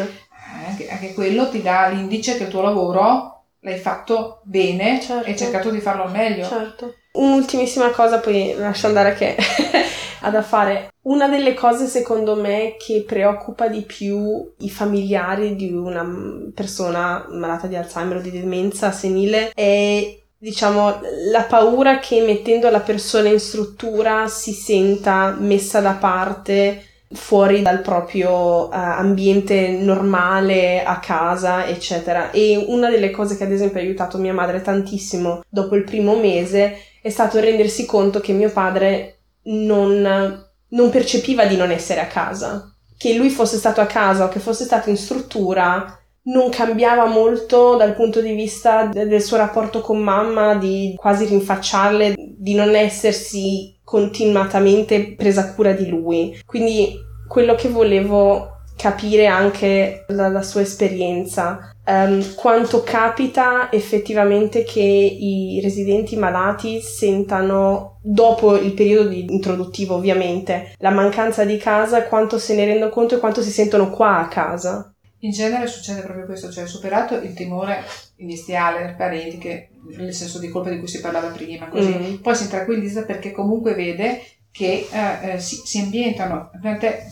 anche, 0.66 0.88
anche, 0.90 1.14
quello 1.14 1.48
ti 1.48 1.62
dà 1.62 1.86
l'indice 1.86 2.36
che 2.36 2.42
il 2.42 2.48
tuo 2.48 2.62
lavoro 2.62 3.44
l'hai 3.60 3.78
fatto 3.78 4.40
bene 4.42 5.00
certo. 5.00 5.26
e 5.26 5.30
hai 5.30 5.38
cercato 5.38 5.70
di 5.70 5.78
farlo 5.78 6.02
al 6.02 6.10
meglio. 6.10 6.44
Certo. 6.44 6.94
Un'ultimissima 7.12 7.90
cosa, 7.90 8.18
poi 8.18 8.54
lascio 8.56 8.88
andare 8.88 9.14
che 9.14 9.36
da 10.28 10.42
fare. 10.42 10.92
Una 11.02 11.28
delle 11.28 11.54
cose 11.54 11.86
secondo 11.86 12.34
me 12.34 12.74
che 12.78 13.04
preoccupa 13.06 13.68
di 13.68 13.80
più 13.82 14.52
i 14.58 14.68
familiari 14.68 15.56
di 15.56 15.72
una 15.72 16.06
persona 16.54 17.26
malata 17.30 17.66
di 17.66 17.76
Alzheimer 17.76 18.18
o 18.18 18.20
di 18.20 18.30
demenza 18.30 18.92
senile 18.92 19.52
è 19.54 20.18
diciamo 20.36 21.00
la 21.30 21.42
paura 21.42 21.98
che 21.98 22.22
mettendo 22.22 22.70
la 22.70 22.80
persona 22.80 23.28
in 23.28 23.38
struttura 23.38 24.26
si 24.26 24.52
senta 24.52 25.36
messa 25.38 25.80
da 25.80 25.92
parte 25.92 26.82
fuori 27.12 27.60
dal 27.60 27.80
proprio 27.80 28.68
uh, 28.68 28.68
ambiente 28.70 29.68
normale 29.68 30.82
a 30.82 30.98
casa 30.98 31.66
eccetera 31.66 32.30
e 32.30 32.64
una 32.68 32.88
delle 32.88 33.10
cose 33.10 33.36
che 33.36 33.44
ad 33.44 33.52
esempio 33.52 33.80
ha 33.80 33.82
aiutato 33.82 34.16
mia 34.16 34.32
madre 34.32 34.62
tantissimo 34.62 35.42
dopo 35.48 35.74
il 35.74 35.84
primo 35.84 36.16
mese 36.16 36.78
è 37.02 37.10
stato 37.10 37.38
rendersi 37.40 37.84
conto 37.84 38.20
che 38.20 38.32
mio 38.32 38.50
padre 38.50 39.19
non, 39.44 40.46
non 40.68 40.90
percepiva 40.90 41.46
di 41.46 41.56
non 41.56 41.70
essere 41.70 42.00
a 42.00 42.06
casa. 42.06 42.74
Che 42.96 43.14
lui 43.14 43.30
fosse 43.30 43.56
stato 43.56 43.80
a 43.80 43.86
casa 43.86 44.24
o 44.24 44.28
che 44.28 44.40
fosse 44.40 44.64
stato 44.64 44.90
in 44.90 44.96
struttura 44.96 45.98
non 46.22 46.50
cambiava 46.50 47.06
molto 47.06 47.76
dal 47.76 47.94
punto 47.94 48.20
di 48.20 48.32
vista 48.34 48.84
del 48.86 49.22
suo 49.22 49.38
rapporto 49.38 49.80
con 49.80 49.98
mamma, 49.98 50.54
di 50.54 50.94
quasi 50.96 51.24
rinfacciarle, 51.24 52.14
di 52.16 52.54
non 52.54 52.74
essersi 52.74 53.78
continuatamente 53.82 55.14
presa 55.14 55.54
cura 55.54 55.72
di 55.72 55.88
lui. 55.88 56.38
Quindi 56.44 56.94
quello 57.26 57.54
che 57.54 57.68
volevo 57.68 58.59
capire 58.80 59.26
anche 59.26 60.06
dalla 60.08 60.40
sua 60.40 60.62
esperienza 60.62 61.74
um, 61.84 62.34
quanto 62.34 62.82
capita 62.82 63.70
effettivamente 63.70 64.64
che 64.64 64.80
i 64.80 65.60
residenti 65.62 66.16
malati 66.16 66.80
sentano 66.80 67.98
dopo 68.00 68.56
il 68.56 68.72
periodo 68.72 69.10
introduttivo 69.10 69.96
ovviamente 69.96 70.72
la 70.78 70.88
mancanza 70.88 71.44
di 71.44 71.58
casa 71.58 72.04
quanto 72.04 72.38
se 72.38 72.54
ne 72.54 72.64
rendono 72.64 72.90
conto 72.90 73.16
e 73.16 73.18
quanto 73.18 73.42
si 73.42 73.50
sentono 73.50 73.90
qua 73.90 74.20
a 74.20 74.28
casa 74.28 74.94
in 75.22 75.32
genere 75.32 75.66
succede 75.66 76.00
proprio 76.00 76.24
questo, 76.24 76.50
cioè 76.50 76.66
superato 76.66 77.14
il 77.16 77.34
timore 77.34 77.84
iniziale 78.16 78.86
dei 78.86 78.94
parenti, 78.94 79.36
che 79.36 79.68
nel 79.98 80.14
senso 80.14 80.38
di 80.38 80.48
colpa 80.48 80.70
di 80.70 80.78
cui 80.78 80.88
si 80.88 81.02
parlava 81.02 81.28
prima, 81.28 81.68
così, 81.68 81.94
mm. 81.94 82.14
poi 82.22 82.34
si 82.34 82.48
tranquillizza 82.48 83.04
perché 83.04 83.30
comunque 83.30 83.74
vede 83.74 84.22
che 84.50 84.88
eh, 84.90 85.32
eh, 85.32 85.38
si, 85.38 85.56
si 85.56 85.78
ambientano. 85.78 86.50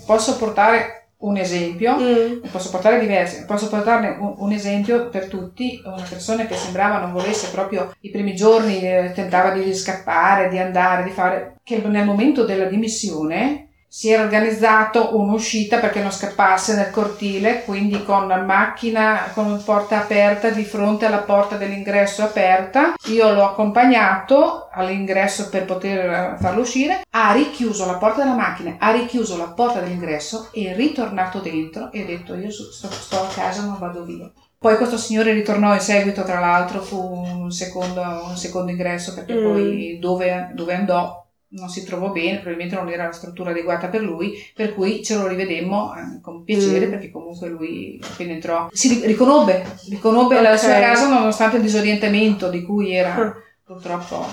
Posso 0.06 0.38
portare 0.38 1.07
un 1.20 1.36
esempio, 1.36 1.96
mm. 1.98 2.48
posso 2.52 2.70
portare 2.70 3.00
diversi, 3.00 3.44
posso 3.44 3.68
portarne 3.68 4.16
un, 4.20 4.34
un, 4.36 4.52
esempio 4.52 5.08
per 5.08 5.26
tutti, 5.26 5.80
una 5.84 6.06
persona 6.08 6.46
che 6.46 6.54
sembrava 6.54 6.98
non 6.98 7.12
volesse 7.12 7.50
proprio 7.50 7.92
i 8.00 8.10
primi 8.10 8.36
giorni, 8.36 8.80
eh, 8.80 9.10
tentava 9.14 9.50
di 9.50 9.74
scappare, 9.74 10.48
di 10.48 10.58
andare, 10.58 11.02
di 11.02 11.10
fare, 11.10 11.56
che 11.64 11.78
nel 11.78 12.04
momento 12.04 12.44
della 12.44 12.66
dimissione 12.66 13.67
si 13.98 14.10
era 14.10 14.22
organizzato 14.22 15.18
un'uscita 15.18 15.78
perché 15.78 16.00
non 16.00 16.12
scappasse 16.12 16.76
nel 16.76 16.92
cortile, 16.92 17.64
quindi 17.64 18.04
con 18.04 18.28
la 18.28 18.36
macchina 18.36 19.32
con 19.34 19.60
porta 19.64 19.98
aperta 19.98 20.50
di 20.50 20.62
fronte 20.62 21.06
alla 21.06 21.22
porta 21.22 21.56
dell'ingresso 21.56 22.22
aperta. 22.22 22.94
Io 23.06 23.32
l'ho 23.32 23.44
accompagnato 23.44 24.68
all'ingresso 24.70 25.48
per 25.48 25.64
poter 25.64 26.36
farlo 26.38 26.60
uscire, 26.60 27.00
ha 27.10 27.32
richiuso 27.32 27.86
la 27.86 27.96
porta 27.96 28.22
della 28.22 28.36
macchina, 28.36 28.76
ha 28.78 28.92
richiuso 28.92 29.36
la 29.36 29.48
porta 29.48 29.80
dell'ingresso 29.80 30.50
e 30.52 30.70
è 30.70 30.76
ritornato 30.76 31.40
dentro 31.40 31.90
e 31.90 32.02
ha 32.02 32.06
detto 32.06 32.36
io 32.36 32.52
sto, 32.52 32.88
sto 32.88 33.20
a 33.20 33.26
casa, 33.34 33.64
non 33.64 33.78
vado 33.80 34.04
via. 34.04 34.30
Poi 34.60 34.76
questo 34.76 34.96
signore 34.96 35.32
ritornò 35.32 35.74
in 35.74 35.80
seguito, 35.80 36.22
tra 36.22 36.38
l'altro 36.38 36.82
fu 36.82 37.00
un 37.00 37.50
secondo, 37.50 38.00
un 38.00 38.36
secondo 38.36 38.70
ingresso 38.70 39.14
perché 39.14 39.34
mm. 39.34 39.42
poi 39.42 39.98
dove, 40.00 40.50
dove 40.54 40.74
andò 40.74 41.17
non 41.50 41.68
si 41.68 41.84
trovò 41.84 42.10
bene, 42.10 42.38
probabilmente 42.38 42.76
non 42.76 42.90
era 42.90 43.06
la 43.06 43.12
struttura 43.12 43.50
adeguata 43.50 43.88
per 43.88 44.02
lui, 44.02 44.34
per 44.54 44.74
cui 44.74 45.02
ce 45.02 45.16
lo 45.16 45.26
rivedemmo 45.26 45.94
eh, 45.94 46.20
con 46.20 46.44
piacere 46.44 46.86
mm. 46.86 46.90
perché 46.90 47.10
comunque 47.10 47.48
lui 47.48 48.00
appena 48.02 48.32
entrò 48.32 48.68
si 48.72 49.00
riconobbe, 49.04 49.64
riconobbe 49.88 50.38
okay. 50.38 50.50
la 50.50 50.56
sua 50.56 50.78
casa 50.78 51.08
nonostante 51.08 51.56
il 51.56 51.62
disorientamento 51.62 52.50
di 52.50 52.62
cui 52.62 52.92
era 52.92 53.16
mm. 53.16 53.30
purtroppo 53.64 54.26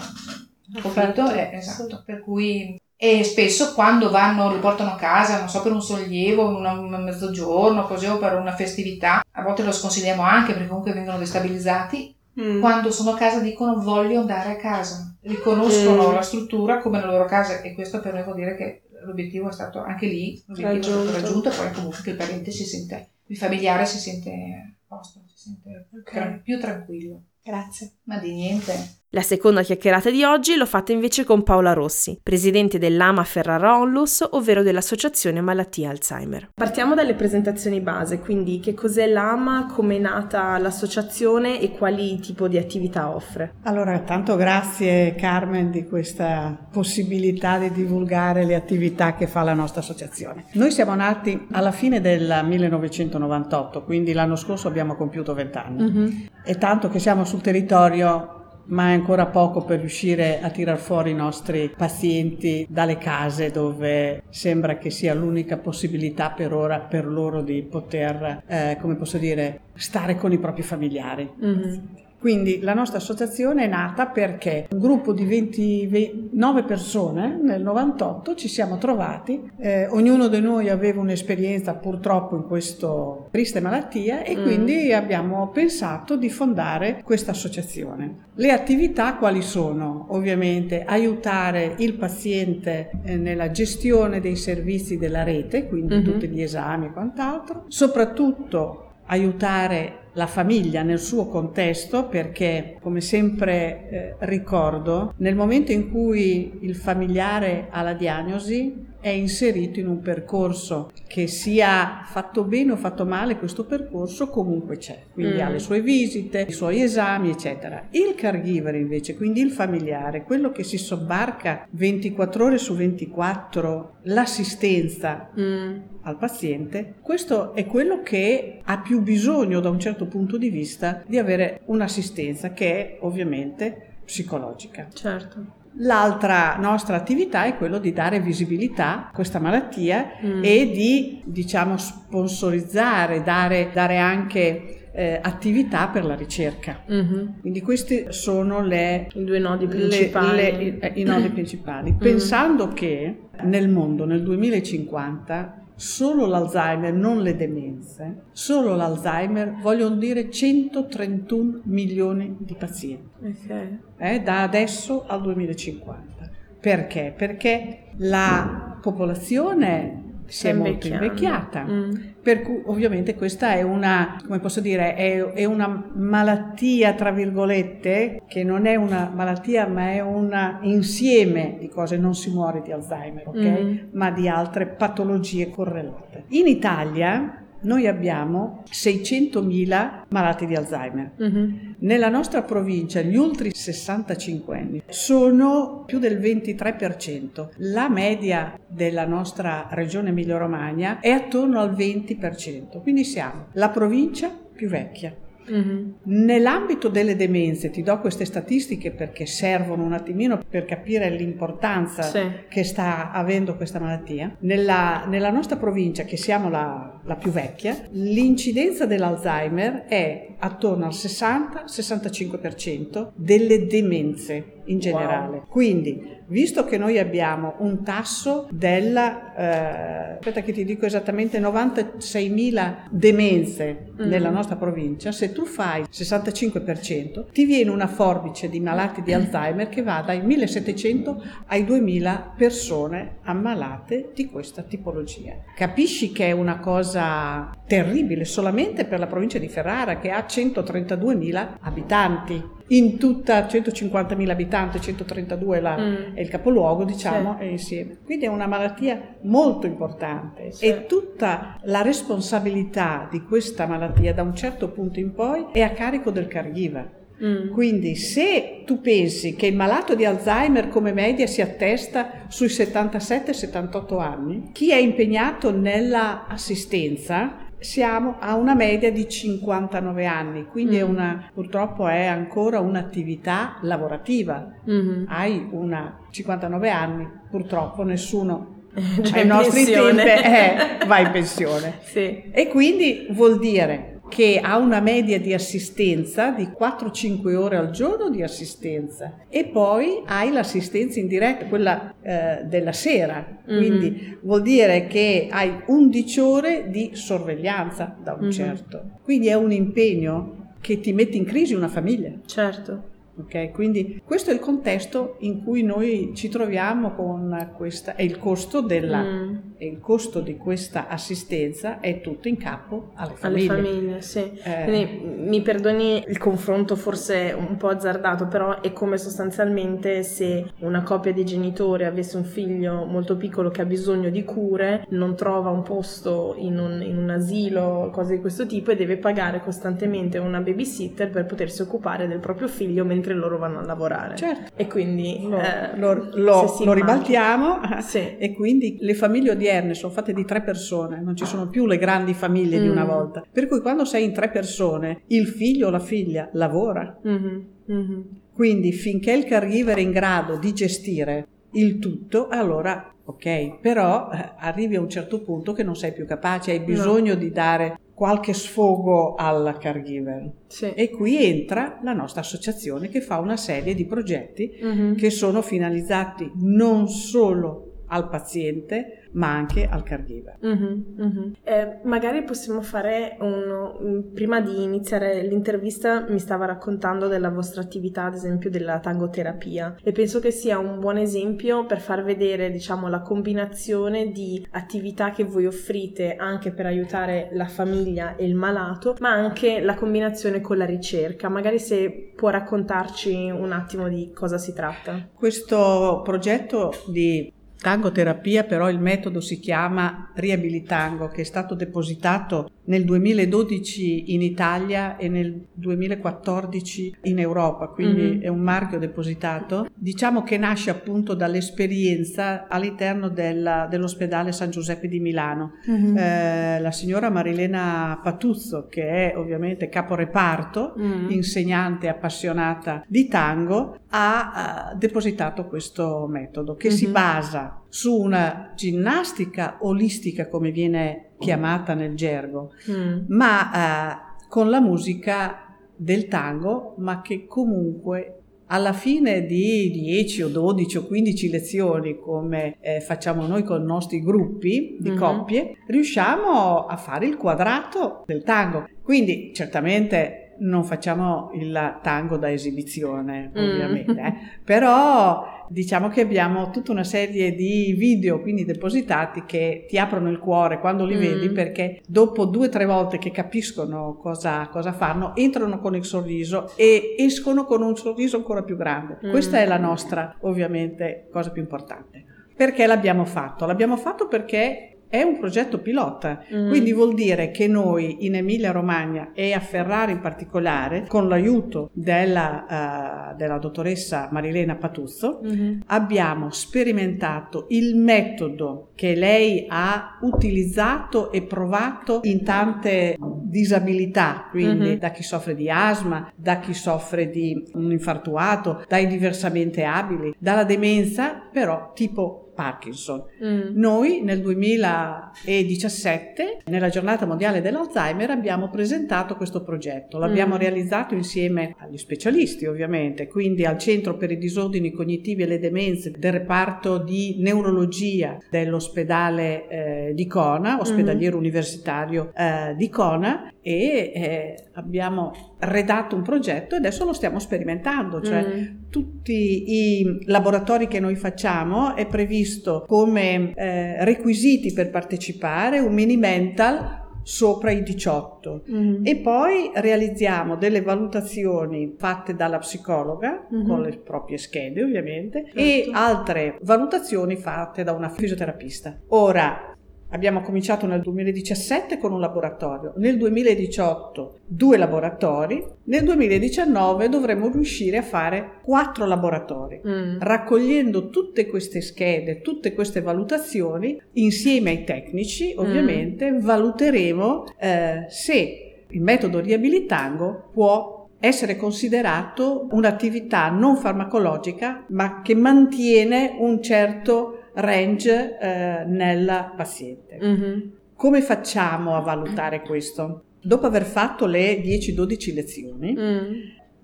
colpito, 0.81 1.31
eh, 1.31 1.51
esatto, 1.53 2.03
per 2.05 2.21
cui 2.21 2.79
e 2.97 3.23
spesso 3.23 3.73
quando 3.73 4.09
vanno, 4.09 4.53
li 4.53 4.59
portano 4.59 4.91
a 4.91 4.95
casa, 4.95 5.37
non 5.37 5.49
so, 5.49 5.61
per 5.61 5.73
un 5.73 5.81
sollievo, 5.81 6.47
un, 6.47 6.65
un 6.65 7.03
mezzogiorno, 7.03 7.85
così 7.85 8.05
o 8.05 8.17
per 8.17 8.35
una 8.35 8.55
festività, 8.55 9.21
a 9.31 9.41
volte 9.43 9.63
lo 9.63 9.73
sconsigliamo 9.73 10.21
anche 10.21 10.53
perché 10.53 10.67
comunque 10.69 10.93
vengono 10.93 11.17
destabilizzati, 11.17 12.15
Mm. 12.39 12.59
Quando 12.59 12.91
sono 12.91 13.11
a 13.11 13.15
casa 13.15 13.39
dicono 13.39 13.81
voglio 13.81 14.19
andare 14.19 14.51
a 14.51 14.55
casa, 14.57 15.14
riconoscono 15.25 16.09
mm. 16.09 16.13
la 16.13 16.21
struttura 16.21 16.79
come 16.79 16.99
la 16.99 17.07
loro 17.07 17.25
casa 17.25 17.61
e 17.61 17.73
questo 17.73 17.99
per 17.99 18.13
noi 18.13 18.23
vuol 18.23 18.35
dire 18.35 18.55
che 18.55 18.83
l'obiettivo 19.03 19.49
è 19.49 19.53
stato 19.53 19.81
anche 19.81 20.07
lì, 20.07 20.41
l'obiettivo 20.47 20.73
raggiunto. 20.73 21.09
è 21.09 21.11
stato 21.11 21.25
raggiunto 21.25 21.49
e 21.49 21.55
poi 21.55 21.71
comunque 21.71 22.01
che 22.01 22.09
il 22.11 22.15
parente 22.15 22.51
si 22.51 22.63
sente, 22.63 23.09
il 23.27 23.37
familiare 23.37 23.85
si 23.85 23.97
sente 23.97 24.31
a 24.31 24.95
posto, 24.95 25.21
si 25.27 25.37
sente 25.37 25.87
okay. 25.99 26.41
più 26.41 26.59
tranquillo. 26.59 27.23
Grazie. 27.43 27.97
Ma 28.03 28.17
di 28.17 28.33
niente. 28.33 28.73
La 29.15 29.21
seconda 29.21 29.61
chiacchierata 29.61 30.09
di 30.09 30.25
oggi 30.25 30.57
l'ho 30.57 30.65
fatta 30.65 30.91
invece 30.91 31.23
con 31.23 31.41
Paola 31.41 31.71
Rossi, 31.71 32.19
presidente 32.21 32.77
dell'AMA 32.77 33.23
Ferrara 33.23 33.77
Onlus, 33.77 34.27
ovvero 34.31 34.61
dell'Associazione 34.61 35.39
Malattia 35.39 35.89
Alzheimer. 35.89 36.49
Partiamo 36.53 36.95
dalle 36.95 37.13
presentazioni 37.13 37.79
base, 37.79 38.19
quindi 38.19 38.59
che 38.59 38.73
cos'è 38.73 39.07
l'AMA, 39.07 39.71
come 39.73 39.95
è 39.95 39.99
nata 39.99 40.57
l'associazione 40.57 41.61
e 41.61 41.71
quali 41.71 42.19
tipo 42.19 42.49
di 42.49 42.57
attività 42.57 43.09
offre. 43.09 43.53
Allora, 43.63 43.97
tanto 43.99 44.35
grazie 44.35 45.15
Carmen 45.15 45.71
di 45.71 45.85
questa 45.85 46.67
possibilità 46.69 47.57
di 47.57 47.71
divulgare 47.71 48.43
le 48.43 48.55
attività 48.55 49.15
che 49.15 49.27
fa 49.27 49.43
la 49.43 49.53
nostra 49.53 49.79
associazione. 49.79 50.47
Noi 50.55 50.71
siamo 50.71 50.93
nati 50.93 51.47
alla 51.51 51.71
fine 51.71 52.01
del 52.01 52.41
1998, 52.43 53.81
quindi 53.85 54.11
l'anno 54.11 54.35
scorso 54.35 54.67
abbiamo 54.67 54.97
compiuto 54.97 55.33
20 55.33 55.57
anni. 55.57 55.83
Mm-hmm. 55.83 56.17
E 56.43 56.57
tanto 56.57 56.89
che 56.89 56.99
siamo 56.99 57.23
sul 57.23 57.39
territorio 57.39 58.34
ma 58.67 58.89
è 58.89 58.93
ancora 58.93 59.27
poco 59.27 59.63
per 59.63 59.79
riuscire 59.79 60.41
a 60.41 60.49
tirar 60.49 60.77
fuori 60.77 61.11
i 61.11 61.15
nostri 61.15 61.73
pazienti 61.75 62.65
dalle 62.69 62.97
case 62.97 63.51
dove 63.51 64.23
sembra 64.29 64.77
che 64.77 64.89
sia 64.89 65.13
l'unica 65.13 65.57
possibilità 65.57 66.31
per 66.31 66.53
ora 66.53 66.79
per 66.79 67.05
loro 67.05 67.41
di 67.41 67.61
poter, 67.63 68.43
eh, 68.47 68.77
come 68.79 68.95
posso 68.95 69.17
dire, 69.17 69.61
stare 69.75 70.15
con 70.15 70.31
i 70.31 70.39
propri 70.39 70.63
familiari. 70.63 71.29
Mm-hmm. 71.43 71.79
Quindi 72.25 72.59
la 72.61 72.73
nostra 72.73 72.97
associazione 72.97 73.65
è 73.65 73.67
nata 73.67 74.07
perché 74.07 74.65
un 74.71 74.79
gruppo 74.79 75.13
di 75.13 75.25
29 75.25 76.63
persone 76.63 77.39
nel 77.39 77.61
98 77.61 78.33
ci 78.33 78.47
siamo 78.47 78.79
trovati, 78.79 79.47
eh, 79.59 79.85
ognuno 79.89 80.27
di 80.27 80.41
noi 80.41 80.71
aveva 80.71 81.01
un'esperienza 81.01 81.75
purtroppo 81.75 82.35
in 82.35 82.47
questa 82.47 82.89
triste 83.29 83.59
malattia 83.59 84.23
e 84.23 84.35
mm. 84.35 84.41
quindi 84.41 84.91
abbiamo 84.91 85.49
pensato 85.49 86.15
di 86.15 86.31
fondare 86.31 87.03
questa 87.05 87.29
associazione. 87.29 88.23
Le 88.33 88.51
attività 88.51 89.17
quali 89.17 89.43
sono? 89.43 90.07
Ovviamente 90.09 90.83
aiutare 90.83 91.75
il 91.77 91.93
paziente 91.93 92.89
eh, 93.03 93.17
nella 93.17 93.51
gestione 93.51 94.19
dei 94.19 94.35
servizi 94.35 94.97
della 94.97 95.21
rete, 95.21 95.67
quindi 95.67 95.93
mm-hmm. 95.93 96.03
tutti 96.03 96.27
gli 96.27 96.41
esami 96.41 96.87
e 96.87 96.91
quant'altro, 96.91 97.65
soprattutto 97.67 98.93
aiutare 99.05 99.99
la 100.15 100.27
famiglia 100.27 100.81
nel 100.81 100.99
suo 100.99 101.27
contesto 101.27 102.07
perché, 102.07 102.77
come 102.81 103.01
sempre 103.01 103.89
eh, 103.89 104.15
ricordo, 104.19 105.13
nel 105.17 105.35
momento 105.35 105.71
in 105.71 105.91
cui 105.91 106.59
il 106.61 106.75
familiare 106.75 107.67
ha 107.69 107.81
la 107.81 107.93
diagnosi, 107.93 108.93
è 109.05 109.09
inserito 109.09 109.79
in 109.79 109.87
un 109.87 110.01
percorso 110.01 110.91
che 111.05 111.27
sia 111.27 112.01
fatto 112.05 112.43
bene 112.43 112.71
o 112.71 112.75
fatto 112.75 113.05
male, 113.05 113.37
questo 113.37 113.63
percorso 113.63 114.29
comunque 114.29 114.77
c'è, 114.77 115.03
quindi 115.13 115.35
mm. 115.35 115.41
ha 115.41 115.49
le 115.49 115.59
sue 115.59 115.79
visite, 115.79 116.47
i 116.49 116.51
suoi 116.51 116.81
esami, 116.81 117.29
eccetera. 117.29 117.85
Il 117.91 118.15
caregiver 118.15 118.73
invece, 118.73 119.15
quindi 119.15 119.41
il 119.41 119.51
familiare, 119.51 120.23
quello 120.23 120.51
che 120.51 120.63
si 120.63 120.79
sobbarca 120.79 121.67
24 121.69 122.45
ore 122.45 122.57
su 122.57 122.73
24 122.73 123.97
l'assistenza 124.05 125.29
mm. 125.39 125.77
al 126.01 126.17
paziente, 126.17 126.95
questo 126.99 127.53
è 127.53 127.67
quello 127.67 128.01
che 128.01 128.61
ha 128.63 128.79
più 128.79 129.03
bisogno 129.03 129.59
da 129.59 129.69
un 129.69 129.79
certo 129.79 130.07
punto 130.07 130.39
di 130.39 130.49
vista 130.49 131.03
di 131.05 131.19
avere 131.19 131.61
un'assistenza 131.65 132.53
che 132.53 132.71
è 132.71 132.97
ovviamente 133.01 133.97
psicologica. 134.03 134.87
Certo. 134.91 135.63
L'altra 135.79 136.55
nostra 136.57 136.95
attività 136.95 137.45
è 137.45 137.57
quello 137.57 137.79
di 137.79 137.91
dare 137.91 138.19
visibilità 138.19 139.09
a 139.09 139.11
questa 139.11 139.39
malattia 139.39 140.13
mm. 140.23 140.43
e 140.43 140.71
di, 140.71 141.21
diciamo, 141.25 141.77
sponsorizzare, 141.77 143.23
dare, 143.23 143.71
dare 143.73 143.97
anche 143.97 144.89
eh, 144.93 145.19
attività 145.21 145.89
per 145.89 146.05
la 146.05 146.15
ricerca. 146.15 146.83
Mm-hmm. 146.89 147.25
Quindi 147.41 147.61
questi 147.61 148.05
sono 148.09 148.61
le, 148.61 149.07
i 149.13 149.23
due 149.25 149.39
nodi 149.39 149.67
principali. 149.67 150.35
Le, 150.35 150.51
le, 150.51 150.91
i, 150.95 151.01
i, 151.01 151.03
nodi 151.03 151.29
principali. 151.29 151.91
Mm. 151.91 151.97
Pensando 151.97 152.69
che 152.69 153.17
nel 153.43 153.67
mondo 153.67 154.05
nel 154.05 154.23
2050 154.23 155.64
solo 155.75 156.25
l'Alzheimer, 156.25 156.93
non 156.93 157.21
le 157.21 157.35
demenze, 157.35 158.23
solo 158.31 158.75
l'Alzheimer 158.75 159.55
vogliono 159.61 159.95
dire 159.95 160.29
131 160.29 161.61
milioni 161.63 162.35
di 162.39 162.55
pazienti. 162.55 163.43
Okay. 163.43 163.79
Eh, 163.97 164.21
da 164.21 164.41
adesso 164.41 165.05
al 165.05 165.21
2050. 165.21 166.29
Perché? 166.59 167.13
Perché 167.15 167.89
la 167.97 168.77
popolazione 168.81 170.21
si 170.25 170.47
è 170.47 170.53
molto 170.53 170.87
invecchiata, 170.87 171.63
mm. 171.63 171.91
Per 172.25 172.41
cui 172.41 172.59
ovviamente 172.65 173.13
questa 173.13 173.53
è 173.53 173.61
una, 173.61 174.19
come 174.25 174.39
posso 174.39 174.59
dire, 174.59 174.95
è, 174.95 175.23
è, 175.23 175.45
una 175.45 175.91
malattia, 175.93 176.95
tra 176.95 177.11
virgolette, 177.11 178.23
che 178.27 178.43
non 178.43 178.65
è 178.65 178.75
una 178.75 179.11
malattia 179.13 179.67
ma 179.67 179.91
è 179.91 179.99
un 179.99 180.57
insieme 180.61 181.57
di 181.59 181.69
cose, 181.69 181.97
non 181.97 182.15
si 182.15 182.31
muore 182.31 182.63
di 182.63 182.71
Alzheimer, 182.71 183.27
ok? 183.27 183.37
Mm. 183.37 183.77
Ma 183.91 184.09
di 184.09 184.27
altre 184.27 184.65
patologie 184.65 185.51
correlate. 185.51 186.23
In 186.29 186.47
Italia 186.47 187.44
noi 187.65 187.87
abbiamo 187.87 188.63
600.000 188.69 190.03
malati 190.09 190.45
di 190.45 190.55
Alzheimer. 190.55 191.11
Uh-huh. 191.17 191.53
Nella 191.79 192.09
nostra 192.09 192.41
provincia 192.43 193.01
gli 193.01 193.17
ultri 193.17 193.53
65 193.53 194.57
anni 194.57 194.81
sono 194.87 195.83
più 195.85 195.99
del 195.99 196.19
23%. 196.19 197.49
La 197.57 197.89
media 197.89 198.57
della 198.67 199.05
nostra 199.05 199.67
regione 199.71 200.09
Emilia-Romagna 200.09 200.99
è 200.99 201.09
attorno 201.09 201.59
al 201.59 201.73
20%. 201.73 202.81
Quindi 202.81 203.03
siamo 203.03 203.47
la 203.53 203.69
provincia 203.69 204.29
più 204.29 204.69
vecchia. 204.69 205.13
Mm-hmm. 205.51 205.89
Nell'ambito 206.03 206.87
delle 206.89 207.15
demenze, 207.15 207.69
ti 207.69 207.83
do 207.83 207.99
queste 207.99 208.25
statistiche 208.25 208.91
perché 208.91 209.25
servono 209.25 209.83
un 209.83 209.93
attimino 209.93 210.41
per 210.47 210.65
capire 210.65 211.09
l'importanza 211.09 212.03
sì. 212.03 212.29
che 212.49 212.63
sta 212.63 213.11
avendo 213.11 213.55
questa 213.55 213.79
malattia. 213.79 214.35
Nella, 214.39 215.05
nella 215.07 215.31
nostra 215.31 215.55
provincia, 215.57 216.03
che 216.03 216.17
siamo 216.17 216.49
la, 216.49 216.99
la, 217.03 217.15
più 217.15 217.31
vecchia, 217.31 217.77
l'incidenza 217.91 218.85
dell'Alzheimer 218.85 219.85
è 219.87 220.35
attorno 220.39 220.85
al 220.85 220.93
60-65% 220.93 223.11
delle 223.15 223.67
demenze 223.67 224.54
in 224.65 224.79
generale. 224.79 225.37
Wow. 225.37 225.47
Quindi, 225.47 226.01
visto 226.27 226.65
che 226.65 226.77
noi 226.77 226.97
abbiamo 226.99 227.55
un 227.59 227.83
tasso 227.83 228.47
della, 228.51 229.33
eh, 229.35 230.13
aspetta 230.13 230.41
che 230.41 230.51
ti 230.51 230.63
dico 230.63 230.85
esattamente, 230.85 231.39
96.000 231.39 232.75
demenze 232.89 233.91
mm-hmm. 233.95 234.09
nella 234.09 234.29
nostra 234.29 234.55
provincia, 234.55 235.11
se 235.11 235.31
tu 235.31 235.45
fai 235.45 235.83
65%, 235.83 237.31
ti 237.31 237.45
viene 237.45 237.69
una 237.69 237.87
forbice 237.87 238.49
di 238.49 238.59
malati 238.59 239.01
di 239.01 239.13
Alzheimer 239.13 239.69
che 239.69 239.83
va 239.83 240.01
dai 240.05 240.19
1.700 240.19 241.15
ai 241.47 241.63
2.000 241.63 242.35
persone 242.37 243.17
ammalate 243.23 244.11
di 244.13 244.25
questa 244.27 244.61
tipologia. 244.61 245.33
Capisci 245.55 246.11
che 246.11 246.27
è 246.27 246.31
una 246.31 246.59
cosa 246.59 247.51
terribile 247.67 248.25
solamente 248.25 248.85
per 248.85 248.99
la 248.99 249.07
provincia 249.07 249.39
di 249.39 249.47
Ferrara 249.47 249.97
che 249.97 250.11
ha 250.11 250.25
132.000 250.27 251.47
abitanti 251.61 252.54
in 252.67 252.97
tutta 252.97 253.45
150.000 253.45 254.29
abitanti, 254.29 254.81
132 254.81 255.59
la, 255.59 255.77
mm. 255.77 256.15
è 256.15 256.21
il 256.21 256.29
capoluogo, 256.29 256.83
diciamo, 256.83 257.37
sì. 257.39 257.45
insieme. 257.45 257.97
Quindi 258.03 258.25
è 258.25 258.29
una 258.29 258.47
malattia 258.47 259.15
molto 259.21 259.67
importante 259.67 260.51
sì. 260.51 260.65
e 260.65 260.85
tutta 260.85 261.59
la 261.63 261.81
responsabilità 261.81 263.07
di 263.11 263.21
questa 263.21 263.67
malattia 263.67 264.13
da 264.13 264.23
un 264.23 264.35
certo 264.35 264.69
punto 264.69 264.99
in 264.99 265.13
poi 265.13 265.45
è 265.51 265.61
a 265.61 265.71
carico 265.71 266.09
del 266.09 266.27
caregiver. 266.27 267.03
Mm. 267.23 267.51
Quindi 267.51 267.95
se 267.95 268.63
tu 268.65 268.81
pensi 268.81 269.35
che 269.35 269.47
il 269.47 269.55
malato 269.55 269.95
di 269.95 270.03
Alzheimer 270.03 270.67
come 270.67 270.91
media 270.91 271.27
si 271.27 271.41
attesta 271.41 272.25
sui 272.27 272.47
77-78 272.47 273.99
anni, 274.01 274.49
chi 274.51 274.71
è 274.71 274.77
impegnato 274.77 275.55
nella 275.55 276.27
assistenza 276.27 277.44
siamo 277.59 278.17
a 278.19 278.35
una 278.35 278.53
media 278.53 278.91
di 278.91 279.07
59 279.07 280.05
anni, 280.05 280.45
quindi 280.45 280.75
mm. 280.75 280.79
è 280.79 280.81
una, 280.83 281.29
purtroppo 281.33 281.87
è 281.87 282.05
ancora 282.05 282.59
un'attività 282.59 283.57
lavorativa. 283.61 284.51
Mm-hmm. 284.69 285.05
Hai 285.07 285.47
una 285.51 285.99
59 286.09 286.69
anni, 286.69 287.09
purtroppo 287.29 287.83
nessuno 287.83 288.63
ai 289.13 289.25
nostri 289.25 289.65
tempi 289.65 290.01
eh, 290.01 290.57
va 290.85 290.99
in 290.99 291.11
pensione. 291.11 291.79
sì. 291.83 292.29
E 292.31 292.47
quindi 292.47 293.07
vuol 293.11 293.39
dire 293.39 293.94
che 294.09 294.39
ha 294.41 294.57
una 294.57 294.79
media 294.79 295.19
di 295.19 295.33
assistenza 295.33 296.31
di 296.31 296.47
4-5 296.47 297.35
ore 297.35 297.57
al 297.57 297.71
giorno 297.71 298.09
di 298.09 298.21
assistenza 298.21 299.19
e 299.29 299.45
poi 299.45 300.01
hai 300.05 300.31
l'assistenza 300.31 300.99
indiretta, 300.99 301.45
quella 301.45 301.93
eh, 302.01 302.43
della 302.45 302.71
sera, 302.71 303.25
mm-hmm. 303.49 303.57
quindi 303.57 304.17
vuol 304.21 304.41
dire 304.41 304.87
che 304.87 305.27
hai 305.29 305.61
11 305.65 306.19
ore 306.19 306.69
di 306.69 306.91
sorveglianza 306.93 307.97
da 308.01 308.13
un 308.13 308.21
mm-hmm. 308.21 308.29
certo. 308.29 308.83
Quindi 309.03 309.27
è 309.27 309.33
un 309.33 309.51
impegno 309.51 310.53
che 310.61 310.79
ti 310.79 310.93
mette 310.93 311.17
in 311.17 311.25
crisi 311.25 311.53
una 311.53 311.67
famiglia. 311.67 312.11
Certo. 312.25 312.93
Okay? 313.17 313.51
Quindi 313.51 314.01
questo 314.03 314.31
è 314.31 314.33
il 314.33 314.39
contesto 314.39 315.15
in 315.19 315.41
cui 315.43 315.63
noi 315.63 316.11
ci 316.15 316.27
troviamo 316.27 316.91
con 316.91 317.51
questa, 317.55 317.95
e 317.95 318.03
il 318.03 318.17
costo, 318.17 318.61
della, 318.61 319.01
mm. 319.01 319.35
e 319.57 319.67
il 319.67 319.79
costo 319.79 320.19
di 320.19 320.35
questa 320.35 320.87
assistenza 320.87 321.79
è 321.79 322.01
tutto 322.01 322.27
in 322.27 322.37
capo 322.37 322.91
alle 322.95 323.13
famiglie. 323.15 323.53
Alle 323.53 323.63
famiglie, 323.63 324.01
sì. 324.01 324.31
Eh. 324.43 324.63
Quindi 324.65 325.23
mi 325.29 325.41
perdoni 325.41 326.03
il 326.07 326.17
confronto 326.17 326.75
forse 326.75 327.33
un 327.37 327.55
po' 327.55 327.69
azzardato, 327.69 328.27
però 328.27 328.59
è 328.59 328.73
come 328.73 328.97
sostanzialmente 328.97 330.03
se 330.03 330.51
una 330.59 330.83
coppia 330.83 331.13
di 331.13 331.23
genitori 331.23 331.85
avesse 331.85 332.17
un 332.17 332.25
figlio 332.25 332.83
molto 332.83 333.15
piccolo 333.15 333.49
che 333.49 333.61
ha 333.61 333.65
bisogno 333.65 334.09
di 334.09 334.23
cure, 334.25 334.85
non 334.89 335.15
trova 335.15 335.51
un 335.51 335.63
posto 335.63 336.35
in 336.37 336.59
un, 336.59 336.81
in 336.81 336.97
un 336.97 337.09
asilo, 337.09 337.89
cose 337.93 338.15
di 338.15 338.21
questo 338.21 338.45
tipo, 338.45 338.71
e 338.71 338.75
deve 338.75 338.97
pagare 338.97 339.39
costantemente 339.39 340.17
una 340.17 340.41
babysitter 340.41 341.09
per 341.09 341.25
potersi 341.25 341.61
occupare 341.61 342.07
del 342.07 342.19
proprio 342.19 342.47
figlio 342.49 342.83
mentre 342.83 343.04
mentre 343.05 343.13
loro 343.13 343.37
vanno 343.37 343.59
a 343.59 343.63
lavorare. 343.63 344.15
Certo. 344.15 344.51
E 344.55 344.67
quindi 344.67 345.19
lo, 345.21 345.39
eh, 345.39 345.77
lo, 345.77 346.09
lo, 346.13 346.57
lo 346.63 346.73
ribaltiamo 346.73 347.59
sì. 347.81 348.17
e 348.17 348.33
quindi 348.33 348.77
le 348.79 348.95
famiglie 348.95 349.31
odierne 349.31 349.75
sono 349.75 349.93
fatte 349.93 350.13
di 350.13 350.25
tre 350.25 350.41
persone, 350.41 351.01
non 351.01 351.15
ci 351.15 351.25
sono 351.25 351.47
più 351.47 351.67
le 351.67 351.77
grandi 351.77 352.13
famiglie 352.13 352.57
mm. 352.57 352.61
di 352.61 352.67
una 352.67 352.83
mm. 352.83 352.87
volta. 352.87 353.23
Per 353.31 353.47
cui 353.47 353.61
quando 353.61 353.85
sei 353.85 354.05
in 354.05 354.13
tre 354.13 354.29
persone, 354.29 355.01
il 355.07 355.27
figlio 355.27 355.67
o 355.67 355.69
la 355.69 355.79
figlia 355.79 356.29
lavora. 356.33 356.97
Mm-hmm. 357.07 357.39
Mm-hmm. 357.71 358.01
Quindi 358.33 358.71
finché 358.73 359.13
il 359.13 359.25
caregiver 359.25 359.77
è 359.77 359.81
in 359.81 359.91
grado 359.91 360.37
di 360.37 360.53
gestire 360.53 361.27
il 361.51 361.79
tutto, 361.79 362.27
allora 362.27 362.91
ok, 363.05 363.59
però 363.61 364.09
eh, 364.11 364.33
arrivi 364.39 364.75
a 364.75 364.81
un 364.81 364.89
certo 364.89 365.21
punto 365.21 365.53
che 365.53 365.63
non 365.63 365.75
sei 365.75 365.93
più 365.93 366.05
capace, 366.05 366.51
hai 366.51 366.59
bisogno 366.59 367.13
no. 367.13 367.19
di 367.19 367.31
dare 367.31 367.79
qualche 367.95 368.33
sfogo 368.33 369.15
al 369.15 369.57
caregiver. 369.57 370.29
Sì. 370.47 370.73
E 370.75 370.89
qui 370.89 371.25
entra 371.25 371.79
la 371.81 371.93
nostra 371.93 372.21
associazione 372.21 372.89
che 372.89 372.99
fa 372.99 373.19
una 373.19 373.37
serie 373.37 373.73
di 373.73 373.85
progetti 373.85 374.51
mm-hmm. 374.61 374.95
che 374.95 375.09
sono 375.09 375.41
finalizzati 375.41 376.29
non 376.35 376.89
solo 376.89 377.83
al 377.87 378.09
paziente 378.09 379.04
ma 379.15 379.33
anche 379.33 379.67
al 379.67 379.83
caregiver. 379.83 380.37
Mm-hmm, 380.45 380.81
mm-hmm. 381.01 381.31
Eh, 381.43 381.79
magari 381.83 382.23
possiamo 382.23 382.61
fare 382.61 383.17
un, 383.19 384.11
prima 384.13 384.41
di 384.41 384.63
iniziare 384.63 385.23
l'intervista 385.23 386.05
mi 386.07 386.19
stava 386.19 386.45
raccontando 386.45 387.07
della 387.07 387.29
vostra 387.29 387.61
attività 387.61 388.05
ad 388.05 388.15
esempio 388.15 388.49
della 388.49 388.79
tangoterapia 388.79 389.75
e 389.83 389.91
penso 389.91 390.19
che 390.19 390.31
sia 390.31 390.57
un 390.57 390.79
buon 390.79 390.97
esempio 390.97 391.65
per 391.65 391.79
far 391.79 392.03
vedere 392.03 392.51
diciamo 392.51 392.87
la 392.87 393.01
combinazione 393.01 394.11
di 394.11 394.45
attività 394.51 395.11
che 395.11 395.23
voi 395.23 395.45
offrite 395.45 396.15
anche 396.15 396.51
per 396.51 396.65
aiutare 396.65 397.29
la 397.33 397.47
famiglia 397.47 398.15
e 398.15 398.25
il 398.25 398.35
malato 398.35 398.95
ma 398.99 399.11
anche 399.11 399.61
la 399.61 399.75
combinazione 399.75 400.41
con 400.41 400.57
la 400.57 400.65
ricerca 400.65 401.29
magari 401.29 401.59
se 401.59 402.11
può 402.15 402.29
raccontarci 402.29 403.29
un 403.29 403.51
attimo 403.51 403.87
di 403.87 404.11
cosa 404.13 404.37
si 404.37 404.53
tratta 404.53 405.07
questo 405.13 406.01
progetto 406.03 406.71
di 406.87 407.31
tangoterapia, 407.65 408.43
però 408.43 408.69
il 408.69 408.79
metodo 408.79 409.19
si 409.19 409.39
chiama 409.39 410.11
Riabilitango, 410.13 411.07
che 411.07 411.21
è 411.21 411.23
stato 411.23 411.55
depositato 411.55 412.51
nel 412.65 412.83
2012 412.85 414.13
in 414.13 414.21
Italia 414.21 414.97
e 414.97 415.09
nel 415.09 415.47
2014 415.51 416.97
in 417.03 417.17
Europa, 417.17 417.67
quindi 417.69 418.01
mm-hmm. 418.01 418.21
è 418.21 418.27
un 418.27 418.41
marchio 418.41 418.77
depositato. 418.77 419.67
Diciamo 419.73 420.21
che 420.21 420.37
nasce 420.37 420.69
appunto 420.69 421.15
dall'esperienza 421.15 422.45
all'interno 422.47 423.09
della, 423.09 423.65
dell'ospedale 423.67 424.31
San 424.31 424.51
Giuseppe 424.51 424.87
di 424.87 424.99
Milano. 424.99 425.53
Mm-hmm. 425.67 425.97
Eh, 425.97 426.59
la 426.61 426.71
signora 426.71 427.09
Marilena 427.09 427.99
Patuzzo, 428.03 428.67
che 428.67 429.11
è 429.11 429.17
ovviamente 429.17 429.69
caporeparto, 429.69 430.75
mm-hmm. 430.77 431.09
insegnante 431.09 431.87
appassionata 431.87 432.83
di 432.87 433.07
tango, 433.07 433.79
ha 433.89 434.71
uh, 434.73 434.77
depositato 434.77 435.47
questo 435.47 436.05
metodo 436.07 436.55
che 436.55 436.69
si 436.69 436.87
basa 436.87 437.54
su 437.69 437.95
una 437.95 438.53
ginnastica 438.55 439.57
olistica 439.61 440.27
come 440.29 440.51
viene 440.51 441.11
chiamata 441.19 441.73
nel 441.73 441.95
gergo, 441.95 442.51
mm. 442.69 443.05
ma 443.09 443.51
eh, 443.51 444.27
con 444.29 444.49
la 444.49 444.61
musica 444.61 445.55
del 445.75 446.07
tango, 446.07 446.75
ma 446.77 447.01
che 447.01 447.25
comunque 447.25 448.19
alla 448.47 448.73
fine 448.73 449.25
di 449.25 449.71
10 449.71 450.23
o 450.23 450.27
12 450.29 450.77
o 450.77 450.85
15 450.85 451.29
lezioni, 451.29 451.99
come 451.99 452.57
eh, 452.59 452.79
facciamo 452.79 453.25
noi 453.25 453.43
con 453.43 453.61
i 453.61 453.65
nostri 453.65 454.01
gruppi 454.01 454.77
di 454.79 454.89
mm-hmm. 454.89 454.97
coppie, 454.97 455.57
riusciamo 455.67 456.65
a 456.65 456.77
fare 456.77 457.07
il 457.07 457.17
quadrato 457.17 458.03
del 458.05 458.23
tango. 458.23 458.67
Quindi 458.83 459.31
certamente 459.33 460.35
non 460.39 460.63
facciamo 460.63 461.31
il 461.33 461.79
tango 461.81 462.17
da 462.17 462.31
esibizione, 462.31 463.31
mm. 463.35 463.43
ovviamente, 463.43 463.93
mm. 463.93 464.05
eh? 464.05 464.13
però 464.43 465.34
diciamo 465.49 465.89
che 465.89 466.01
abbiamo 466.01 466.49
tutta 466.49 466.71
una 466.71 466.83
serie 466.83 467.33
di 467.33 467.73
video 467.77 468.21
quindi 468.21 468.45
depositati 468.45 469.23
che 469.25 469.65
ti 469.67 469.77
aprono 469.77 470.09
il 470.09 470.19
cuore 470.19 470.59
quando 470.59 470.85
li 470.85 470.95
mm. 470.95 470.99
vedi 470.99 471.29
perché 471.29 471.81
dopo 471.87 472.25
due 472.25 472.47
o 472.47 472.49
tre 472.49 472.65
volte 472.65 472.97
che 472.97 473.11
capiscono 473.11 473.97
cosa, 473.97 474.47
cosa, 474.49 474.73
fanno 474.73 475.15
entrano 475.15 475.59
con 475.59 475.75
il 475.75 475.85
sorriso 475.85 476.51
e 476.55 476.95
escono 476.97 477.45
con 477.45 477.61
un 477.61 477.75
sorriso 477.75 478.17
ancora 478.17 478.43
più 478.43 478.55
grande. 478.55 478.99
Mm. 479.05 479.11
Questa 479.11 479.39
è 479.39 479.45
la 479.45 479.57
nostra 479.57 480.15
ovviamente 480.21 481.07
cosa 481.11 481.31
più 481.31 481.41
importante. 481.41 482.03
Perché 482.35 482.65
l'abbiamo 482.65 483.05
fatto? 483.05 483.45
L'abbiamo 483.45 483.77
fatto 483.77 484.07
perché 484.07 484.74
è 484.95 485.03
un 485.03 485.19
progetto 485.19 485.59
pilota, 485.59 486.23
mm. 486.33 486.49
quindi 486.49 486.71
vuol 486.73 486.93
dire 486.93 487.31
che 487.31 487.47
noi 487.47 488.05
in 488.05 488.15
Emilia 488.15 488.51
Romagna 488.51 489.11
e 489.13 489.33
a 489.33 489.39
Ferrari 489.39 489.91
in 489.91 489.99
particolare, 489.99 490.85
con 490.87 491.07
l'aiuto 491.07 491.69
della, 491.73 493.11
uh, 493.11 493.17
della 493.17 493.37
dottoressa 493.37 494.09
Marilena 494.11 494.55
Patuzzo, 494.55 495.21
mm-hmm. 495.23 495.59
abbiamo 495.67 496.29
sperimentato 496.29 497.45
il 497.49 497.75
metodo 497.75 498.69
che 498.75 498.95
lei 498.95 499.45
ha 499.49 499.97
utilizzato 500.01 501.11
e 501.11 501.23
provato 501.23 501.99
in 502.03 502.23
tante 502.23 502.97
disabilità, 502.99 504.27
quindi 504.29 504.67
mm-hmm. 504.67 504.79
da 504.79 504.91
chi 504.91 505.03
soffre 505.03 505.35
di 505.35 505.49
asma, 505.49 506.11
da 506.15 506.39
chi 506.39 506.53
soffre 506.53 507.09
di 507.09 507.51
un 507.53 507.71
infartuato, 507.71 508.63
dai 508.67 508.87
diversamente 508.87 509.63
abili, 509.63 510.15
dalla 510.17 510.43
demenza, 510.45 511.21
però 511.31 511.71
tipo 511.73 512.24
Parkinson. 512.35 513.03
Mm. 513.23 513.41
Noi 513.53 514.01
nel 514.03 514.21
2017, 514.21 516.41
nella 516.45 516.69
giornata 516.69 517.07
mondiale 517.07 517.41
dell'Alzheimer, 517.41 518.11
abbiamo 518.11 518.49
presentato 518.49 519.15
questo 519.15 519.41
progetto. 519.41 519.97
L'abbiamo 519.97 520.35
mm. 520.35 520.39
realizzato 520.39 520.93
insieme 520.93 521.55
agli 521.57 521.77
specialisti, 521.77 522.45
ovviamente, 522.45 523.07
quindi 523.07 523.45
al 523.45 523.57
Centro 523.57 523.97
per 523.97 524.11
i 524.11 524.17
disordini 524.17 524.71
cognitivi 524.71 525.23
e 525.23 525.27
le 525.27 525.39
demenze 525.39 525.91
del 525.91 526.11
reparto 526.11 526.77
di 526.77 527.15
neurologia 527.19 528.17
dell'ospedale 528.29 529.47
eh, 529.47 529.93
di 529.95 530.05
Cona, 530.05 530.59
ospedaliero 530.59 531.15
mm. 531.15 531.19
universitario 531.19 532.11
eh, 532.15 532.53
di 532.55 532.69
Cona, 532.69 533.31
e 533.41 533.91
eh, 533.93 534.35
abbiamo 534.53 535.34
redatto 535.45 535.95
un 535.95 536.01
progetto 536.01 536.55
e 536.55 536.57
adesso 536.57 536.85
lo 536.85 536.93
stiamo 536.93 537.19
sperimentando, 537.19 538.01
cioè 538.01 538.25
mm. 538.25 538.69
tutti 538.69 539.79
i 539.79 540.05
laboratori 540.05 540.67
che 540.67 540.79
noi 540.79 540.95
facciamo 540.95 541.75
è 541.75 541.85
previsto 541.87 542.63
come 542.67 543.33
eh, 543.35 543.83
requisiti 543.85 544.53
per 544.53 544.69
partecipare 544.69 545.59
un 545.59 545.73
mini 545.73 545.97
mental 545.97 546.83
sopra 547.05 547.51
i 547.51 547.61
18 547.61 548.43
mm. 548.49 548.81
e 548.83 548.95
poi 548.95 549.51
realizziamo 549.53 550.37
delle 550.37 550.63
valutazioni 550.63 551.75
fatte 551.77 552.15
dalla 552.15 552.39
psicologa 552.39 553.27
mm-hmm. 553.31 553.47
con 553.47 553.61
le 553.61 553.77
proprie 553.77 554.17
schede 554.17 554.63
ovviamente 554.63 555.25
certo. 555.25 555.39
e 555.39 555.69
altre 555.71 556.39
valutazioni 556.41 557.15
fatte 557.15 557.63
da 557.63 557.73
una 557.73 557.89
fisioterapista. 557.89 558.75
Ora 558.87 559.54
Abbiamo 559.89 560.21
cominciato 560.21 560.65
nel 560.65 560.81
2017 560.81 561.77
con 561.77 561.93
un 561.93 561.99
laboratorio, 561.99 562.73
nel 562.77 562.97
2018 562.97 564.19
due 564.25 564.57
laboratori, 564.57 565.45
nel 565.65 565.83
2019 565.83 566.89
dovremo 566.89 567.29
riuscire 567.29 567.77
a 567.77 567.81
fare 567.83 568.39
quattro 568.43 568.85
laboratori, 568.85 569.61
mm. 569.65 569.99
raccogliendo 569.99 570.89
tutte 570.89 571.27
queste 571.27 571.61
schede, 571.61 572.21
tutte 572.21 572.53
queste 572.53 572.81
valutazioni 572.81 573.79
insieme 573.93 574.49
ai 574.49 574.63
tecnici, 574.63 575.33
mm. 575.33 575.39
ovviamente 575.39 576.11
mm. 576.11 576.19
valuteremo 576.19 577.23
eh, 577.37 577.85
se 577.87 578.63
il 578.67 578.81
metodo 578.81 579.19
riabilitango 579.19 580.29
può 580.33 580.75
essere 580.99 581.35
considerato 581.35 582.47
un'attività 582.51 583.29
non 583.29 583.57
farmacologica, 583.57 584.65
ma 584.69 585.01
che 585.03 585.13
mantiene 585.13 586.15
un 586.19 586.41
certo 586.41 587.14
range 587.35 588.17
eh, 588.19 588.65
nel 588.65 589.33
paziente. 589.35 589.97
Mm-hmm. 590.01 590.39
Come 590.75 591.01
facciamo 591.01 591.75
a 591.75 591.79
valutare 591.79 592.41
questo? 592.41 593.03
Dopo 593.21 593.45
aver 593.45 593.63
fatto 593.63 594.05
le 594.05 594.41
10-12 594.41 595.13
lezioni, 595.13 595.73
mm. 595.73 596.13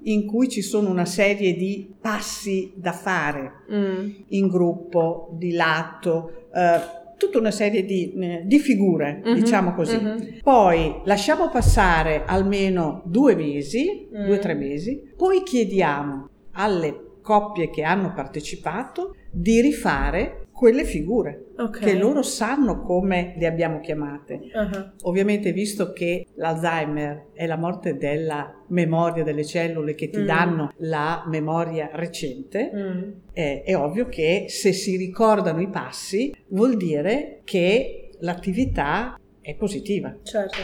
in 0.04 0.28
cui 0.28 0.48
ci 0.48 0.62
sono 0.62 0.90
una 0.90 1.06
serie 1.06 1.56
di 1.56 1.92
passi 2.00 2.74
da 2.76 2.92
fare 2.92 3.64
mm. 3.72 4.10
in 4.28 4.48
gruppo, 4.48 5.30
di 5.38 5.54
lato, 5.54 6.48
eh, 6.54 7.00
tutta 7.18 7.38
una 7.38 7.52
serie 7.52 7.86
di, 7.86 8.14
eh, 8.14 8.42
di 8.46 8.60
figure, 8.60 9.22
mm-hmm, 9.24 9.34
diciamo 9.36 9.74
così. 9.74 9.98
Mm-hmm. 9.98 10.40
Poi 10.44 11.02
lasciamo 11.06 11.50
passare 11.50 12.24
almeno 12.26 13.02
due 13.06 13.36
mesi, 13.36 14.08
mm. 14.14 14.26
due 14.26 14.36
o 14.36 14.40
tre 14.40 14.54
mesi, 14.54 15.02
poi 15.16 15.44
chiediamo 15.44 16.30
alle 16.54 17.10
coppie 17.22 17.70
che 17.70 17.84
hanno 17.84 18.14
partecipato 18.14 19.16
di 19.32 19.62
rifare 19.62 20.41
quelle 20.62 20.86
figure 20.86 21.54
okay. 21.58 21.82
che 21.82 21.98
loro 21.98 22.22
sanno 22.22 22.84
come 22.84 23.34
le 23.36 23.48
abbiamo 23.48 23.80
chiamate. 23.80 24.42
Uh-huh. 24.54 24.92
Ovviamente 25.10 25.54
visto 25.54 25.92
che 25.92 26.28
l'Alzheimer 26.36 27.30
è 27.34 27.48
la 27.48 27.58
morte 27.58 27.98
della 27.98 28.62
memoria 28.68 29.24
delle 29.24 29.44
cellule 29.44 29.96
che 29.96 30.12
ti 30.12 30.20
mm. 30.20 30.26
danno 30.26 30.72
la 30.78 31.24
memoria 31.26 31.90
recente, 31.94 32.70
mm. 32.72 33.12
è, 33.34 33.64
è 33.66 33.76
ovvio 33.76 34.06
che 34.06 34.46
se 34.50 34.72
si 34.72 34.98
ricordano 34.98 35.62
i 35.62 35.68
passi 35.68 36.32
vuol 36.50 36.78
dire 36.78 37.42
che 37.44 38.12
l'attività 38.20 39.20
è 39.42 39.56
positiva. 39.56 40.16
Certo. 40.22 40.60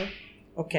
Ok? 0.53 0.75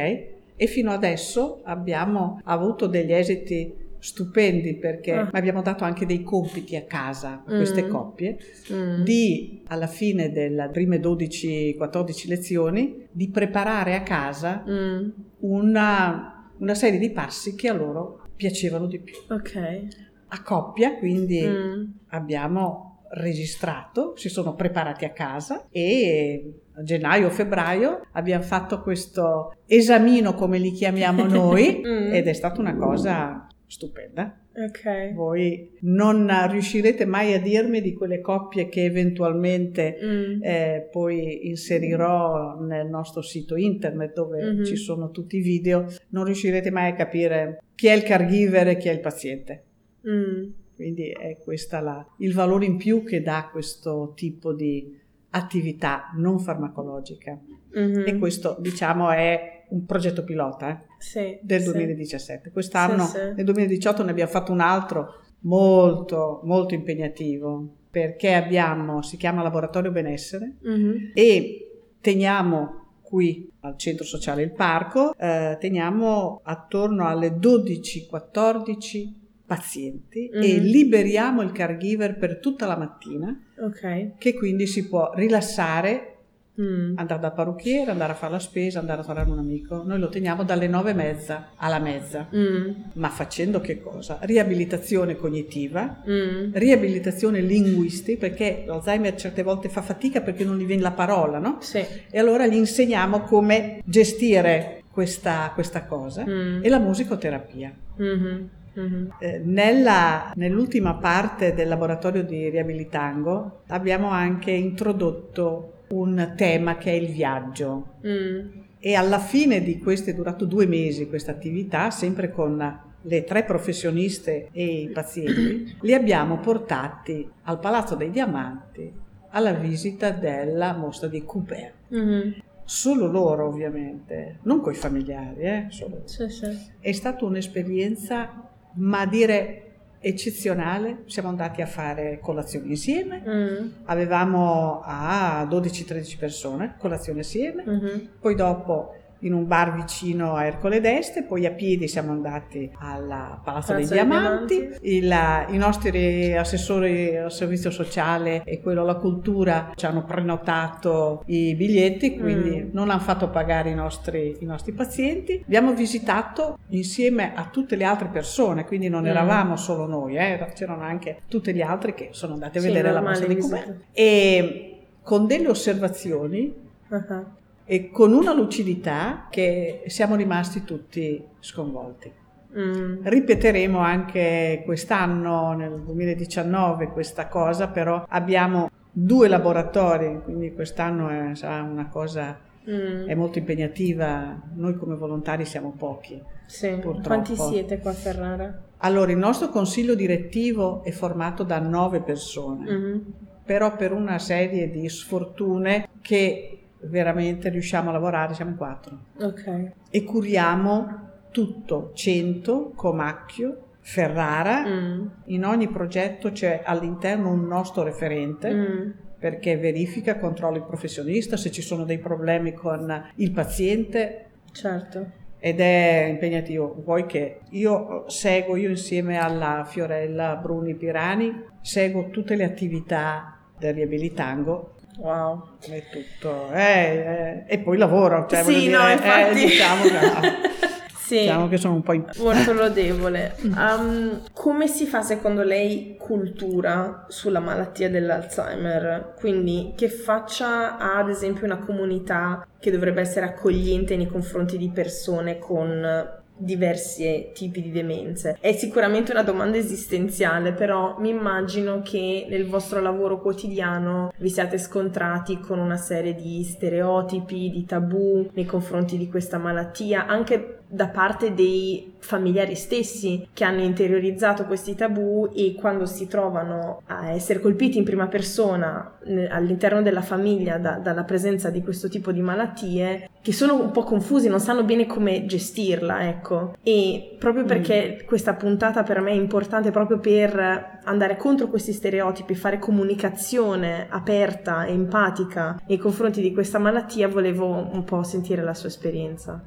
E 0.54 0.66
fino 0.68 0.92
adesso 0.92 1.62
abbiamo 1.64 2.40
avuto 2.44 2.86
degli 2.86 3.12
esiti 3.12 3.77
stupendi 3.98 4.76
perché 4.76 5.12
ah. 5.12 5.28
abbiamo 5.32 5.62
dato 5.62 5.84
anche 5.84 6.06
dei 6.06 6.22
compiti 6.22 6.76
a 6.76 6.84
casa 6.84 7.42
a 7.44 7.56
queste 7.56 7.84
mm. 7.84 7.90
coppie 7.90 8.38
mm. 8.72 9.02
di 9.02 9.62
alla 9.66 9.86
fine 9.86 10.30
delle 10.30 10.68
prime 10.72 10.98
12-14 10.98 12.28
lezioni 12.28 13.06
di 13.10 13.28
preparare 13.28 13.94
a 13.94 14.02
casa 14.02 14.64
mm. 14.68 15.08
una, 15.40 16.50
una, 16.58 16.74
serie 16.74 16.98
di 16.98 17.10
passi 17.10 17.54
che 17.54 17.68
a 17.68 17.72
loro 17.72 18.22
piacevano 18.36 18.86
di 18.86 19.00
più. 19.00 19.14
Ok. 19.28 19.86
A 20.28 20.42
coppia 20.42 20.96
quindi 20.96 21.44
mm. 21.44 21.84
abbiamo 22.08 22.88
registrato, 23.10 24.14
si 24.16 24.28
sono 24.28 24.54
preparati 24.54 25.04
a 25.04 25.10
casa 25.10 25.66
e 25.70 26.52
a 26.74 26.82
gennaio-febbraio 26.82 28.08
abbiamo 28.12 28.44
fatto 28.44 28.82
questo 28.82 29.56
esamino 29.66 30.34
come 30.34 30.58
li 30.58 30.72
chiamiamo 30.72 31.24
noi 31.26 31.82
mm. 31.84 32.12
ed 32.12 32.26
è 32.28 32.32
stata 32.32 32.60
una 32.60 32.76
cosa 32.76 33.46
stupenda. 33.68 34.40
Ok. 34.56 35.12
Voi 35.14 35.70
non 35.82 36.28
riuscirete 36.50 37.04
mai 37.04 37.32
a 37.34 37.40
dirmi 37.40 37.80
di 37.80 37.92
quelle 37.92 38.20
coppie 38.20 38.68
che 38.68 38.84
eventualmente 38.84 39.96
Mm. 40.02 40.42
eh, 40.42 40.88
poi 40.90 41.46
inserirò 41.48 42.58
nel 42.60 42.88
nostro 42.88 43.22
sito 43.22 43.54
internet 43.56 44.14
dove 44.14 44.42
Mhm. 44.52 44.64
ci 44.64 44.74
sono 44.76 45.10
tutti 45.10 45.36
i 45.36 45.40
video, 45.42 45.86
non 46.08 46.24
riuscirete 46.24 46.70
mai 46.70 46.90
a 46.90 46.94
capire 46.94 47.62
chi 47.76 47.86
è 47.86 47.92
il 47.94 48.02
caregiver 48.02 48.68
e 48.68 48.76
chi 48.78 48.88
è 48.88 48.92
il 48.92 49.00
paziente. 49.00 49.62
Mm. 50.08 50.50
Quindi 50.74 51.08
è 51.10 51.36
questo 51.38 52.06
il 52.18 52.32
valore 52.34 52.64
in 52.64 52.76
più 52.76 53.04
che 53.04 53.20
dà 53.20 53.48
questo 53.52 54.12
tipo 54.16 54.52
di 54.54 54.96
attività 55.30 56.10
non 56.16 56.38
farmacologica. 56.40 57.38
Mhm. 57.74 58.04
E 58.06 58.16
questo, 58.18 58.56
diciamo, 58.60 59.10
è 59.10 59.57
un 59.70 59.84
progetto 59.86 60.24
pilota 60.24 60.70
eh, 60.70 60.78
Sì, 60.98 61.38
del 61.42 61.60
sì. 61.62 61.66
2017. 61.72 62.50
Quest'anno, 62.50 63.04
Sì, 63.04 63.16
sì. 63.18 63.32
nel 63.36 63.44
2018, 63.44 64.02
ne 64.04 64.10
abbiamo 64.10 64.30
fatto 64.30 64.52
un 64.52 64.60
altro 64.60 65.20
molto, 65.40 66.40
molto 66.44 66.74
impegnativo 66.74 67.66
perché 67.90 68.34
abbiamo, 68.34 69.02
si 69.02 69.16
chiama 69.16 69.42
Laboratorio 69.42 69.90
Benessere 69.90 70.56
Mhm. 70.62 71.12
e 71.14 71.70
teniamo 72.00 72.86
qui 73.02 73.50
al 73.60 73.76
centro 73.78 74.04
sociale 74.04 74.42
Il 74.42 74.52
Parco, 74.52 75.14
eh, 75.16 75.56
teniamo 75.58 76.40
attorno 76.44 77.06
alle 77.06 77.38
12-14 77.38 79.26
pazienti 79.46 80.28
e 80.28 80.58
Mhm. 80.58 80.64
liberiamo 80.64 81.40
il 81.42 81.52
caregiver 81.52 82.18
per 82.18 82.38
tutta 82.38 82.66
la 82.66 82.76
mattina 82.76 83.34
Ok. 83.60 84.18
che 84.18 84.34
quindi 84.34 84.66
si 84.66 84.86
può 84.88 85.10
rilassare, 85.14 86.17
Mm. 86.60 86.94
andare 86.96 87.20
dal 87.20 87.32
parrucchiere, 87.34 87.90
andare 87.92 88.12
a 88.12 88.14
fare 88.16 88.32
la 88.32 88.38
spesa, 88.40 88.80
andare 88.80 89.00
a 89.00 89.04
trovare 89.04 89.30
un 89.30 89.38
amico. 89.38 89.82
Noi 89.84 89.98
lo 90.00 90.08
teniamo 90.08 90.42
dalle 90.42 90.66
nove 90.66 90.90
e 90.90 90.94
mezza 90.94 91.50
alla 91.56 91.78
mezza, 91.78 92.26
Mm. 92.34 92.70
ma 92.94 93.08
facendo 93.10 93.60
che 93.60 93.80
cosa? 93.80 94.18
Riabilitazione 94.22 95.16
cognitiva, 95.16 96.02
Mm. 96.08 96.50
riabilitazione 96.54 97.40
linguistica, 97.40 98.26
perché 98.26 98.64
l'Alzheimer 98.66 99.14
certe 99.14 99.42
volte 99.44 99.68
fa 99.68 99.82
fatica 99.82 100.20
perché 100.20 100.44
non 100.44 100.58
gli 100.58 100.64
viene 100.64 100.82
la 100.82 100.90
parola, 100.92 101.38
no? 101.38 101.58
Sì. 101.60 101.78
E 102.10 102.18
allora 102.18 102.46
gli 102.46 102.54
insegniamo 102.56 103.20
come 103.20 103.80
gestire 103.84 104.82
questa, 104.90 105.52
questa 105.54 105.84
cosa 105.84 106.24
Mm. 106.26 106.64
e 106.64 106.68
la 106.68 106.78
musicoterapia. 106.78 107.72
Mhm. 107.96 108.48
Mhm. 108.74 109.12
Eh, 109.20 109.40
nella- 109.44 110.32
nell'ultima 110.36 110.94
parte 110.94 111.52
del 111.54 111.66
laboratorio 111.68 112.22
di 112.22 112.48
Riabilitango 112.48 113.60
abbiamo 113.68 114.08
anche 114.08 114.50
introdotto 114.52 115.72
un 115.90 116.34
tema 116.36 116.76
che 116.76 116.90
è 116.90 116.94
il 116.94 117.08
viaggio 117.08 117.94
Mm. 118.06 118.48
e 118.78 118.94
alla 118.94 119.18
fine 119.18 119.62
di 119.62 119.78
questo 119.78 120.10
è 120.10 120.14
durato 120.14 120.44
due 120.44 120.66
mesi 120.66 121.08
questa 121.08 121.32
attività, 121.32 121.90
sempre 121.90 122.30
con 122.30 122.80
le 123.02 123.24
tre 123.24 123.44
professioniste 123.44 124.48
e 124.52 124.64
i 124.82 124.88
pazienti, 124.88 125.76
li 125.82 125.94
abbiamo 125.94 126.38
portati 126.38 127.28
al 127.44 127.58
Palazzo 127.58 127.94
dei 127.94 128.10
Diamanti 128.10 128.92
alla 129.30 129.52
visita 129.52 130.10
della 130.10 130.72
mostra 130.74 131.08
di 131.08 131.22
Couper. 131.24 131.72
Mhm. 131.88 132.34
Solo 132.64 133.06
loro 133.06 133.46
ovviamente, 133.46 134.38
non 134.42 134.60
coi 134.60 134.74
familiari, 134.74 135.40
eh, 135.40 135.66
solo 135.70 136.02
Sì, 136.04 136.28
sì. 136.28 136.46
è 136.80 136.92
stata 136.92 137.24
un'esperienza, 137.24 138.50
ma 138.74 139.00
a 139.00 139.06
dire 139.06 139.67
eccezionale. 140.00 141.02
Siamo 141.06 141.28
andati 141.28 141.62
a 141.62 141.66
fare 141.66 142.18
colazione 142.20 142.68
insieme. 142.68 143.22
Mm. 143.26 143.68
Avevamo 143.84 144.80
a 144.84 145.46
12-13 145.48 146.18
persone, 146.18 146.74
colazione 146.78 147.20
assieme. 147.20 147.64
Mhm. 147.64 148.08
Poi 148.20 148.34
dopo 148.34 148.94
in 149.20 149.32
un 149.32 149.46
bar 149.46 149.74
vicino 149.74 150.34
a 150.34 150.44
Ercole 150.44 150.80
d'Este, 150.80 151.24
poi 151.24 151.44
a 151.46 151.50
piedi 151.50 151.88
siamo 151.88 152.12
andati 152.12 152.70
al 152.78 153.38
Palazzo 153.42 153.74
dei 153.74 153.86
Diamanti. 153.86 154.68
Il- 154.82 155.46
i 155.48 155.56
nostri 155.56 156.36
assessori 156.36 157.16
al 157.16 157.32
servizio 157.32 157.70
sociale 157.70 158.42
e 158.44 158.60
quello 158.60 158.82
alla 158.82 158.94
cultura 158.96 159.72
ci 159.74 159.86
hanno 159.86 160.04
prenotato 160.04 161.22
i 161.26 161.54
biglietti, 161.54 162.18
quindi 162.18 162.62
Mm. 162.64 162.68
non 162.72 162.90
hanno 162.90 163.00
fatto 163.00 163.28
pagare 163.28 163.70
i 163.70 163.74
nostri, 163.74 164.36
i 164.40 164.44
nostri 164.44 164.72
pazienti. 164.72 165.42
Abbiamo 165.44 165.72
visitato 165.74 166.58
insieme 166.68 167.32
a 167.34 167.48
tutte 167.50 167.76
le 167.76 167.84
altre 167.84 168.08
persone, 168.08 168.64
quindi 168.64 168.88
non 168.88 169.02
Mm. 169.02 169.06
eravamo 169.06 169.56
solo 169.56 169.86
noi, 169.86 170.16
eh, 170.16 170.52
c'erano 170.54 170.82
anche 170.82 171.22
tutti 171.28 171.52
gli 171.52 171.60
altri 171.62 171.94
che 171.94 172.08
sono 172.12 172.34
andati 172.34 172.58
a 172.58 172.60
Sì, 172.60 172.66
vedere 172.68 172.92
la 172.92 173.00
mostra 173.00 173.26
di. 173.26 173.36
Courbet. 173.36 173.74
E 173.92 174.72
con 175.02 175.26
delle 175.26 175.48
osservazioni 175.48 176.66
Ah. 176.90 177.24
E 177.70 177.90
con 177.90 178.14
una 178.14 178.32
lucidità 178.32 179.26
che 179.28 179.82
siamo 179.88 180.16
rimasti 180.16 180.64
tutti 180.64 181.22
sconvolti. 181.38 182.10
Mm. 182.58 183.00
Ripeteremo 183.02 183.78
anche 183.78 184.62
quest'anno, 184.64 185.52
nel 185.52 185.82
2019, 185.82 186.88
questa 186.88 187.28
cosa, 187.28 187.68
però 187.68 188.06
abbiamo 188.08 188.70
due 188.90 189.28
laboratori, 189.28 190.18
quindi 190.24 190.54
quest'anno 190.54 191.10
è, 191.10 191.34
sarà 191.34 191.62
una 191.62 191.88
cosa 191.88 192.46
Mm. 192.70 193.06
è 193.06 193.14
molto 193.14 193.38
impegnativa. 193.38 194.38
Noi 194.54 194.76
come 194.76 194.94
volontari 194.96 195.46
siamo 195.46 195.72
pochi. 195.76 196.20
Sì. 196.44 196.68
purtroppo. 196.80 197.00
Quanti 197.08 197.34
siete 197.36 197.78
qua 197.78 197.90
a 197.90 197.94
Ferrara? 197.94 198.62
Allora, 198.78 199.10
il 199.10 199.16
nostro 199.18 199.48
consiglio 199.48 199.94
direttivo 199.94 200.82
è 200.84 200.90
formato 200.90 201.42
da 201.44 201.58
nove 201.60 202.00
persone. 202.00 202.70
Mhm. 202.70 203.12
però 203.48 203.74
per 203.76 203.92
una 203.92 204.18
serie 204.18 204.70
di 204.70 204.86
sfortune 204.90 205.88
che 206.02 206.57
veramente 206.80 207.48
riusciamo 207.48 207.90
a 207.90 207.92
lavorare, 207.92 208.34
siamo 208.34 208.52
in 208.52 208.56
quattro. 208.56 208.98
Ok. 209.20 209.70
E 209.90 210.04
curiamo 210.04 211.06
tutto, 211.30 211.90
Cento, 211.94 212.72
Comacchio, 212.74 213.64
Ferrara. 213.80 214.66
Mm. 214.66 215.06
In 215.26 215.44
ogni 215.44 215.68
progetto 215.68 216.30
c'è 216.30 216.62
all'interno 216.64 217.30
un 217.30 217.46
nostro 217.46 217.82
referente. 217.82 218.52
Mm. 218.52 218.90
Perché 219.18 219.56
verifica, 219.56 220.16
controlla 220.16 220.58
il 220.58 220.62
professionista, 220.62 221.36
se 221.36 221.50
ci 221.50 221.60
sono 221.60 221.84
dei 221.84 221.98
problemi 221.98 222.52
con 222.52 223.10
il 223.16 223.32
paziente 223.32 224.26
Certo. 224.52 225.10
ed 225.40 225.58
è 225.58 226.06
impegnativo. 226.08 226.80
Vuoi 226.84 227.04
che 227.06 227.40
io 227.50 228.04
seguo, 228.08 228.54
io 228.54 228.68
insieme 228.68 229.18
alla 229.18 229.64
Fiorella 229.66 230.36
Bruni 230.36 230.76
Pirani, 230.76 231.34
seguo 231.60 232.10
tutte 232.10 232.36
le 232.36 232.44
attività 232.44 233.38
del 233.58 233.74
riabilitango 233.74 234.74
Wow. 234.98 235.50
è 235.60 235.84
tutto, 235.90 236.50
eh, 236.52 237.44
eh, 237.46 237.54
e 237.54 237.58
poi 237.60 237.76
lavoro, 237.78 238.26
cioè 238.28 238.42
Sì, 238.42 238.54
dire, 238.60 238.76
no, 238.76 238.88
eh, 238.88 238.92
infatti. 238.92 239.34
diciamo, 239.46 239.82
che, 239.82 240.58
Sì. 240.98 241.20
diciamo 241.20 241.48
che 241.48 241.56
sono 241.56 241.74
un 241.74 241.82
po' 241.82 241.92
in... 241.92 242.04
Molto 242.18 242.52
lodevole. 242.52 243.36
Um, 243.44 244.22
come 244.34 244.66
si 244.66 244.86
fa 244.86 245.02
secondo 245.02 245.42
lei 245.42 245.96
cultura 245.98 247.06
sulla 247.08 247.38
malattia 247.38 247.88
dell'Alzheimer? 247.88 249.14
Quindi 249.16 249.72
che 249.76 249.88
faccia 249.88 250.76
ha 250.78 250.98
ad 250.98 251.08
esempio 251.08 251.44
una 251.46 251.58
comunità 251.58 252.44
che 252.58 252.70
dovrebbe 252.72 253.00
essere 253.00 253.26
accogliente 253.26 253.96
nei 253.96 254.08
confronti 254.08 254.58
di 254.58 254.68
persone 254.68 255.38
con 255.38 256.16
diversi 256.38 257.30
tipi 257.34 257.60
di 257.60 257.70
demenze. 257.70 258.36
È 258.40 258.52
sicuramente 258.52 259.12
una 259.12 259.22
domanda 259.22 259.56
esistenziale, 259.56 260.52
però 260.52 260.96
mi 260.98 261.10
immagino 261.10 261.82
che 261.82 262.26
nel 262.28 262.46
vostro 262.46 262.80
lavoro 262.80 263.20
quotidiano 263.20 264.12
vi 264.18 264.30
siate 264.30 264.58
scontrati 264.58 265.38
con 265.38 265.58
una 265.58 265.76
serie 265.76 266.14
di 266.14 266.42
stereotipi, 266.44 267.50
di 267.50 267.64
tabù 267.64 268.28
nei 268.32 268.44
confronti 268.44 268.96
di 268.96 269.08
questa 269.08 269.38
malattia, 269.38 270.06
anche 270.06 270.57
da 270.68 270.88
parte 270.88 271.34
dei 271.34 271.94
familiari 271.98 272.54
stessi 272.54 273.28
che 273.32 273.44
hanno 273.44 273.62
interiorizzato 273.62 274.44
questi 274.44 274.74
tabù 274.74 275.30
e 275.34 275.54
quando 275.58 275.86
si 275.86 276.06
trovano 276.06 276.82
a 276.86 277.10
essere 277.10 277.40
colpiti 277.40 277.78
in 277.78 277.84
prima 277.84 278.06
persona 278.06 278.98
all'interno 279.30 279.82
della 279.82 280.02
famiglia 280.02 280.58
da- 280.58 280.78
dalla 280.78 281.04
presenza 281.04 281.50
di 281.50 281.62
questo 281.62 281.88
tipo 281.88 282.12
di 282.12 282.20
malattie 282.20 283.08
che 283.20 283.32
sono 283.32 283.60
un 283.60 283.72
po' 283.72 283.82
confusi, 283.82 284.28
non 284.28 284.40
sanno 284.40 284.64
bene 284.64 284.86
come 284.86 285.26
gestirla, 285.26 286.08
ecco. 286.08 286.56
E 286.62 287.16
proprio 287.18 287.44
perché 287.44 288.04
questa 288.06 288.34
puntata 288.34 288.82
per 288.82 289.00
me 289.00 289.10
è 289.10 289.14
importante 289.14 289.70
proprio 289.70 289.98
per 289.98 290.77
andare 290.88 291.16
contro 291.16 291.48
questi 291.48 291.72
stereotipi, 291.72 292.34
fare 292.34 292.58
comunicazione 292.58 293.86
aperta 293.88 294.64
e 294.64 294.72
empatica 294.72 295.60
nei 295.66 295.78
confronti 295.78 296.20
di 296.20 296.32
questa 296.32 296.58
malattia, 296.58 297.08
volevo 297.08 297.46
un 297.72 297.84
po' 297.84 298.02
sentire 298.02 298.42
la 298.42 298.54
sua 298.54 298.68
esperienza. 298.68 299.40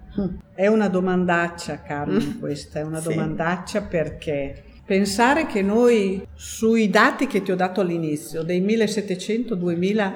È 0.54 0.68
una 0.68 0.88
domandaccia, 0.88 1.82
Carmen, 1.82 2.38
questa, 2.40 2.80
è 2.80 2.84
una 2.84 3.00
Sì. 3.00 3.10
domandaccia 3.10 3.82
perché 3.82 4.64
pensare 4.86 5.46
che 5.46 5.62
noi 5.62 6.26
sui 6.34 6.90
dati 6.90 7.28
che 7.28 7.42
ti 7.42 7.52
ho 7.52 7.56
dato 7.56 7.82
all'inizio, 7.82 8.44
dei 8.44 8.62
1700-2000 8.62 10.12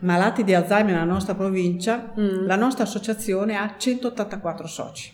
malati 0.00 0.42
di 0.44 0.54
Alzheimer 0.54 0.92
nella 0.94 1.04
nostra 1.04 1.34
provincia, 1.34 2.12
Mm. 2.18 2.46
la 2.46 2.56
nostra 2.56 2.84
associazione 2.84 3.56
ha 3.56 3.74
184 3.76 4.66
soci 4.66 5.12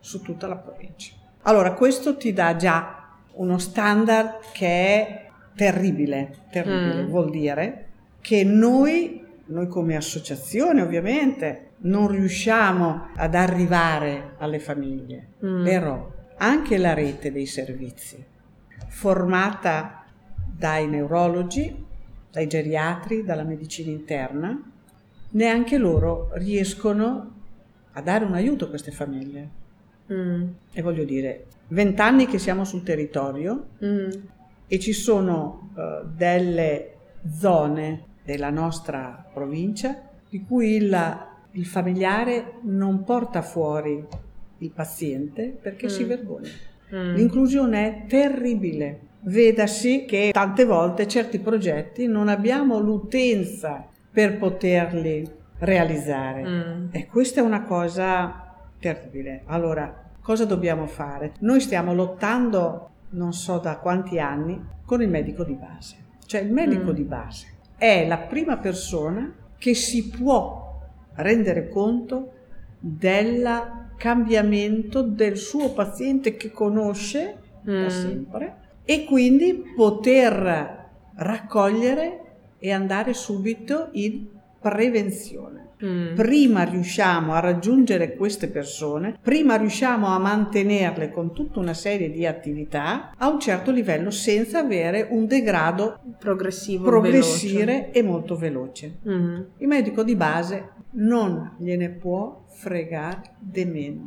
su 0.00 0.20
tutta 0.22 0.46
la 0.46 0.56
provincia. 0.56 1.12
Allora, 1.42 1.74
questo 1.74 2.16
ti 2.16 2.32
dà 2.32 2.56
già 2.56 3.05
uno 3.36 3.58
standard 3.58 4.40
che 4.52 4.66
è 4.66 5.28
terribile, 5.54 6.44
terribile, 6.50 7.02
Mm. 7.02 7.06
vuol 7.08 7.30
dire 7.30 7.86
che 8.20 8.44
noi, 8.44 9.24
noi 9.46 9.66
come 9.68 9.96
associazione 9.96 10.82
ovviamente, 10.82 11.70
non 11.78 12.08
riusciamo 12.08 13.08
ad 13.14 13.34
arrivare 13.34 14.32
alle 14.38 14.58
famiglie, 14.58 15.28
Mm. 15.44 15.64
però 15.64 16.12
anche 16.38 16.76
la 16.78 16.92
rete 16.94 17.32
dei 17.32 17.46
servizi 17.46 18.22
formata 18.88 20.04
dai 20.58 20.86
neurologi, 20.88 21.84
dai 22.30 22.46
geriatri, 22.46 23.22
dalla 23.24 23.44
medicina 23.44 23.90
interna, 23.90 24.58
neanche 25.30 25.76
loro 25.78 26.30
riescono 26.32 27.32
a 27.92 28.00
dare 28.00 28.24
un 28.24 28.34
aiuto 28.34 28.64
a 28.66 28.68
queste 28.68 28.90
famiglie. 28.90 29.48
Mm. 30.12 30.46
E 30.72 30.82
voglio 30.82 31.04
dire, 31.04 31.44
vent'anni 31.68 32.26
che 32.26 32.38
siamo 32.38 32.64
sul 32.64 32.82
territorio 32.82 33.68
mm. 33.84 34.10
e 34.66 34.78
ci 34.78 34.92
sono 34.92 35.70
uh, 35.74 36.06
delle 36.14 36.94
zone 37.38 38.04
della 38.24 38.50
nostra 38.50 39.24
provincia 39.32 40.00
di 40.28 40.44
cui 40.44 40.74
il, 40.74 41.26
il 41.52 41.66
familiare 41.66 42.54
non 42.62 43.04
porta 43.04 43.42
fuori 43.42 44.04
il 44.58 44.70
paziente 44.70 45.56
perché 45.60 45.86
mm. 45.86 45.90
si 45.90 46.04
vergogna. 46.04 46.50
Mm. 46.94 47.14
L'inclusione 47.14 47.86
è 47.86 48.06
terribile. 48.06 49.00
Vedasi 49.20 50.04
che 50.04 50.30
tante 50.32 50.64
volte 50.64 51.08
certi 51.08 51.40
progetti 51.40 52.06
non 52.06 52.28
abbiamo 52.28 52.78
l'utenza 52.78 53.84
per 54.10 54.38
poterli 54.38 55.28
realizzare. 55.58 56.44
Mm. 56.44 56.86
E 56.92 57.06
questa 57.06 57.40
è 57.40 57.44
una 57.44 57.62
cosa 57.62 58.70
terribile. 58.78 59.42
Allora, 59.46 60.05
cosa 60.26 60.44
dobbiamo 60.44 60.88
fare? 60.88 61.34
Noi 61.42 61.60
stiamo 61.60 61.94
lottando, 61.94 62.90
non 63.10 63.32
so 63.32 63.58
da 63.58 63.78
quanti 63.78 64.18
anni, 64.18 64.60
con 64.84 65.00
il 65.00 65.08
medico 65.08 65.44
di 65.44 65.52
base. 65.52 65.98
Cioè 66.26 66.40
il 66.40 66.52
medico 66.52 66.90
mm. 66.90 66.94
di 66.94 67.04
base 67.04 67.46
è 67.76 68.04
la 68.08 68.18
prima 68.18 68.56
persona 68.56 69.32
che 69.56 69.74
si 69.74 70.08
può 70.08 70.80
rendere 71.12 71.68
conto 71.68 72.32
del 72.80 73.48
cambiamento 73.96 75.02
del 75.02 75.36
suo 75.36 75.72
paziente 75.72 76.34
che 76.34 76.50
conosce 76.50 77.36
mm. 77.60 77.82
da 77.82 77.88
sempre 77.88 78.56
e 78.84 79.04
quindi 79.04 79.62
poter 79.76 80.88
raccogliere 81.14 82.20
e 82.58 82.72
andare 82.72 83.14
subito 83.14 83.90
in 83.92 84.26
prevenzione. 84.58 85.65
Mm. 85.84 86.14
Prima 86.14 86.62
riusciamo 86.62 87.34
a 87.34 87.40
raggiungere 87.40 88.16
queste 88.16 88.48
persone, 88.48 89.18
prima 89.20 89.56
riusciamo 89.56 90.06
a 90.06 90.18
mantenerle 90.18 91.10
con 91.10 91.32
tutta 91.32 91.58
una 91.58 91.74
serie 91.74 92.10
di 92.10 92.26
attività 92.26 93.12
a 93.16 93.28
un 93.28 93.38
certo 93.38 93.70
livello 93.70 94.10
senza 94.10 94.60
avere 94.60 95.06
un 95.10 95.26
degrado 95.26 96.00
progressivo, 96.18 96.84
progressire 96.84 97.90
e 97.90 98.02
molto 98.02 98.36
veloce. 98.36 98.98
Mm. 99.06 99.40
Il 99.58 99.68
medico 99.68 100.02
di 100.02 100.16
base 100.16 100.70
non 100.92 101.56
gliene 101.58 101.90
può 101.90 102.44
fregare 102.48 103.34
di 103.38 103.64
meno 103.66 104.04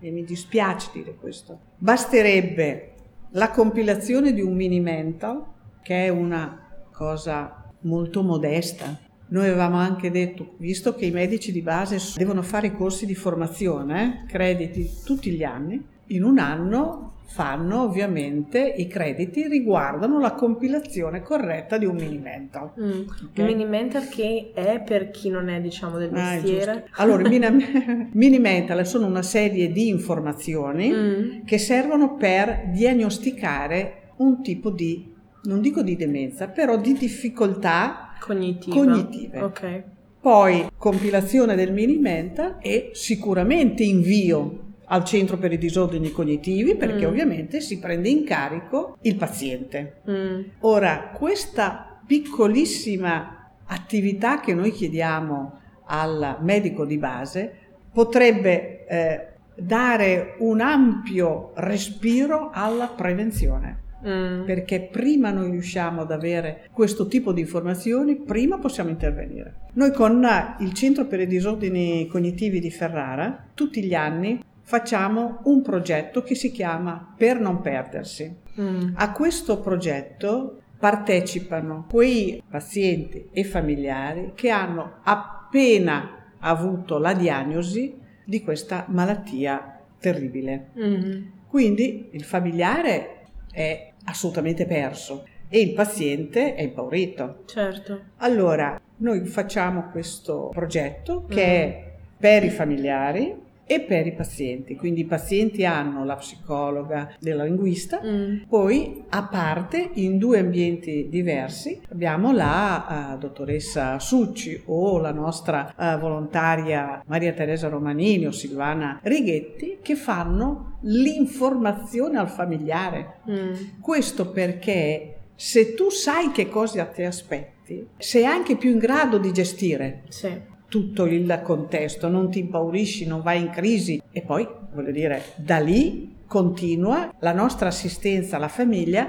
e 0.00 0.10
mi 0.10 0.24
dispiace 0.24 0.90
dire 0.92 1.14
questo. 1.14 1.58
Basterebbe 1.78 2.92
la 3.30 3.50
compilazione 3.50 4.32
di 4.32 4.40
un 4.40 4.54
mini 4.54 4.80
mental, 4.80 5.44
che 5.82 6.06
è 6.06 6.08
una 6.08 6.86
cosa 6.92 7.70
molto 7.80 8.22
modesta, 8.22 8.98
noi 9.32 9.48
avevamo 9.48 9.78
anche 9.78 10.10
detto, 10.10 10.54
visto 10.58 10.94
che 10.94 11.06
i 11.06 11.10
medici 11.10 11.52
di 11.52 11.62
base 11.62 11.98
devono 12.16 12.42
fare 12.42 12.66
i 12.68 12.74
corsi 12.74 13.06
di 13.06 13.14
formazione, 13.14 14.26
crediti 14.28 14.88
tutti 15.04 15.30
gli 15.30 15.42
anni, 15.42 15.82
in 16.08 16.22
un 16.22 16.38
anno 16.38 17.14
fanno 17.24 17.84
ovviamente 17.84 18.60
i 18.60 18.86
crediti 18.86 19.48
riguardano 19.48 20.20
la 20.20 20.32
compilazione 20.32 21.22
corretta 21.22 21.78
di 21.78 21.86
un 21.86 21.94
mini 21.94 22.18
mental. 22.18 22.72
Mm. 22.78 22.90
Okay? 22.90 23.28
Un 23.36 23.46
mini 23.46 23.64
mental 23.64 24.06
che 24.08 24.50
è 24.52 24.82
per 24.84 25.10
chi 25.10 25.30
non 25.30 25.48
è 25.48 25.62
diciamo 25.62 25.96
del 25.96 26.10
ah, 26.12 26.34
mestiere. 26.34 26.88
Ah, 26.90 27.02
allora, 27.02 27.26
i 27.26 28.08
mini 28.12 28.38
mental 28.38 28.86
sono 28.86 29.06
una 29.06 29.22
serie 29.22 29.72
di 29.72 29.88
informazioni 29.88 30.90
mm. 30.90 31.44
che 31.46 31.56
servono 31.56 32.16
per 32.16 32.68
diagnosticare 32.70 34.10
un 34.16 34.42
tipo 34.42 34.68
di, 34.68 35.10
non 35.44 35.62
dico 35.62 35.80
di 35.80 35.96
demenza, 35.96 36.48
però 36.48 36.76
di 36.76 36.92
difficoltà 36.92 38.11
Cognitiva. 38.22 38.76
cognitive. 38.76 39.42
Ok. 39.42 39.82
Poi 40.20 40.68
compilazione 40.76 41.56
del 41.56 41.72
mini 41.72 41.98
mental 41.98 42.58
e 42.60 42.90
sicuramente 42.92 43.82
invio 43.82 44.70
al 44.84 45.04
centro 45.04 45.36
per 45.36 45.52
i 45.52 45.58
disordini 45.58 46.12
cognitivi 46.12 46.76
perché 46.76 47.04
mm. 47.04 47.08
ovviamente 47.08 47.60
si 47.60 47.78
prende 47.80 48.08
in 48.08 48.24
carico 48.24 48.98
il 49.02 49.16
paziente. 49.16 50.02
Mm. 50.08 50.40
Ora, 50.60 51.10
questa 51.14 52.00
piccolissima 52.06 53.50
attività 53.66 54.38
che 54.38 54.54
noi 54.54 54.70
chiediamo 54.70 55.58
al 55.86 56.38
medico 56.40 56.84
di 56.84 56.98
base 56.98 57.52
potrebbe 57.92 58.86
eh, 58.86 59.26
dare 59.56 60.36
un 60.38 60.60
ampio 60.60 61.52
respiro 61.54 62.50
alla 62.52 62.86
prevenzione. 62.86 63.80
Mm. 64.06 64.44
Perché 64.44 64.88
prima 64.90 65.30
noi 65.30 65.50
riusciamo 65.50 66.00
ad 66.00 66.10
avere 66.10 66.68
questo 66.72 67.06
tipo 67.06 67.32
di 67.32 67.40
informazioni, 67.40 68.16
prima 68.16 68.58
possiamo 68.58 68.90
intervenire. 68.90 69.54
Noi 69.74 69.92
con 69.92 70.26
il 70.58 70.72
Centro 70.72 71.06
per 71.06 71.20
i 71.20 71.26
disordini 71.26 72.06
cognitivi 72.06 72.60
di 72.60 72.70
Ferrara, 72.70 73.46
tutti 73.54 73.82
gli 73.82 73.94
anni 73.94 74.42
facciamo 74.60 75.40
un 75.44 75.62
progetto 75.62 76.22
che 76.22 76.34
si 76.34 76.50
chiama 76.50 77.14
Per 77.16 77.40
non 77.40 77.60
perdersi. 77.60 78.34
Mm. 78.60 78.94
A 78.94 79.12
questo 79.12 79.60
progetto 79.60 80.58
partecipano 80.78 81.86
quei 81.88 82.42
pazienti 82.48 83.28
e 83.32 83.44
familiari 83.44 84.32
che 84.34 84.50
hanno 84.50 84.94
appena 85.04 86.34
avuto 86.40 86.98
la 86.98 87.14
diagnosi 87.14 87.94
di 88.24 88.42
questa 88.42 88.86
malattia 88.88 89.80
terribile. 89.98 90.70
Mm. 90.78 91.22
Quindi 91.46 92.08
il 92.12 92.24
familiare 92.24 93.26
è 93.52 93.91
assolutamente 94.04 94.66
perso 94.66 95.24
e 95.48 95.60
il 95.60 95.74
paziente 95.74 96.54
è 96.54 96.62
impaurito. 96.62 97.42
Certo. 97.46 98.00
Allora, 98.18 98.80
noi 98.96 99.24
facciamo 99.26 99.90
questo 99.90 100.48
progetto 100.52 101.24
che 101.26 101.34
mm. 101.34 101.48
è 101.48 101.92
per 102.16 102.44
i 102.44 102.50
familiari 102.50 103.41
e 103.64 103.80
per 103.80 104.06
i 104.06 104.12
pazienti. 104.12 104.76
Quindi 104.76 105.02
i 105.02 105.06
pazienti 105.06 105.64
hanno 105.64 106.04
la 106.04 106.16
psicologa 106.16 107.14
della 107.18 107.44
linguista, 107.44 108.00
mm. 108.04 108.42
poi 108.48 109.04
a 109.08 109.22
parte 109.24 109.90
in 109.94 110.18
due 110.18 110.38
ambienti 110.38 111.08
diversi 111.08 111.80
abbiamo 111.90 112.32
la 112.32 113.14
uh, 113.14 113.18
dottoressa 113.18 113.98
Succi 113.98 114.62
o 114.66 114.98
la 114.98 115.12
nostra 115.12 115.72
uh, 115.76 115.98
volontaria 115.98 117.02
Maria 117.06 117.32
Teresa 117.32 117.68
Romanini 117.68 118.26
o 118.26 118.32
Silvana 118.32 119.00
Righetti 119.02 119.78
che 119.80 119.94
fanno 119.94 120.78
l'informazione 120.82 122.18
al 122.18 122.28
familiare. 122.28 123.20
Mm. 123.30 123.80
Questo 123.80 124.30
perché 124.30 125.16
se 125.34 125.74
tu 125.74 125.90
sai 125.90 126.30
che 126.30 126.48
cosa 126.48 126.84
ti 126.84 127.02
aspetti, 127.02 127.86
sei 127.96 128.24
anche 128.24 128.56
più 128.56 128.70
in 128.70 128.78
grado 128.78 129.18
di 129.18 129.32
gestire. 129.32 130.02
Sì 130.08 130.50
tutto 130.72 131.04
il 131.04 131.40
contesto, 131.42 132.08
non 132.08 132.30
ti 132.30 132.38
impaurisci, 132.38 133.06
non 133.06 133.20
vai 133.20 133.42
in 133.42 133.50
crisi 133.50 134.00
e 134.10 134.22
poi, 134.22 134.48
voglio 134.72 134.90
dire, 134.90 135.22
da 135.36 135.58
lì 135.58 136.20
continua 136.26 137.12
la 137.18 137.34
nostra 137.34 137.68
assistenza 137.68 138.36
alla 138.36 138.48
famiglia 138.48 139.06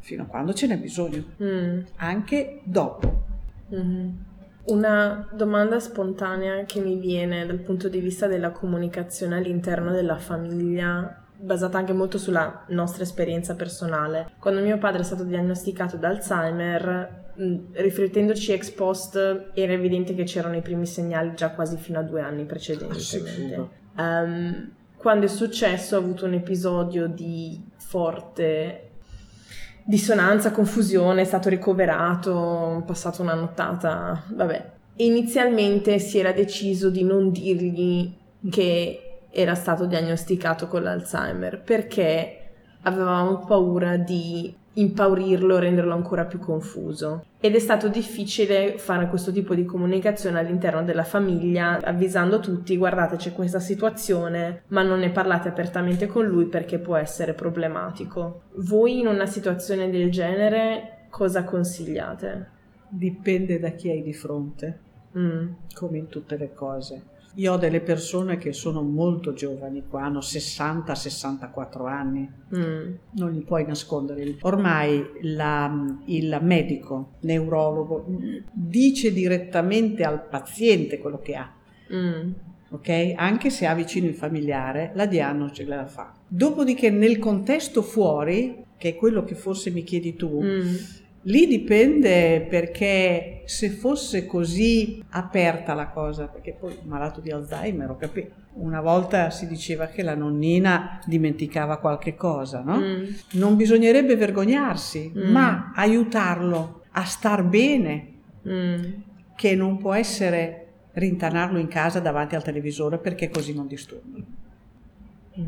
fino 0.00 0.24
a 0.24 0.26
quando 0.26 0.52
ce 0.52 0.66
n'è 0.66 0.76
bisogno, 0.76 1.24
mm. 1.42 1.78
anche 1.96 2.60
dopo. 2.64 3.22
Mm-hmm. 3.74 4.08
Una 4.64 5.26
domanda 5.32 5.80
spontanea 5.80 6.64
che 6.66 6.80
mi 6.80 6.98
viene 6.98 7.46
dal 7.46 7.60
punto 7.60 7.88
di 7.88 8.00
vista 8.00 8.26
della 8.26 8.50
comunicazione 8.50 9.36
all'interno 9.36 9.92
della 9.92 10.18
famiglia 10.18 11.25
basata 11.38 11.78
anche 11.78 11.92
molto 11.92 12.18
sulla 12.18 12.64
nostra 12.68 13.02
esperienza 13.02 13.54
personale. 13.54 14.30
Quando 14.38 14.60
mio 14.60 14.78
padre 14.78 15.00
è 15.00 15.04
stato 15.04 15.24
diagnosticato 15.24 15.96
da 15.96 16.08
Alzheimer, 16.08 17.24
riflettendoci 17.72 18.52
ex 18.52 18.70
post, 18.70 19.16
era 19.54 19.72
evidente 19.72 20.14
che 20.14 20.24
c'erano 20.24 20.56
i 20.56 20.62
primi 20.62 20.86
segnali 20.86 21.32
già 21.34 21.50
quasi 21.50 21.76
fino 21.76 21.98
a 21.98 22.02
due 22.02 22.20
anni 22.20 22.44
precedentemente. 22.44 23.68
Um, 23.96 24.70
quando 24.96 25.26
è 25.26 25.28
successo, 25.28 25.96
ho 25.96 26.00
avuto 26.00 26.24
un 26.24 26.34
episodio 26.34 27.06
di 27.06 27.62
forte 27.76 28.82
dissonanza, 29.84 30.50
confusione, 30.50 31.22
è 31.22 31.24
stato 31.24 31.48
ricoverato, 31.48 32.32
ho 32.32 32.82
passato 32.82 33.22
una 33.22 33.34
nottata, 33.34 34.24
vabbè. 34.28 34.72
Inizialmente 34.96 35.98
si 35.98 36.18
era 36.18 36.32
deciso 36.32 36.90
di 36.90 37.04
non 37.04 37.30
dirgli 37.30 38.12
che 38.50 39.05
era 39.38 39.54
stato 39.54 39.84
diagnosticato 39.84 40.66
con 40.66 40.82
l'Alzheimer 40.82 41.60
perché 41.60 42.38
avevamo 42.82 43.44
paura 43.44 43.98
di 43.98 44.54
impaurirlo, 44.72 45.58
renderlo 45.58 45.92
ancora 45.92 46.24
più 46.24 46.38
confuso. 46.38 47.26
Ed 47.38 47.54
è 47.54 47.58
stato 47.58 47.88
difficile 47.88 48.78
fare 48.78 49.08
questo 49.08 49.32
tipo 49.32 49.54
di 49.54 49.66
comunicazione 49.66 50.38
all'interno 50.38 50.82
della 50.84 51.04
famiglia, 51.04 51.78
avvisando 51.82 52.40
tutti, 52.40 52.78
guardate 52.78 53.16
c'è 53.16 53.34
questa 53.34 53.60
situazione, 53.60 54.62
ma 54.68 54.82
non 54.82 55.00
ne 55.00 55.10
parlate 55.10 55.48
apertamente 55.48 56.06
con 56.06 56.24
lui 56.24 56.46
perché 56.46 56.78
può 56.78 56.96
essere 56.96 57.34
problematico. 57.34 58.44
Voi 58.56 59.00
in 59.00 59.06
una 59.06 59.26
situazione 59.26 59.90
del 59.90 60.10
genere 60.10 61.08
cosa 61.10 61.44
consigliate? 61.44 62.54
Dipende 62.88 63.58
da 63.58 63.70
chi 63.70 63.90
hai 63.90 64.02
di 64.02 64.14
fronte, 64.14 64.78
mm. 65.18 65.48
come 65.74 65.98
in 65.98 66.08
tutte 66.08 66.38
le 66.38 66.54
cose 66.54 67.14
Io 67.36 67.52
ho 67.52 67.56
delle 67.58 67.80
persone 67.80 68.38
che 68.38 68.52
sono 68.52 68.82
molto 68.82 69.34
giovani, 69.34 69.84
qua 69.88 70.04
hanno 70.04 70.20
60-64 70.20 71.86
anni, 71.86 72.30
mm. 72.56 72.94
non 73.12 73.32
li 73.32 73.40
puoi 73.40 73.66
nascondere. 73.66 74.36
Ormai 74.40 75.04
la, 75.22 75.98
il 76.06 76.38
medico, 76.42 77.16
neurologo, 77.20 78.06
dice 78.52 79.12
direttamente 79.12 80.02
al 80.02 80.26
paziente 80.26 80.98
quello 80.98 81.18
che 81.18 81.34
ha. 81.34 81.52
Mm. 81.92 82.30
Ok? 82.70 83.12
Anche 83.14 83.50
se 83.50 83.66
ha 83.66 83.74
vicino 83.74 84.06
il 84.06 84.14
familiare, 84.14 84.92
la 84.94 85.06
diagnosi 85.06 85.64
la 85.64 85.86
fa. 85.86 86.14
Dopodiché 86.26 86.88
nel 86.88 87.18
contesto 87.18 87.82
fuori, 87.82 88.64
che 88.78 88.90
è 88.90 88.96
quello 88.96 89.24
che 89.24 89.34
forse 89.34 89.70
mi 89.70 89.84
chiedi 89.84 90.16
tu, 90.16 90.40
mm 90.42 90.74
Lì 91.26 91.48
dipende 91.48 92.46
perché 92.48 93.42
se 93.46 93.70
fosse 93.70 94.26
così 94.26 95.02
aperta 95.10 95.74
la 95.74 95.88
cosa, 95.88 96.28
perché 96.28 96.52
poi 96.52 96.76
malato 96.84 97.20
di 97.20 97.30
Alzheimer, 97.30 97.90
ho 97.90 97.96
capito. 97.96 98.44
Una 98.54 98.80
volta 98.80 99.30
si 99.30 99.48
diceva 99.48 99.86
che 99.86 100.02
la 100.02 100.14
nonnina 100.14 101.00
dimenticava 101.04 101.78
qualche 101.78 102.14
cosa, 102.14 102.62
no? 102.62 102.78
Mm. 102.78 103.04
Non 103.32 103.56
bisognerebbe 103.56 104.14
vergognarsi, 104.14 105.12
mm. 105.14 105.30
ma 105.30 105.72
aiutarlo 105.74 106.82
a 106.92 107.04
star 107.04 107.42
bene, 107.42 108.12
mm. 108.48 108.84
che 109.34 109.56
non 109.56 109.78
può 109.78 109.94
essere 109.94 110.66
rintanarlo 110.92 111.58
in 111.58 111.68
casa 111.68 111.98
davanti 111.98 112.36
al 112.36 112.44
televisore 112.44 112.98
perché 112.98 113.28
così 113.30 113.52
non 113.52 113.66
disturbi. 113.66 114.24
Mm. 115.40 115.44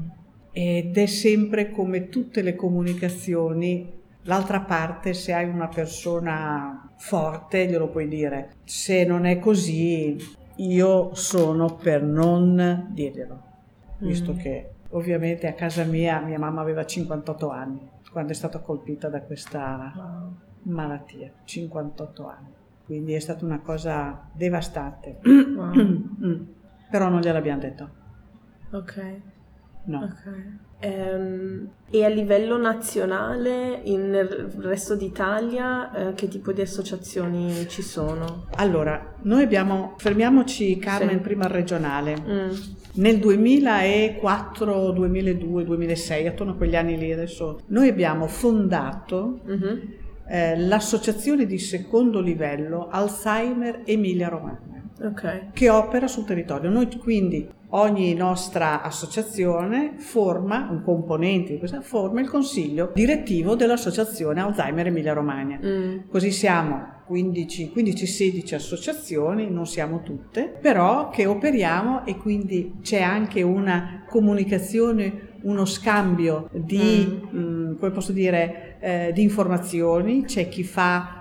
Ed 0.50 0.98
è 0.98 1.06
sempre 1.06 1.70
come 1.70 2.08
tutte 2.08 2.42
le 2.42 2.56
comunicazioni 2.56 3.96
L'altra 4.28 4.60
parte, 4.60 5.14
se 5.14 5.32
hai 5.32 5.48
una 5.48 5.68
persona 5.68 6.90
forte, 6.98 7.66
glielo 7.66 7.88
puoi 7.88 8.08
dire. 8.08 8.56
Se 8.64 9.04
non 9.06 9.24
è 9.24 9.38
così, 9.38 10.18
io 10.56 11.14
sono 11.14 11.76
per 11.76 12.02
non 12.02 12.88
dirglielo, 12.90 13.42
visto 14.00 14.34
mm. 14.34 14.36
che 14.36 14.70
ovviamente 14.90 15.46
a 15.46 15.54
casa 15.54 15.84
mia 15.84 16.20
mia 16.20 16.38
mamma 16.38 16.60
aveva 16.60 16.84
58 16.84 17.50
anni 17.50 17.88
quando 18.10 18.32
è 18.32 18.34
stata 18.34 18.58
colpita 18.58 19.08
da 19.08 19.22
questa 19.22 19.92
wow. 19.96 20.36
malattia, 20.74 21.30
58 21.44 22.26
anni. 22.28 22.52
Quindi 22.84 23.14
è 23.14 23.20
stata 23.20 23.46
una 23.46 23.60
cosa 23.60 24.28
devastante. 24.32 25.20
Wow. 25.24 25.72
Mm. 26.18 26.42
Però 26.90 27.08
non 27.08 27.20
gliel'abbiamo 27.20 27.60
detto. 27.60 27.90
Ok. 28.72 29.20
No. 29.84 30.02
Okay. 30.04 30.58
Ehm, 30.80 31.68
e 31.90 32.04
a 32.04 32.08
livello 32.08 32.56
nazionale, 32.56 33.82
nel 33.84 34.28
resto 34.60 34.94
d'Italia, 34.94 35.90
eh, 36.10 36.14
che 36.14 36.28
tipo 36.28 36.52
di 36.52 36.60
associazioni 36.60 37.66
ci 37.68 37.82
sono? 37.82 38.44
Allora, 38.56 39.14
noi 39.22 39.42
abbiamo, 39.42 39.94
fermiamoci 39.96 40.76
Carmen 40.78 41.16
sì. 41.16 41.20
prima 41.20 41.44
al 41.44 41.50
regionale. 41.50 42.16
Mm. 42.20 42.50
Nel 42.94 43.18
2004, 43.18 44.90
2002, 44.92 45.64
2006, 45.64 46.26
attorno 46.26 46.52
a 46.52 46.56
quegli 46.56 46.76
anni 46.76 46.98
lì 46.98 47.10
adesso, 47.10 47.60
noi 47.68 47.88
abbiamo 47.88 48.26
fondato 48.26 49.40
mm-hmm. 49.48 49.78
eh, 50.28 50.58
l'associazione 50.58 51.46
di 51.46 51.58
secondo 51.58 52.20
livello 52.20 52.88
Alzheimer 52.90 53.82
Emilia 53.84 54.28
Romagna. 54.28 54.76
Okay. 55.00 55.50
che 55.52 55.70
opera 55.70 56.08
sul 56.08 56.24
territorio. 56.24 56.70
Noi 56.70 56.88
quindi 56.98 57.48
ogni 57.70 58.14
nostra 58.14 58.82
associazione 58.82 59.94
forma, 59.98 60.68
un 60.70 60.82
componente 60.82 61.52
di 61.52 61.58
questa 61.58 61.80
forma 61.80 62.20
il 62.20 62.28
consiglio 62.28 62.92
direttivo 62.94 63.54
dell'associazione 63.54 64.40
Alzheimer 64.40 64.86
Emilia 64.86 65.12
Romagna. 65.12 65.58
Mm. 65.62 65.98
Così 66.10 66.30
siamo 66.30 66.96
15-16 67.10 68.54
associazioni, 68.54 69.50
non 69.50 69.66
siamo 69.66 70.02
tutte, 70.02 70.56
però 70.60 71.10
che 71.10 71.26
operiamo 71.26 72.06
e 72.06 72.16
quindi 72.16 72.76
c'è 72.82 73.00
anche 73.00 73.42
una 73.42 74.04
comunicazione 74.08 75.26
uno 75.42 75.64
scambio 75.64 76.48
di, 76.52 77.06
mm. 77.32 77.38
mh, 77.38 77.70
mm, 77.70 77.76
come 77.78 77.90
posso 77.92 78.12
dire, 78.12 78.76
eh, 78.80 79.12
di 79.12 79.22
informazioni, 79.22 80.24
c'è 80.24 80.48
chi 80.48 80.64
fa 80.64 81.17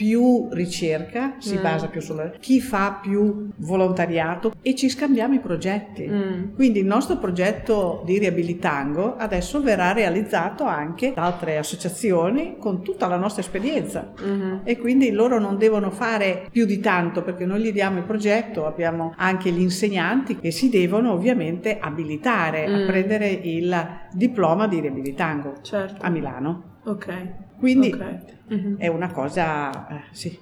più 0.00 0.48
ricerca, 0.52 1.34
si 1.40 1.58
mm. 1.58 1.62
basa 1.62 1.88
più 1.88 2.00
sulla 2.00 2.30
chi 2.40 2.58
fa 2.58 3.00
più 3.02 3.50
volontariato 3.56 4.54
e 4.62 4.74
ci 4.74 4.88
scambiamo 4.88 5.34
i 5.34 5.40
progetti. 5.40 6.08
Mm. 6.08 6.54
Quindi 6.54 6.78
il 6.78 6.86
nostro 6.86 7.18
progetto 7.18 8.02
di 8.06 8.16
riabilitango 8.16 9.16
adesso 9.16 9.60
verrà 9.60 9.92
realizzato 9.92 10.64
anche 10.64 11.12
da 11.14 11.24
altre 11.24 11.58
associazioni 11.58 12.56
con 12.58 12.82
tutta 12.82 13.08
la 13.08 13.18
nostra 13.18 13.42
esperienza 13.42 14.10
mm-hmm. 14.18 14.60
e 14.64 14.78
quindi 14.78 15.10
loro 15.10 15.38
non 15.38 15.58
devono 15.58 15.90
fare 15.90 16.48
più 16.50 16.64
di 16.64 16.80
tanto 16.80 17.22
perché 17.22 17.44
noi 17.44 17.60
gli 17.60 17.72
diamo 17.72 17.98
il 17.98 18.04
progetto, 18.04 18.64
abbiamo 18.64 19.12
anche 19.18 19.50
gli 19.50 19.60
insegnanti 19.60 20.38
che 20.38 20.50
si 20.50 20.70
devono 20.70 21.12
ovviamente 21.12 21.76
abilitare 21.78 22.66
mm. 22.66 22.74
a 22.74 22.86
prendere 22.86 23.28
il 23.28 23.88
diploma 24.12 24.66
di 24.66 24.80
riabilitango 24.80 25.56
certo. 25.60 26.02
a 26.02 26.08
Milano. 26.08 26.78
Ok. 26.84 27.48
Quindi 27.58 27.92
okay. 27.92 28.38
Mm-hmm. 28.52 28.76
è 28.78 28.86
una 28.88 29.10
cosa, 29.10 29.88
eh, 29.88 30.00
sì, 30.10 30.38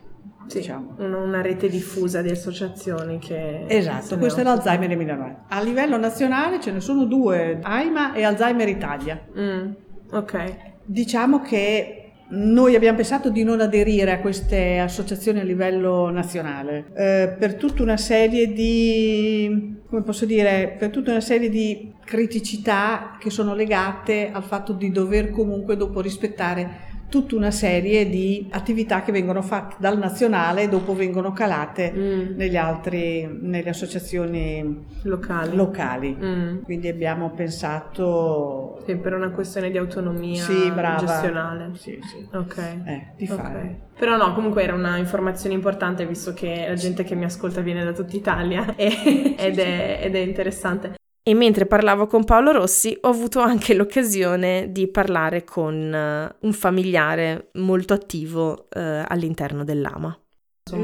sì, 0.46 0.58
diciamo. 0.58 0.94
una 0.98 1.42
rete 1.42 1.68
diffusa 1.68 2.22
di 2.22 2.30
associazioni 2.30 3.18
che... 3.18 3.64
Esatto, 3.66 4.18
questo 4.18 4.40
è 4.40 4.42
l'Alzheimer 4.42 4.90
Emilia 4.90 5.14
Romagna. 5.14 5.44
A 5.48 5.60
livello 5.60 5.96
nazionale 5.96 6.60
ce 6.60 6.72
ne 6.72 6.80
sono 6.80 7.04
due, 7.04 7.58
AIMA 7.62 8.14
e 8.14 8.24
Alzheimer 8.24 8.68
Italia. 8.68 9.20
Mm, 9.38 9.70
ok. 10.10 10.54
Diciamo 10.84 11.40
che 11.42 11.98
noi 12.30 12.74
abbiamo 12.74 12.96
pensato 12.96 13.30
di 13.30 13.42
non 13.42 13.60
aderire 13.60 14.12
a 14.12 14.20
queste 14.20 14.78
associazioni 14.78 15.40
a 15.40 15.44
livello 15.44 16.10
nazionale 16.10 16.90
eh, 16.94 17.34
per 17.38 17.54
tutta 17.54 17.82
una 17.82 17.96
serie 17.96 18.52
di, 18.52 19.76
come 19.88 20.02
posso 20.02 20.26
dire, 20.26 20.76
per 20.78 20.90
tutta 20.90 21.10
una 21.10 21.20
serie 21.20 21.48
di 21.48 21.94
criticità 22.04 23.16
che 23.18 23.30
sono 23.30 23.54
legate 23.54 24.30
al 24.30 24.42
fatto 24.42 24.72
di 24.72 24.90
dover 24.90 25.30
comunque 25.30 25.76
dopo 25.76 26.00
rispettare 26.00 26.87
tutta 27.08 27.34
una 27.36 27.50
serie 27.50 28.08
di 28.08 28.48
attività 28.50 29.02
che 29.02 29.12
vengono 29.12 29.40
fatte 29.40 29.76
dal 29.78 29.98
nazionale 29.98 30.62
e 30.62 30.68
dopo 30.68 30.94
vengono 30.94 31.32
calate 31.32 31.92
mm. 31.94 32.36
negli 32.36 32.56
altri, 32.56 33.26
nelle 33.40 33.70
associazioni 33.70 34.84
locali. 35.02 35.56
locali. 35.56 36.16
Mm. 36.20 36.62
Quindi 36.62 36.88
abbiamo 36.88 37.30
pensato... 37.30 38.82
Sì, 38.84 38.96
per 38.96 39.14
una 39.14 39.30
questione 39.30 39.70
di 39.70 39.78
autonomia 39.78 40.42
sì, 40.42 40.72
gestionale. 40.98 41.70
Sì, 41.74 41.98
sì. 42.02 42.28
Ok. 42.32 42.58
Eh, 42.58 43.06
di 43.16 43.24
okay. 43.24 43.36
fare. 43.36 43.80
Però 43.98 44.16
no, 44.16 44.32
comunque 44.34 44.62
era 44.62 44.74
una 44.74 44.96
informazione 44.96 45.54
importante 45.54 46.06
visto 46.06 46.32
che 46.34 46.66
la 46.68 46.74
gente 46.74 47.04
che 47.04 47.14
mi 47.14 47.24
ascolta 47.24 47.60
viene 47.62 47.84
da 47.84 47.92
tutta 47.92 48.16
Italia 48.16 48.74
e, 48.76 49.34
ed, 49.36 49.58
è, 49.58 50.00
ed 50.02 50.14
è 50.14 50.18
interessante. 50.18 50.97
E 51.28 51.34
mentre 51.34 51.66
parlavo 51.66 52.06
con 52.06 52.24
Paolo 52.24 52.52
Rossi 52.52 52.96
ho 53.02 53.08
avuto 53.10 53.40
anche 53.40 53.74
l'occasione 53.74 54.72
di 54.72 54.88
parlare 54.88 55.44
con 55.44 55.74
uh, 55.74 56.46
un 56.46 56.52
familiare 56.54 57.50
molto 57.56 57.92
attivo 57.92 58.68
uh, 58.74 59.04
all'interno 59.06 59.62
dell'AMA. 59.62 60.18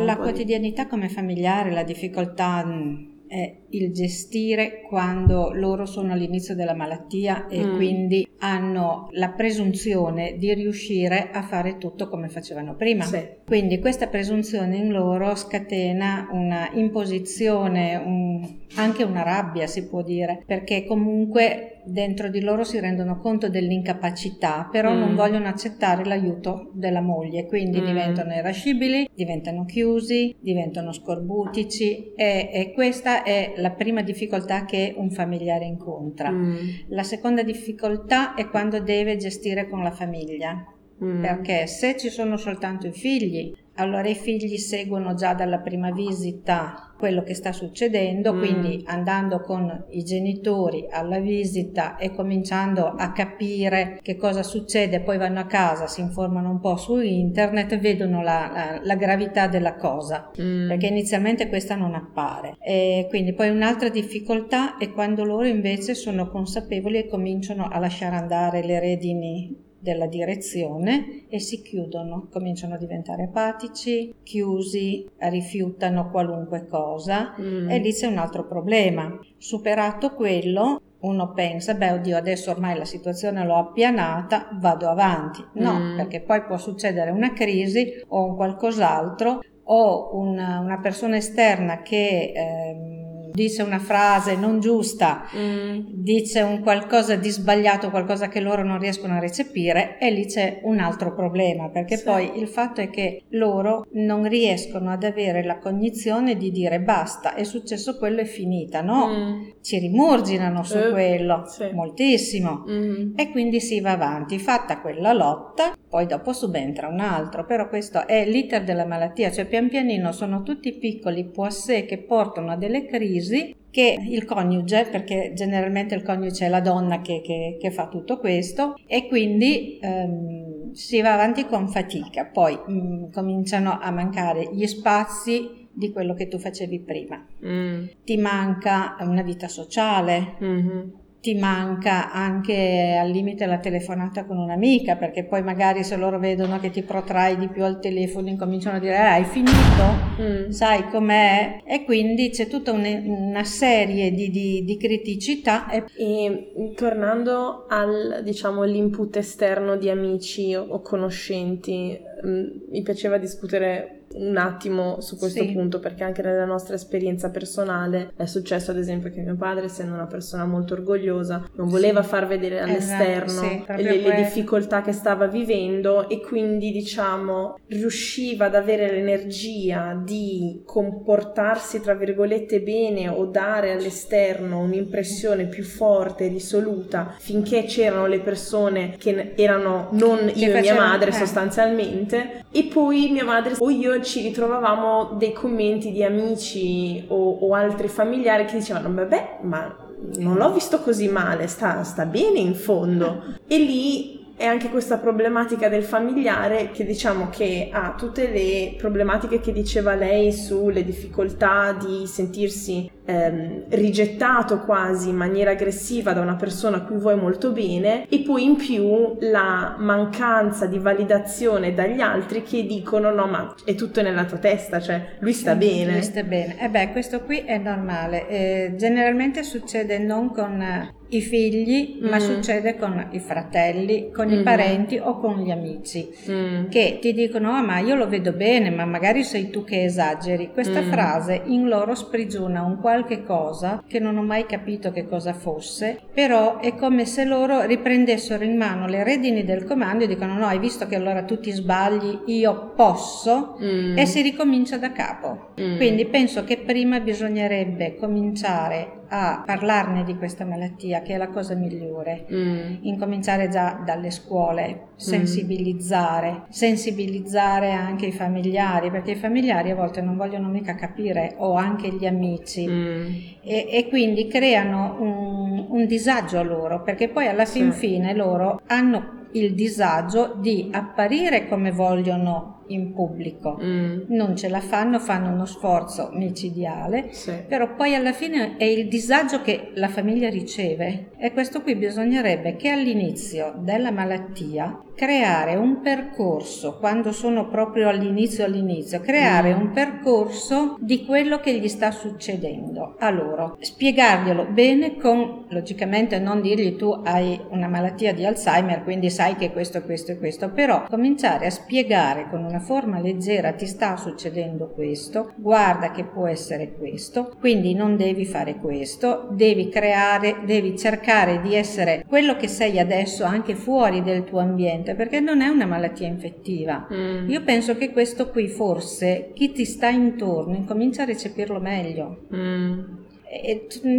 La 0.05 0.19
quotidianità 0.19 0.87
come 0.87 1.09
familiare, 1.09 1.71
la 1.71 1.83
difficoltà 1.83 2.63
mm, 2.63 3.27
è 3.27 3.63
il 3.77 3.93
gestire 3.93 4.83
quando 4.89 5.53
loro 5.53 5.87
sono 5.87 6.13
all'inizio 6.13 6.55
della 6.55 6.75
malattia 6.75 7.47
e 7.49 7.65
mm. 7.65 7.75
quindi 7.77 8.29
hanno 8.39 9.09
la 9.13 9.31
presunzione 9.31 10.37
di 10.37 10.53
riuscire 10.55 11.31
a 11.33 11.43
fare 11.43 11.79
tutto 11.79 12.09
come 12.09 12.29
facevano 12.29 12.75
prima. 12.75 13.05
Sì. 13.05 13.27
Quindi 13.45 13.79
questa 13.79 14.09
presunzione 14.09 14.77
in 14.77 14.91
loro 14.91 15.35
scatena 15.35 16.29
una 16.31 16.71
imposizione, 16.73 17.97
un, 17.97 18.47
anche 18.77 19.03
una 19.03 19.23
rabbia 19.23 19.67
si 19.67 19.87
può 19.87 20.03
dire, 20.03 20.43
perché 20.47 20.85
comunque 20.85 21.75
dentro 21.85 22.29
di 22.29 22.41
loro 22.41 22.65
si 22.65 22.81
rendono 22.81 23.19
conto 23.19 23.49
dell'incapacità, 23.49 24.69
però 24.71 24.93
mm. 24.93 24.99
non 24.99 25.15
vogliono 25.15 25.49
accettare 25.49 26.05
l'aiuto 26.05 26.71
della 26.73 27.01
moglie, 27.01 27.47
quindi 27.47 27.81
mm. 27.81 27.85
diventano 27.85 28.35
irascibili, 28.35 29.09
diventano 29.15 29.65
chiusi, 29.65 30.35
diventano 30.41 30.93
scorbutici 30.93 32.13
e, 32.15 32.51
e, 32.53 32.73
questa 32.73 33.23
è 33.23 33.55
la 33.57 33.64
prima 33.71 34.03
difficoltà 34.03 34.65
che 34.65 34.95
un 34.97 35.11
familiare 35.11 35.65
incontra. 35.65 36.31
Mm. 36.31 36.57
La 36.89 37.03
seconda 37.03 37.43
difficoltà 37.43 38.35
è 38.35 38.49
quando 38.49 38.81
deve 38.81 39.17
gestire 39.17 39.69
con 39.69 39.83
la 39.83 39.91
famiglia. 39.91 40.65
Mm. 41.03 41.21
Perché 41.21 41.67
se 41.67 41.97
ci 41.97 42.09
sono 42.09 42.37
soltanto 42.37 42.87
i 42.87 42.93
figli, 42.93 43.53
allora 43.77 44.09
i 44.09 44.15
figli 44.15 44.57
seguono 44.57 45.15
già 45.15 45.35
dalla 45.35 45.59
prima 45.59 45.91
visita 45.91 46.95
quello 46.97 47.23
che 47.23 47.35
sta 47.35 47.53
succedendo, 47.53 48.33
mm. 48.33 48.39
quindi 48.39 48.83
andando 48.87 49.41
con 49.41 49.85
i 49.91 50.05
genitori 50.05 50.87
alla 50.89 51.19
visita 51.19 51.97
e 51.97 52.15
cominciando 52.15 52.87
a 52.87 53.13
capire 53.13 53.99
che 54.01 54.17
cosa 54.17 54.43
succede, 54.43 55.01
poi 55.01 55.19
vanno 55.19 55.41
a 55.41 55.47
casa, 55.47 55.87
si 55.87 56.01
informano 56.01 56.51
un 56.51 56.61
po' 56.61 56.77
su 56.77 56.99
internet, 57.01 57.79
vedono 57.79 58.23
la, 58.23 58.51
la, 58.53 58.81
la 58.83 58.95
gravità 58.95 59.49
della 59.49 59.75
cosa, 59.75 60.31
mm. 60.41 60.69
perché 60.69 60.87
inizialmente 60.87 61.49
questa 61.49 61.75
non 61.75 61.95
appare. 61.95 62.57
E 62.61 63.07
quindi 63.09 63.35
poi 63.35 63.51
un'altra 63.51 63.89
difficoltà 63.89 64.79
è 64.79 64.91
quando 64.93 65.25
loro 65.25 65.47
invece 65.47 65.95
sono 65.95 66.29
consapevoli 66.29 66.99
e 66.99 67.09
cominciano 67.09 67.69
a 67.71 67.79
lasciare 67.79 68.17
andare 68.17 68.65
le 68.65 68.81
redini 68.81 69.73
della 69.85 70.07
direzione 70.07 71.27
e 71.29 71.39
si 71.39 71.61
chiudono, 71.61 72.29
cominciano 72.33 72.75
a 72.75 72.79
diventare 72.79 73.25
apatici, 73.25 74.15
chiusi, 74.23 75.07
rifiutano 75.19 76.11
qualunque 76.11 76.67
cosa 76.67 77.35
mm. 77.39 77.69
e 77.69 77.79
lì 77.79 77.93
c'è 77.93 78.07
un 78.07 78.17
altro 78.17 78.47
problema. 78.47 79.21
Superato 79.37 80.15
quello, 80.15 80.81
uno 81.01 81.33
pensa, 81.33 81.75
beh 81.75 81.93
oddio, 81.93 82.17
adesso 82.17 82.51
ormai 82.51 82.79
la 82.79 82.87
situazione 82.87 83.45
l'ho 83.45 83.57
appianata, 83.57 84.49
vado 84.59 84.89
avanti. 84.89 85.45
No, 85.53 85.79
mm. 85.79 85.97
perché 85.97 86.23
poi 86.23 86.43
può 86.45 86.57
succedere 86.57 87.11
una 87.11 87.35
crisi 87.35 88.03
o 88.09 88.25
un 88.25 88.37
qualcos'altro 88.37 89.43
o 89.65 90.17
una, 90.17 90.61
una 90.61 90.81
persona 90.81 91.17
esterna 91.17 91.83
che... 91.83 92.33
Ehm, 92.35 93.04
dice 93.35 93.63
una 93.63 93.81
frase 93.81 94.37
non 94.37 94.61
giusta, 94.61 95.25
mm. 95.37 95.81
dice 95.89 96.41
un 96.43 96.61
qualcosa 96.61 97.17
di 97.17 97.31
sbagliato, 97.31 97.91
qualcosa 97.91 98.29
che 98.29 98.39
loro 98.39 98.63
non 98.63 98.79
riescono 98.79 99.15
a 99.15 99.19
recepire 99.19 99.99
e 99.99 100.13
lì 100.13 100.27
c'è 100.27 100.61
un 100.63 100.79
altro 100.79 101.13
problema, 101.15 101.69
perché 101.69 101.97
sì. 101.97 102.05
poi 102.05 102.39
il 102.39 102.47
fatto 102.47 102.81
è 102.81 102.91
che 102.91 103.25
loro 103.31 103.87
non 103.95 104.29
riescono 104.29 104.91
ad 104.91 105.03
avere 105.03 105.43
la 105.43 105.59
cognizione 105.59 106.37
di 106.37 106.53
dire 106.53 106.81
basta, 106.81 107.35
è 107.35 107.43
successo 107.43 107.99
quello, 107.99 108.21
è 108.21 108.25
finita, 108.25 108.83
no? 108.83 109.09
Mm. 109.09 109.43
Ci 109.61 109.79
rimurginano 109.79 110.63
su 110.63 110.79
uh, 110.79 110.93
quello, 110.93 111.43
sì. 111.47 111.71
moltissimo, 111.73 112.65
mm. 112.71 113.15
e 113.17 113.31
quindi 113.33 113.61
si 113.61 113.81
va 113.81 113.93
avanti, 113.93 114.39
fatta 114.39 114.81
quella 114.81 115.13
lotta, 115.13 115.75
poi 115.95 116.07
dopo 116.07 116.33
subentra 116.33 116.89
un 116.89 116.99
altro, 116.99 117.45
però 117.45 117.69
questo 117.69 118.09
è 118.09 118.29
l'iter 118.29 118.65
della 118.65 118.85
malattia, 118.85 119.31
cioè 119.31 119.47
pian 119.47 119.69
pianino 119.69 120.11
sono 120.11 120.43
tutti 120.43 120.73
piccoli 120.73 121.25
poissé 121.25 121.85
che 121.85 121.99
portano 121.99 122.51
a 122.51 122.57
delle 122.57 122.85
crisi 122.85 123.55
che 123.71 123.97
il 124.05 124.25
coniuge, 124.25 124.89
perché 124.91 125.31
generalmente 125.37 125.95
il 125.95 126.03
coniuge 126.03 126.47
è 126.47 126.49
la 126.49 126.61
donna 126.61 127.01
che, 127.01 127.21
che, 127.21 127.59
che 127.61 127.71
fa 127.71 127.87
tutto 127.87 128.19
questo, 128.19 128.75
e 128.89 129.07
quindi 129.07 129.79
ehm, 129.81 130.73
si 130.73 131.01
va 131.01 131.13
avanti 131.13 131.47
con 131.47 131.69
fatica, 131.69 132.25
poi 132.25 132.59
mh, 132.67 132.73
mm, 132.73 133.11
cominciano 133.13 133.79
a 133.81 133.93
mancare 133.93 134.51
gli 134.53 134.67
spazi 134.67 135.69
di 135.73 135.93
quello 135.93 136.15
che 136.15 136.27
tu 136.27 136.41
facevi 136.41 136.81
prima. 136.81 137.25
Mm. 137.47 137.85
Ti 138.03 138.17
manca 138.17 138.97
una 138.99 139.23
vita 139.23 139.47
sociale. 139.47 140.39
Mm-hmm 140.43 141.03
ti 141.25 141.35
manca 141.35 142.13
anche 142.13 142.99
al 143.01 143.09
limite 143.09 143.47
la 143.47 143.57
telefonata 143.57 144.27
con 144.27 144.37
un'amica, 144.37 144.97
perché 144.97 145.25
poi 145.25 145.43
magari 145.43 145.83
se 145.83 145.97
loro 145.97 146.19
vedono 146.19 146.61
che 146.61 146.69
ti 146.69 146.83
protrai 146.83 147.39
di 147.39 147.49
più 147.49 147.65
al 147.65 147.81
telefono 147.81 148.29
incominciano 148.29 148.77
a 148.77 148.79
dire 148.79 148.97
eh, 148.97 148.99
hai 148.99 149.25
finito, 149.25 150.21
mm. 150.21 150.51
sai 150.51 150.87
com'è, 150.91 151.63
e 151.65 151.83
quindi 151.85 152.29
c'è 152.29 152.47
tutta 152.47 152.73
un, 152.73 152.85
una 153.07 153.43
serie 153.43 154.11
di, 154.11 154.29
di, 154.29 154.65
di 154.65 154.77
criticità. 154.77 155.71
E... 155.71 155.85
e, 155.97 156.73
tornando 156.77 157.65
al 157.71 158.21
diciamo 158.23 158.65
l'input 158.65 159.17
esterno 159.17 159.77
di 159.77 159.89
amici 159.89 160.55
o, 160.55 160.67
o 160.69 160.83
conoscenti, 160.83 161.99
mh, 162.23 162.29
mm, 162.29 162.47
mi 162.69 162.83
piaceva 162.83 163.17
discutere 163.17 164.04
un 164.15 164.37
attimo 164.37 165.01
su 165.01 165.17
questo 165.17 165.43
sì. 165.43 165.53
punto 165.53 165.79
perché 165.79 166.05
anche 166.05 166.23
nella 166.23 166.45
nostra 166.45 166.75
esperienza 166.75 167.31
personale 167.31 168.13
è 168.17 168.27
successo 168.27 168.71
ad 168.71 168.79
esempio 168.79 169.11
che 169.11 169.21
mio 169.21 169.37
padre 169.37 169.67
essendo 169.67 169.95
una 169.95 170.07
persona 170.07 170.45
molto 170.45 170.75
orgogliosa 170.75 171.49
non 171.55 171.69
voleva 171.69 172.03
sì. 172.03 172.09
far 172.09 172.27
vedere 172.27 172.61
all'esterno 172.61 173.43
esatto, 173.43 173.77
sì, 173.77 173.83
le, 173.83 173.97
le 173.99 174.15
difficoltà 174.15 174.83
che 174.83 174.93
stava 174.93 175.27
vivendo 175.27 176.09
e 176.09 176.21
quindi 176.21 176.71
diciamo 176.71 177.59
riusciva 177.69 178.47
ad 178.47 178.55
avere 178.55 178.91
l'energia 178.91 180.01
di 180.01 180.63
comportarsi 180.65 181.81
tra 181.81 181.95
virgolette 181.95 182.61
bene 182.61 183.09
o 183.09 183.25
dare 183.27 183.73
all'esterno 183.73 184.61
un'impressione 184.61 185.47
più 185.47 185.65
forte, 185.65 186.29
risoluta 186.29 187.15
finché 187.19 187.65
c'erano 187.65 188.07
le 188.07 188.21
persone 188.21 188.95
che 188.99 189.33
erano 189.35 189.89
non 189.93 190.31
io 190.35 190.55
e 190.55 190.61
mia 190.61 190.75
madre 190.75 191.11
eh. 191.11 191.15
sostanzialmente 191.15 192.45
e 192.51 192.65
poi 192.65 193.11
mia 193.11 193.25
madre 193.25 193.55
o 193.59 193.71
io 193.71 193.93
ci 194.05 194.21
ritrovavamo 194.21 195.17
dei 195.19 195.33
commenti 195.33 195.91
di 195.91 196.05
amici 196.05 197.05
o, 197.09 197.39
o 197.41 197.55
altri 197.55 197.89
familiari 197.89 198.45
che 198.45 198.59
dicevano 198.59 198.93
vabbè 198.93 199.39
ma 199.43 199.85
non 200.17 200.37
l'ho 200.37 200.53
visto 200.53 200.81
così 200.81 201.09
male, 201.09 201.47
sta, 201.47 201.83
sta 201.83 202.05
bene 202.05 202.39
in 202.39 202.55
fondo. 202.55 203.23
E 203.47 203.59
lì 203.59 204.14
è 204.37 204.45
anche 204.45 204.69
questa 204.69 204.99
problematica 204.99 205.69
del 205.69 205.85
familiare 205.85 206.71
che 206.73 206.85
diciamo 206.85 207.29
che 207.31 207.69
ha 207.73 207.95
tutte 207.97 208.29
le 208.29 208.75
problematiche 208.77 209.41
che 209.41 209.53
diceva 209.53 209.95
lei 209.95 210.33
sulle 210.33 210.85
difficoltà 210.85 211.73
di 211.73 212.07
sentirsi 212.07 212.91
ehm, 213.05 213.65
rigettato 213.69 214.61
quasi 214.61 215.11
in 215.11 215.17
maniera 215.17 215.53
aggressiva 215.53 216.13
da 216.13 216.21
una 216.21 216.35
persona 216.35 216.79
a 216.79 216.83
cui 216.83 216.97
vuoi 216.97 217.17
molto 217.17 217.53
bene 217.53 218.09
e 218.09 218.21
poi 218.21 218.45
in 218.45 218.57
più 218.57 219.17
la 219.21 219.77
mancanza 219.79 220.67
di 220.67 220.79
validazione 220.79 221.73
dagli 221.73 222.01
altri 222.01 222.43
che 222.43 222.67
dicono 222.67 223.11
no 223.11 223.27
ma 223.27 223.55
è 223.65 223.75
tutto 223.75 224.03
nella 224.03 224.25
tua 224.25 224.39
testa, 224.39 224.81
cioè 224.81 225.17
lui 225.21 225.33
sta 225.33 225.55
bene. 225.55 225.93
Lui 225.93 226.03
sta 226.03 226.23
bene. 226.23 226.61
E 226.61 226.65
eh 226.65 226.69
beh 226.69 226.91
questo 226.91 227.21
qui 227.23 227.41
è 227.41 227.59
normale, 227.59 228.29
eh, 228.29 228.75
generalmente 228.77 229.43
succede 229.43 229.99
non 229.99 230.33
con 230.33 230.93
i 231.17 231.21
figli, 231.21 232.01
mm. 232.03 232.09
ma 232.09 232.19
succede 232.19 232.77
con 232.77 233.09
i 233.11 233.19
fratelli, 233.19 234.11
con 234.11 234.29
mm. 234.29 234.33
i 234.33 234.43
parenti 234.43 234.99
o 234.99 235.19
con 235.19 235.41
gli 235.41 235.51
amici 235.51 236.09
mm. 236.31 236.69
che 236.69 236.99
ti 237.01 237.13
dicono: 237.13 237.57
oh, 237.57 237.65
ma 237.65 237.79
io 237.79 237.95
lo 237.95 238.09
vedo 238.09 238.33
bene, 238.33 238.71
ma 238.71 238.85
magari 238.85 239.25
sei 239.25 239.51
tu 239.51 239.65
che 239.65 239.85
esageri. 239.85 240.51
Questa 240.53 240.81
mm. 240.81 240.91
frase 240.91 241.43
in 241.45 241.69
loro 241.69 241.95
sprigiona 241.95 242.63
un 242.63 242.81
qualche 242.81 243.23
cosa 243.23 243.83
che 243.87 243.99
non 243.99 244.17
ho 244.17 244.23
mai 244.23 244.47
capito 244.47 244.91
che 244.91 245.07
cosa 245.07 245.33
fosse, 245.33 246.01
però 246.13 246.61
è 246.61 246.75
come 246.75 247.05
se 247.05 247.25
loro 247.25 247.65
riprendessero 247.65 248.45
in 248.45 248.57
mano 248.57 248.87
le 248.87 249.05
redini 249.05 249.45
del 249.45 249.65
comando 249.65 250.05
e 250.05 250.09
dicono: 250.09 250.37
No, 250.37 250.47
hai 250.47 250.59
visto 250.59 250.87
che 250.87 250.97
allora 250.97 251.23
tu 251.23 251.39
ti 251.39 251.51
sbagli, 251.51 252.21
io 252.27 252.73
posso, 252.75 253.59
mm. 253.63 253.97
e 253.99 254.07
si 254.07 254.23
ricomincia 254.23 254.77
da 254.79 254.93
capo. 254.93 255.53
Mm. 255.61 255.77
Quindi 255.77 256.07
penso 256.07 256.45
che 256.45 256.59
prima 256.59 257.01
bisognerebbe 257.01 257.97
cominciare 257.97 259.03
a 259.17 259.45
parlarne 259.47 260.03
di 260.03 260.17
questa 260.17 260.45
malattia, 260.45 261.01
che 261.03 261.15
è 261.15 261.17
la 261.17 261.29
cosa 261.29 261.55
migliore. 261.55 262.27
Mm. 262.33 262.75
Incominciare 262.81 263.49
già 263.49 263.81
dalle 263.85 264.11
scuole, 264.11 264.89
sensibilizzare, 264.97 266.33
mm. 266.33 266.43
sensibilizzare 266.49 267.71
anche 267.71 268.07
i 268.07 268.13
familiari, 268.13 268.91
perché 268.91 269.13
i 269.13 269.17
familiari 269.17 269.71
a 269.71 269.77
volte 269.77 270.01
non 270.01 270.17
vogliono 270.17 270.49
mica 270.49 270.75
capire, 270.75 271.35
o 271.39 271.55
anche 271.55 271.93
gli 271.93 272.07
amici, 272.07 272.67
mm. 272.67 273.07
e, 273.43 273.69
e, 273.71 273.87
quindi 273.89 274.27
creano 274.27 274.97
un, 274.99 275.67
un, 275.69 275.87
disagio 275.87 276.39
a 276.39 276.43
loro, 276.43 276.83
perché 276.83 277.09
poi 277.09 277.29
alla 277.29 277.45
fin 277.45 277.73
sì. 277.73 277.79
fine 277.79 278.15
loro 278.15 278.61
hanno 278.67 279.23
il 279.35 279.55
disagio 279.55 280.35
di 280.37 280.71
apparire 280.73 281.47
come 281.49 281.71
vogliono 281.71 282.54
in 282.69 282.93
pubblico. 282.93 283.59
Mm. 283.63 284.03
Non 284.09 284.37
ce 284.37 284.49
la 284.49 284.61
fanno, 284.61 284.99
fanno 284.99 285.31
uno 285.31 285.45
sforzo 285.45 286.11
micidiale, 286.13 287.09
sì. 287.13 287.33
però 287.47 287.75
poi 287.75 287.95
alla 287.95 288.13
fine 288.13 288.57
è 288.57 288.65
il 288.65 288.89
disagio 288.89 289.41
che 289.43 289.71
la 289.75 289.89
famiglia 289.89 290.29
riceve 290.29 291.11
e 291.19 291.33
questo 291.33 291.63
qui 291.63 291.75
bisognerebbe 291.77 292.57
che 292.57 292.71
all'inizio 292.71 293.55
della 293.59 293.91
malattia 293.91 294.81
creare 294.95 295.57
un 295.57 295.81
percorso, 295.81 296.79
quando 296.79 297.13
sono 297.13 297.49
proprio 297.49 297.89
all'inizio 297.89 298.45
all'inizio, 298.45 299.01
creare 299.01 299.55
mm. 299.55 299.61
un 299.61 299.71
percorso 299.73 300.77
di 300.79 301.05
quello 301.05 301.41
che 301.41 301.59
gli 301.59 301.69
sta 301.69 301.91
succedendo 301.91 302.95
a 302.99 303.11
loro, 303.11 303.57
spiegarglielo 303.59 304.47
bene 304.47 304.97
con, 304.97 305.47
logicamente 305.49 306.19
non 306.19 306.41
dirgli 306.41 306.77
tu 306.77 306.91
hai 307.05 307.39
una 307.51 307.69
malattia 307.69 308.15
di 308.15 308.25
Alzheimer, 308.25 308.83
quindi 308.85 309.11
sai 309.11 309.35
che 309.37 309.53
questo, 309.53 309.83
questo 309.83 310.13
e 310.13 310.19
questo, 310.19 310.51
però 310.51 310.85
cominciare 310.89 311.47
a 311.47 311.51
spiegare 311.51 312.29
con 312.31 312.45
una 312.55 312.61
forma 312.61 313.01
leggera 313.01 313.53
ti 313.53 313.67
sta 313.67 313.97
succedendo 313.97 314.69
questo, 314.69 315.33
guarda 315.37 315.91
che 315.91 316.05
può 316.05 316.29
essere 316.29 316.73
questo, 316.73 317.35
quindi 317.41 317.75
non 317.75 317.97
devi 317.97 318.25
fare 318.25 318.57
questo, 318.57 319.29
devi 319.33 319.69
creare, 319.69 320.43
devi 320.45 320.79
cercare 320.79 321.41
di 321.41 321.57
essere 321.57 322.05
quello 322.07 322.37
che 322.37 322.47
sei 322.47 322.79
adesso 322.79 323.25
anche 323.25 323.57
fuori 323.57 324.03
del 324.03 324.23
tuo 324.23 324.39
ambiente, 324.39 324.95
perché 324.95 325.19
non 325.19 325.41
è 325.41 325.49
una 325.49 325.67
malattia 325.67 326.07
infettiva. 326.07 326.87
Mm. 326.93 327.29
Io 327.29 327.43
penso 327.43 327.77
che 327.77 327.91
questo 327.91 328.31
qui 328.31 328.47
forse 328.47 329.33
chi 329.35 329.51
ti 329.51 329.65
sta 329.65 329.89
intorno 329.89 330.55
incomincia 330.55 331.03
a 331.03 331.07
recepirlo 331.07 331.59
meglio. 331.59 332.27
Mm 332.33 333.04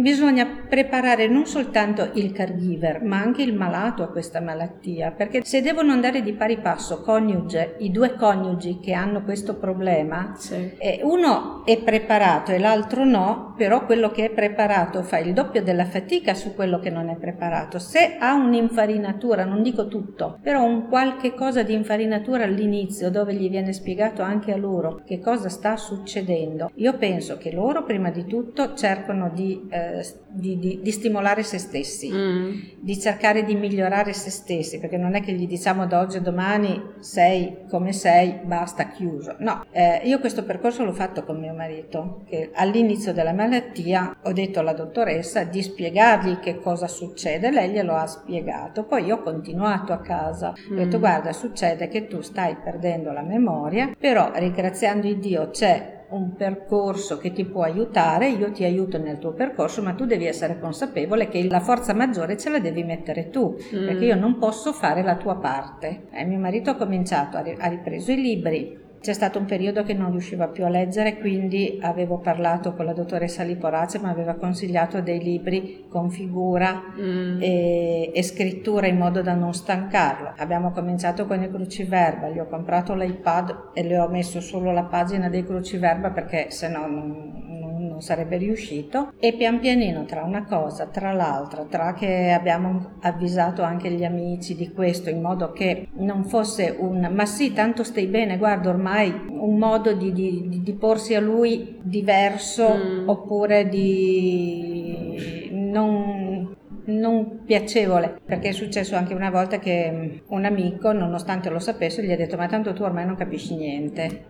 bisogna 0.00 0.64
preparare 0.68 1.28
non 1.28 1.46
soltanto 1.46 2.10
il 2.14 2.32
caregiver, 2.32 3.02
ma 3.02 3.20
anche 3.20 3.42
il 3.42 3.54
malato 3.54 4.02
a 4.02 4.08
questa 4.08 4.40
malattia, 4.40 5.10
perché 5.10 5.44
se 5.44 5.60
devono 5.60 5.92
andare 5.92 6.22
di 6.22 6.32
pari 6.32 6.58
passo 6.58 7.02
coniuge, 7.02 7.76
i 7.78 7.90
due 7.90 8.14
coniugi 8.14 8.80
che 8.80 8.92
hanno 8.92 9.22
questo 9.22 9.56
problema, 9.56 10.34
sì. 10.36 10.72
uno 11.02 11.64
è 11.64 11.78
preparato 11.78 12.52
e 12.52 12.58
l'altro 12.58 13.04
no, 13.04 13.54
però 13.56 13.84
quello 13.84 14.10
che 14.10 14.26
è 14.26 14.30
preparato 14.30 15.02
fa 15.02 15.18
il 15.18 15.32
doppio 15.32 15.62
della 15.62 15.84
fatica 15.84 16.34
su 16.34 16.54
quello 16.54 16.78
che 16.78 16.90
non 16.90 17.08
è 17.08 17.16
preparato. 17.16 17.78
Se 17.78 18.16
ha 18.18 18.34
un'infarinatura, 18.34 19.44
non 19.44 19.62
dico 19.62 19.88
tutto, 19.88 20.38
però 20.42 20.62
un 20.62 20.88
qualche 20.88 21.34
cosa 21.34 21.62
di 21.62 21.74
infarinatura 21.74 22.44
all'inizio 22.44 23.10
dove 23.10 23.34
gli 23.34 23.48
viene 23.48 23.72
spiegato 23.72 24.22
anche 24.22 24.52
a 24.52 24.56
loro 24.56 25.02
che 25.04 25.18
cosa 25.18 25.48
sta 25.48 25.76
succedendo, 25.76 26.70
io 26.74 26.96
penso 26.96 27.36
che 27.38 27.52
loro 27.52 27.84
prima 27.84 28.10
di 28.10 28.26
tutto 28.26 28.74
cercano 28.74 29.25
cercano 29.26 29.30
di, 29.34 29.66
eh, 29.70 30.04
di, 30.28 30.58
di, 30.58 30.80
di, 30.82 30.90
stimolare 30.90 31.42
se 31.42 31.58
stessi, 31.58 32.10
mm. 32.12 32.52
di 32.80 32.98
cercare 32.98 33.44
di 33.44 33.54
migliorare 33.54 34.12
se 34.12 34.30
stessi, 34.30 34.78
perché 34.78 34.96
non 34.96 35.14
è 35.14 35.20
che 35.20 35.32
gli 35.32 35.46
diciamo 35.46 35.86
da 35.86 36.00
oggi 36.00 36.18
a 36.18 36.20
domani 36.20 36.94
sei 37.00 37.64
come 37.68 37.92
sei, 37.92 38.40
basta, 38.44 38.88
chiuso. 38.88 39.36
No, 39.38 39.64
eh, 39.70 40.00
io 40.04 40.20
questo 40.20 40.44
percorso 40.44 40.84
l'ho 40.84 40.92
fatto 40.92 41.24
con 41.24 41.38
mio 41.38 41.54
marito, 41.54 42.22
che 42.26 42.50
all'inizio 42.54 43.12
della 43.12 43.32
malattia 43.32 44.16
ho 44.22 44.32
detto 44.32 44.60
alla 44.60 44.72
dottoressa 44.72 45.44
di 45.44 45.62
spiegargli 45.62 46.38
che 46.38 46.58
cosa 46.58 46.86
succede, 46.86 47.50
lei 47.50 47.70
glielo 47.70 47.94
ha 47.94 48.06
spiegato, 48.06 48.84
poi 48.84 49.04
io 49.04 49.16
ho 49.16 49.22
continuato 49.22 49.92
a 49.92 50.00
casa, 50.00 50.52
mm. 50.52 50.72
ho 50.72 50.76
detto 50.76 50.96
mm. 50.98 51.00
guarda 51.00 51.32
succede 51.32 51.88
che 51.88 52.06
tu 52.06 52.20
stai 52.20 52.56
perdendo 52.56 53.12
la 53.12 53.22
memoria, 53.22 53.94
però 53.98 54.30
ringraziando 54.34 55.04
Dio 55.06 55.50
c'è 55.50 55.95
un 56.10 56.34
percorso 56.34 57.18
che 57.18 57.32
ti 57.32 57.44
può 57.44 57.62
aiutare, 57.62 58.28
io 58.28 58.50
ti 58.52 58.64
aiuto 58.64 58.98
nel 58.98 59.18
tuo 59.18 59.32
percorso, 59.32 59.82
ma 59.82 59.94
tu 59.94 60.04
devi 60.04 60.26
essere 60.26 60.58
consapevole 60.58 61.28
che 61.28 61.46
la 61.48 61.60
forza 61.60 61.94
maggiore 61.94 62.36
ce 62.36 62.50
la 62.50 62.58
devi 62.58 62.84
mettere 62.84 63.30
tu, 63.30 63.56
mm. 63.56 63.86
perché 63.86 64.04
io 64.04 64.16
non 64.16 64.38
posso 64.38 64.72
fare 64.72 65.02
la 65.02 65.16
tua 65.16 65.36
parte. 65.36 66.04
E 66.12 66.24
mio 66.24 66.38
marito 66.38 66.70
ha 66.70 66.76
cominciato, 66.76 67.36
ha 67.36 67.68
ripreso 67.68 68.12
i 68.12 68.20
libri, 68.20 68.84
c'è 69.06 69.12
stato 69.12 69.38
un 69.38 69.44
periodo 69.44 69.84
che 69.84 69.94
non 69.94 70.10
riusciva 70.10 70.48
più 70.48 70.64
a 70.64 70.68
leggere, 70.68 71.18
quindi 71.18 71.78
avevo 71.80 72.18
parlato 72.18 72.74
con 72.74 72.86
la 72.86 72.92
dottoressa 72.92 73.44
Liporace, 73.44 74.00
mi 74.00 74.08
aveva 74.08 74.34
consigliato 74.34 75.00
dei 75.00 75.22
libri 75.22 75.84
con 75.88 76.10
figura 76.10 76.82
mm. 76.98 77.40
e, 77.40 78.10
e, 78.12 78.22
scrittura 78.24 78.88
in 78.88 78.96
modo 78.96 79.22
da 79.22 79.34
non 79.34 79.54
stancarlo. 79.54 80.32
Abbiamo 80.38 80.72
cominciato 80.72 81.24
con 81.24 81.40
i 81.40 81.48
cruciverba, 81.48 82.30
gli 82.30 82.40
ho 82.40 82.48
comprato 82.48 82.94
l'iPad 82.94 83.70
e 83.74 83.84
le 83.84 83.96
ho 83.96 84.08
messo 84.08 84.40
solo 84.40 84.72
la 84.72 84.82
pagina 84.82 85.28
dei 85.28 85.44
cruciverba 85.44 86.10
perché 86.10 86.50
se 86.50 86.66
no 86.66 86.88
non, 86.88 87.55
non 87.96 88.02
sarebbe 88.02 88.36
riuscito 88.36 89.12
e 89.18 89.32
pian 89.32 89.58
pianino 89.58 90.04
tra 90.04 90.22
una 90.22 90.44
cosa, 90.44 90.84
tra 90.86 91.12
l'altra, 91.12 91.64
tra 91.64 91.94
che 91.94 92.30
abbiamo 92.30 92.96
avvisato 93.00 93.62
anche 93.62 93.90
gli 93.90 94.04
amici 94.04 94.54
di 94.54 94.70
questo 94.70 95.08
in 95.08 95.22
modo 95.22 95.52
che 95.52 95.88
non 95.94 96.24
fosse 96.24 96.76
un 96.78 97.10
ma 97.10 97.24
sì 97.24 97.54
tanto 97.54 97.84
stai 97.84 98.06
bene, 98.06 98.36
guarda 98.36 98.68
ormai 98.68 99.10
un 99.30 99.56
modo 99.56 99.94
di, 99.94 100.12
di, 100.12 100.60
di 100.62 100.72
porsi 100.74 101.14
a 101.14 101.20
lui 101.20 101.78
diverso 101.80 102.68
mm. 102.74 103.08
oppure 103.08 103.66
di 103.66 105.48
non 105.52 106.54
non 106.88 107.42
piacevole, 107.44 108.20
perché 108.24 108.50
è 108.50 108.52
successo 108.52 108.94
anche 108.94 109.12
una 109.12 109.30
volta 109.30 109.58
che 109.58 110.22
un 110.24 110.44
amico, 110.44 110.92
nonostante 110.92 111.50
lo 111.50 111.58
sapesse, 111.58 112.04
gli 112.04 112.12
ha 112.12 112.16
detto 112.16 112.36
ma 112.36 112.46
tanto 112.46 112.72
tu 112.74 112.84
ormai 112.84 113.04
non 113.04 113.16
capisci 113.16 113.56
niente. 113.56 114.26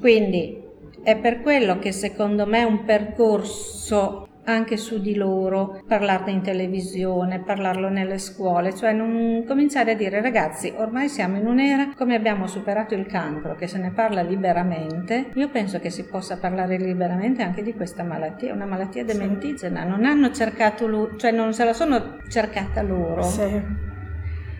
Quindi 0.00 0.67
è 1.02 1.16
per 1.16 1.40
quello 1.40 1.78
che 1.78 1.92
secondo 1.92 2.46
me 2.46 2.64
un 2.64 2.84
percorso 2.84 4.26
anche 4.48 4.78
su 4.78 5.00
di 5.00 5.14
loro, 5.14 5.82
parlarne 5.86 6.32
in 6.32 6.40
televisione, 6.40 7.40
parlarlo 7.40 7.88
nelle 7.90 8.18
scuole, 8.18 8.74
cioè 8.74 8.92
non 8.92 9.44
cominciare 9.46 9.92
a 9.92 9.94
dire 9.94 10.22
ragazzi 10.22 10.72
ormai 10.74 11.08
siamo 11.08 11.36
in 11.36 11.46
un'era 11.46 11.92
come 11.94 12.14
abbiamo 12.14 12.46
superato 12.46 12.94
il 12.94 13.06
cancro 13.06 13.54
che 13.54 13.66
se 13.66 13.78
ne 13.78 13.92
parla 13.92 14.22
liberamente, 14.22 15.30
io 15.34 15.50
penso 15.50 15.78
che 15.80 15.90
si 15.90 16.06
possa 16.06 16.38
parlare 16.38 16.78
liberamente 16.78 17.42
anche 17.42 17.62
di 17.62 17.74
questa 17.74 18.02
malattia, 18.02 18.54
una 18.54 18.66
malattia 18.66 19.04
dementigena, 19.04 19.84
non 19.84 20.06
hanno 20.06 20.32
cercato, 20.32 21.16
cioè 21.16 21.30
non 21.30 21.52
se 21.52 21.64
la 21.64 21.74
sono 21.74 22.16
cercata 22.28 22.80
loro. 22.80 23.22
Sì. 23.22 23.86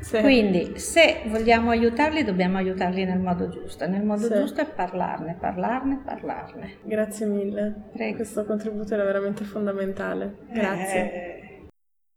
Sì. 0.01 0.21
Quindi 0.21 0.79
se 0.79 1.23
vogliamo 1.27 1.71
aiutarli 1.71 2.25
dobbiamo 2.25 2.57
aiutarli 2.59 3.05
nel 3.05 3.19
modo 3.19 3.49
giusto. 3.49 3.87
Nel 3.87 4.05
modo 4.05 4.27
sì. 4.27 4.35
giusto 4.35 4.61
è 4.61 4.67
parlarne, 4.67 5.37
parlarne, 5.39 6.01
parlarne. 6.05 6.77
Grazie 6.83 7.27
mille. 7.27 7.75
Prego. 7.93 8.17
Questo 8.17 8.45
contributo 8.45 8.95
era 8.95 9.05
veramente 9.05 9.45
fondamentale. 9.45 10.37
Grazie. 10.51 11.13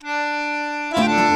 Eh. 0.04 1.31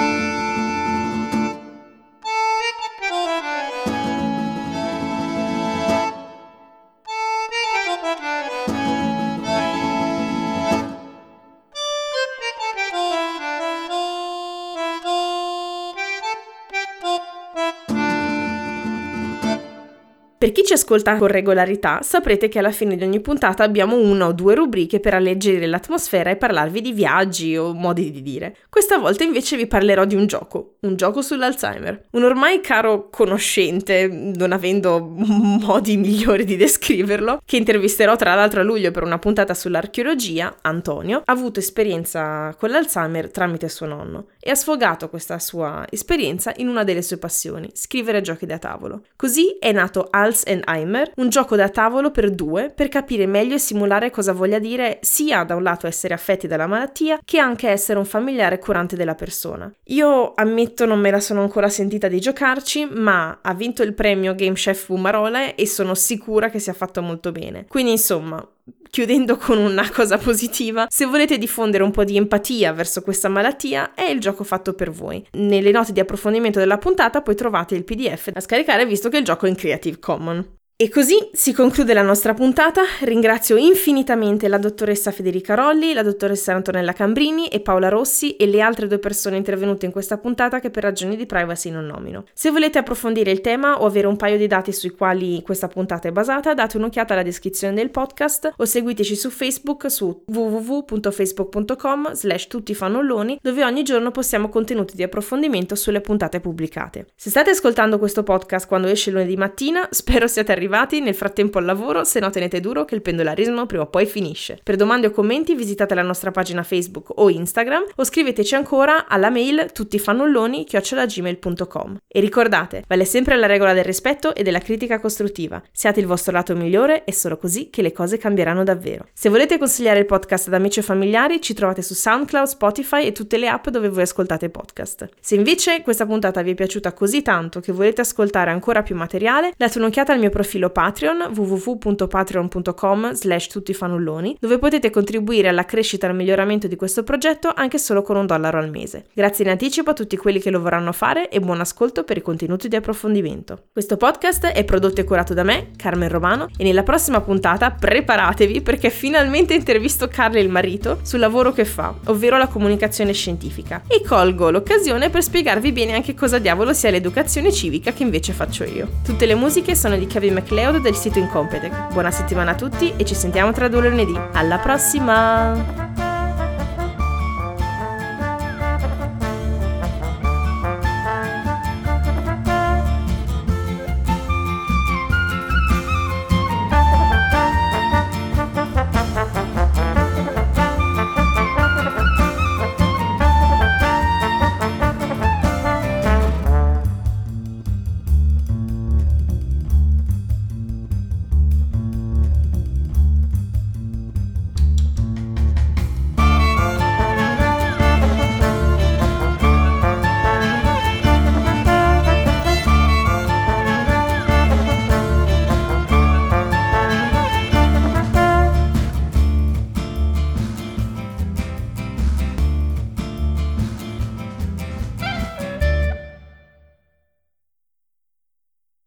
Per 20.46 20.54
chi 20.54 20.64
ci 20.64 20.74
ascolta 20.74 21.16
con 21.16 21.28
regolarità, 21.28 22.04
saprete 22.04 22.50
che 22.50 22.60
alla 22.60 22.70
fine 22.70 22.96
di 22.96 23.04
ogni 23.04 23.20
puntata 23.20 23.64
abbiamo 23.64 23.98
una 23.98 24.28
o 24.28 24.32
due 24.32 24.54
rubriche 24.54 25.00
per 25.00 25.16
alleggerire 25.16 25.66
l'atmosfera 25.66 26.30
e 26.30 26.36
parlarvi 26.36 26.82
di 26.82 26.92
viaggi 26.92 27.58
o 27.58 27.74
modi 27.74 28.12
di 28.12 28.22
dire. 28.22 28.56
Questa 28.70 29.00
volta 29.00 29.24
invece 29.24 29.58
vi 29.58 29.66
parlerò 29.66 30.06
di 30.06 30.14
un 30.14 30.28
gioco, 30.28 30.76
un 30.82 30.98
gioco 30.98 31.24
sull'Alzheimer. 31.24 32.10
Un 32.12 32.26
ormai 32.26 32.62
caro 32.62 33.10
conoscente, 33.10 34.08
non 34.08 34.52
avendo 34.52 35.00
modi 35.18 35.98
migliori 35.98 36.44
di 36.44 36.58
descriverlo, 36.58 37.42
che 37.44 37.58
intervisterò 37.58 38.16
tra 38.16 38.36
l'altro 38.36 38.60
a 38.60 38.64
luglio 38.64 38.92
per 38.92 39.02
una 39.02 39.18
puntata 39.18 39.56
sull'archeologia, 39.56 40.58
Antonio, 40.62 41.24
ha 41.26 41.32
avuto 41.32 41.58
esperienza 41.58 42.56
con 42.60 42.70
l'Alzheimer 42.70 43.32
tramite 43.32 43.68
suo 43.68 43.88
nonno 43.88 44.28
e 44.40 44.52
ha 44.52 44.56
sfogato 44.56 45.10
questa 45.10 45.40
sua 45.40 45.88
esperienza 45.90 46.54
in 46.58 46.68
una 46.68 46.84
delle 46.84 47.02
sue 47.02 47.18
passioni, 47.18 47.68
scrivere 47.74 48.22
giochi 48.22 48.46
da 48.46 48.60
tavolo. 48.60 49.06
Così 49.16 49.58
è 49.60 49.72
nato 49.72 50.06
Alzheimer 50.12 50.34
Hals 50.36 50.44
and 50.48 50.64
Eimer, 50.66 51.12
un 51.16 51.30
gioco 51.30 51.56
da 51.56 51.70
tavolo 51.70 52.12
per 52.12 52.32
due 52.32 52.72
per 52.76 52.90
capire 52.90 53.26
meglio 53.26 53.56
e 53.56 53.60
simulare 53.60 54.12
cosa 54.12 54.34
voglia 54.34 54.60
dire 54.60 55.00
sia 55.02 55.44
da 55.44 55.56
un 55.56 55.64
lato 55.64 55.88
essere 55.88 56.14
affetti 56.14 56.48
dalla 56.48 56.68
malattia 56.68 57.20
che 57.24 57.40
anche 57.40 57.70
essere 57.70 57.98
un 57.98 58.06
familiare 58.06 58.60
curante 58.60 58.96
della 58.96 59.16
persona. 59.16 59.72
Io 59.86 60.34
ammetto 60.36 60.86
non 60.86 61.00
me 61.00 61.12
la 61.12 61.20
sono 61.20 61.42
ancora 61.42 61.70
sentita 61.70 62.08
di 62.08 62.20
giocarci, 62.20 62.86
ma 62.86 63.40
ha 63.42 63.54
vinto 63.54 63.84
il 63.84 63.94
premio 63.94 64.36
Game 64.36 64.54
Chef 64.54 64.86
Fumarole 64.86 65.56
e 65.56 65.66
sono 65.66 65.96
sicura 65.96 66.50
che 66.50 66.60
sia 66.60 66.74
fatto 66.74 67.02
molto 67.02 67.32
bene. 67.32 67.66
Quindi 67.68 67.92
insomma, 67.92 68.46
Chiudendo 68.90 69.38
con 69.38 69.58
una 69.58 69.92
cosa 69.92 70.18
positiva, 70.18 70.88
se 70.90 71.06
volete 71.06 71.38
diffondere 71.38 71.84
un 71.84 71.92
po' 71.92 72.04
di 72.04 72.18
empatia 72.18 72.74
verso 72.74 73.02
questa 73.02 73.30
malattia, 73.30 73.94
è 73.94 74.04
il 74.06 74.20
gioco 74.20 74.44
fatto 74.44 74.74
per 74.74 74.90
voi. 74.90 75.24
Nelle 75.34 75.72
note 75.72 75.92
di 75.92 76.00
approfondimento 76.00 76.60
della 76.60 76.78
puntata 76.78 77.22
poi 77.22 77.36
trovate 77.36 77.76
il 77.76 77.84
PDF 77.84 78.32
da 78.32 78.40
scaricare 78.40 78.86
visto 78.86 79.10
che 79.10 79.18
il 79.18 79.24
gioco 79.24 79.46
è 79.46 79.50
in 79.50 79.56
Creative 79.56 80.00
Commons. 80.00 80.46
E 80.78 80.90
così 80.90 81.16
si 81.32 81.54
conclude 81.54 81.94
la 81.94 82.02
nostra 82.02 82.34
puntata. 82.34 82.82
Ringrazio 83.04 83.56
infinitamente 83.56 84.50
la 84.50 84.58
dottoressa 84.58 85.12
Federica 85.12 85.54
Rolli, 85.54 85.94
la 85.94 86.04
dottoressa 86.04 86.54
Antonella 86.54 86.92
Cambrini 86.92 87.48
e 87.48 87.62
Paola 87.62 87.88
Rossi 87.88 88.36
e 88.36 88.46
le 88.46 88.60
altre 88.60 88.86
due 88.88 89.00
persone 89.00 89.38
intervenute 89.38 89.86
in 89.86 89.94
questa 89.94 90.18
puntata 90.18 90.60
che 90.60 90.72
per 90.72 90.84
ragioni 90.84 91.16
di 91.16 91.26
privacy 91.26 91.70
non 91.70 91.86
nomino. 91.86 92.26
Se 92.34 92.52
volete 92.52 92.78
approfondire 92.78 93.32
il 93.32 93.40
tema 93.40 93.82
o 93.82 93.86
avere 93.86 94.08
un 94.08 94.18
paio 94.18 94.38
di 94.38 94.48
dati 94.48 94.74
sui 94.74 94.90
quali 94.90 95.42
questa 95.44 95.70
puntata 95.70 96.10
è 96.10 96.12
basata, 96.12 96.54
date 96.54 96.76
un'occhiata 96.76 97.14
alla 97.14 97.24
descrizione 97.24 97.74
del 97.74 97.90
podcast 97.90 98.56
o 98.58 98.66
seguiteci 98.66 99.16
su 99.16 99.30
Facebook 99.30 99.90
su 99.90 100.24
www.facebook.com 100.26 102.12
slash 102.12 102.48
tuttifannolloni 102.48 103.40
dove 103.42 103.64
ogni 103.64 103.84
giorno 103.84 104.12
postiamo 104.12 104.50
contenuti 104.50 104.98
di 104.98 105.04
approfondimento 105.04 105.76
sulle 105.76 106.02
puntate 106.02 106.42
pubblicate. 106.42 107.08
Se 107.16 107.30
state 107.30 107.52
ascoltando 107.52 107.98
questo 107.98 108.24
podcast 108.24 108.68
quando 108.68 108.88
esce 108.88 109.12
lunedì 109.12 109.38
mattina, 109.38 109.88
spero 109.90 110.28
siate 110.28 110.52
arrivati 110.52 110.64
arrivati, 110.66 111.00
nel 111.00 111.14
frattempo 111.14 111.60
al 111.60 111.66
lavoro, 111.66 112.04
se 112.04 112.20
no 112.20 112.32
tenete 112.32 112.60
duro 112.60 112.86
che 112.86 112.96
il 112.96 113.02
pendolarismo 113.02 113.68
prima 113.68 113.84
o 113.84 113.88
poi 113.88 114.08
finisce. 114.08 114.60
Per 114.64 114.76
domande 114.76 115.06
o 115.08 115.12
commenti 115.12 115.54
visitate 115.54 115.94
la 115.94 116.02
nostra 116.02 116.32
pagina 116.32 116.64
Facebook 116.64 117.12
o 117.16 117.30
Instagram 117.30 117.84
o 117.96 118.04
scriveteci 118.04 118.56
ancora 118.56 119.06
alla 119.08 119.30
mail 119.30 119.70
tuttifannulloni-gmail.com. 119.72 121.98
E 122.08 122.20
ricordate, 122.20 122.84
vale 122.88 123.06
sempre 123.06 123.38
la 123.38 123.46
regola 123.46 123.74
del 123.74 123.84
rispetto 123.84 124.34
e 124.34 124.42
della 124.42 124.58
critica 124.60 125.00
costruttiva. 125.00 125.62
Siate 125.72 126.00
il 126.00 126.08
vostro 126.08 126.32
lato 126.32 126.56
migliore 126.56 127.04
e 127.04 127.14
solo 127.14 127.38
così 127.38 127.70
che 127.70 127.84
le 127.84 127.92
cose 127.92 128.18
cambieranno 128.18 128.64
davvero. 128.64 129.06
Se 129.14 129.30
volete 129.30 129.60
consigliare 129.60 130.00
il 130.00 130.08
podcast 130.08 130.48
ad 130.48 130.56
amici 130.56 130.80
o 130.80 130.84
familiari, 130.84 131.40
ci 131.42 131.54
trovate 131.54 131.84
su 131.84 131.94
SoundCloud, 131.94 132.48
Spotify 132.48 133.06
e 133.06 133.12
tutte 133.12 133.38
le 133.38 133.50
app 133.50 133.70
dove 133.70 133.90
voi 133.90 134.02
ascoltate 134.02 134.50
podcast. 134.50 135.10
Se 135.20 135.36
invece 135.36 135.84
questa 135.84 136.08
puntata 136.08 136.42
vi 136.42 136.50
è 136.52 136.56
piaciuta 136.56 136.94
così 136.94 137.22
tanto 137.22 137.60
che 137.60 137.72
volete 137.72 138.02
ascoltare 138.02 138.50
ancora 138.52 138.82
più 138.82 138.96
materiale, 138.96 139.54
date 139.56 139.78
un'occhiata 139.78 140.14
al 140.14 140.20
mio 140.20 140.30
profilo 140.30 140.54
profilo 140.56 140.70
Patreon 140.70 141.32
www.patreon.com 141.36 143.12
slash 143.12 143.48
tuttifanulloni 143.48 144.38
dove 144.40 144.58
potete 144.58 144.90
contribuire 144.90 145.50
alla 145.50 145.66
crescita 145.66 146.08
e 146.08 146.10
al 146.10 146.16
miglioramento 146.16 146.68
di 146.68 146.76
questo 146.76 147.04
progetto 147.04 147.52
anche 147.54 147.78
solo 147.78 148.02
con 148.02 148.16
un 148.16 148.26
dollaro 148.26 148.58
al 148.58 148.70
mese. 148.70 149.06
Grazie 149.14 149.44
in 149.44 149.52
anticipo 149.52 149.90
a 149.90 149.94
tutti 149.94 150.16
quelli 150.16 150.40
che 150.40 150.50
lo 150.50 150.62
vorranno 150.62 150.94
fare 150.94 151.30
e 151.30 151.40
buon 151.40 151.60
ascolto 151.60 152.04
per 152.04 152.18
i 152.18 152.22
contenuti 152.22 152.68
di 152.68 152.76
approfondimento. 152.76 153.64
Questo 153.74 153.98
podcast 153.98 154.46
è 154.46 154.64
prodotto 154.64 155.02
e 155.02 155.04
curato 155.04 155.34
da 155.34 155.44
me, 155.44 155.72
Carmen 155.76 156.10
Romano, 156.10 156.48
e 156.58 156.64
nella 156.64 156.84
prossima 156.84 157.20
puntata 157.22 157.72
preparatevi 157.72 158.62
perché 158.62 158.90
finalmente 158.90 159.54
intervisto 159.54 160.08
Carla 160.08 160.40
il 160.40 160.50
marito 160.50 161.00
sul 161.02 161.20
lavoro 161.20 161.52
che 161.52 161.66
fa, 161.66 161.94
ovvero 162.06 162.38
la 162.38 162.48
comunicazione 162.48 163.14
scientifica, 163.14 163.84
e 163.88 164.02
colgo 164.02 164.50
l'occasione 164.50 165.10
per 165.10 165.24
spiegarvi 165.24 165.72
bene 165.72 165.94
anche 165.94 166.14
cosa 166.14 166.40
diavolo 166.40 166.74
sia 166.74 166.92
l'educazione 166.92 167.52
civica 167.52 167.92
che 167.92 168.04
invece 168.04 168.32
faccio 168.32 168.64
io. 168.64 168.88
Tutte 169.04 169.26
le 169.26 169.36
musiche 169.36 169.76
sono 169.76 169.98
di 169.98 170.08
Kevin 170.08 170.44
MacLeod 170.46 170.78
del 170.82 170.96
sito 170.96 171.18
Incompetech. 171.18 171.92
Buona 171.92 172.12
settimana 172.12 172.52
a 172.52 172.56
tutti 172.56 172.94
e 172.96 173.04
ci 173.04 173.16
sentiamo 173.16 173.52
tra 173.52 173.68
due 173.68 173.90
lunedì. 173.90 174.16
Alla 174.34 174.60
prossima! 174.60 175.95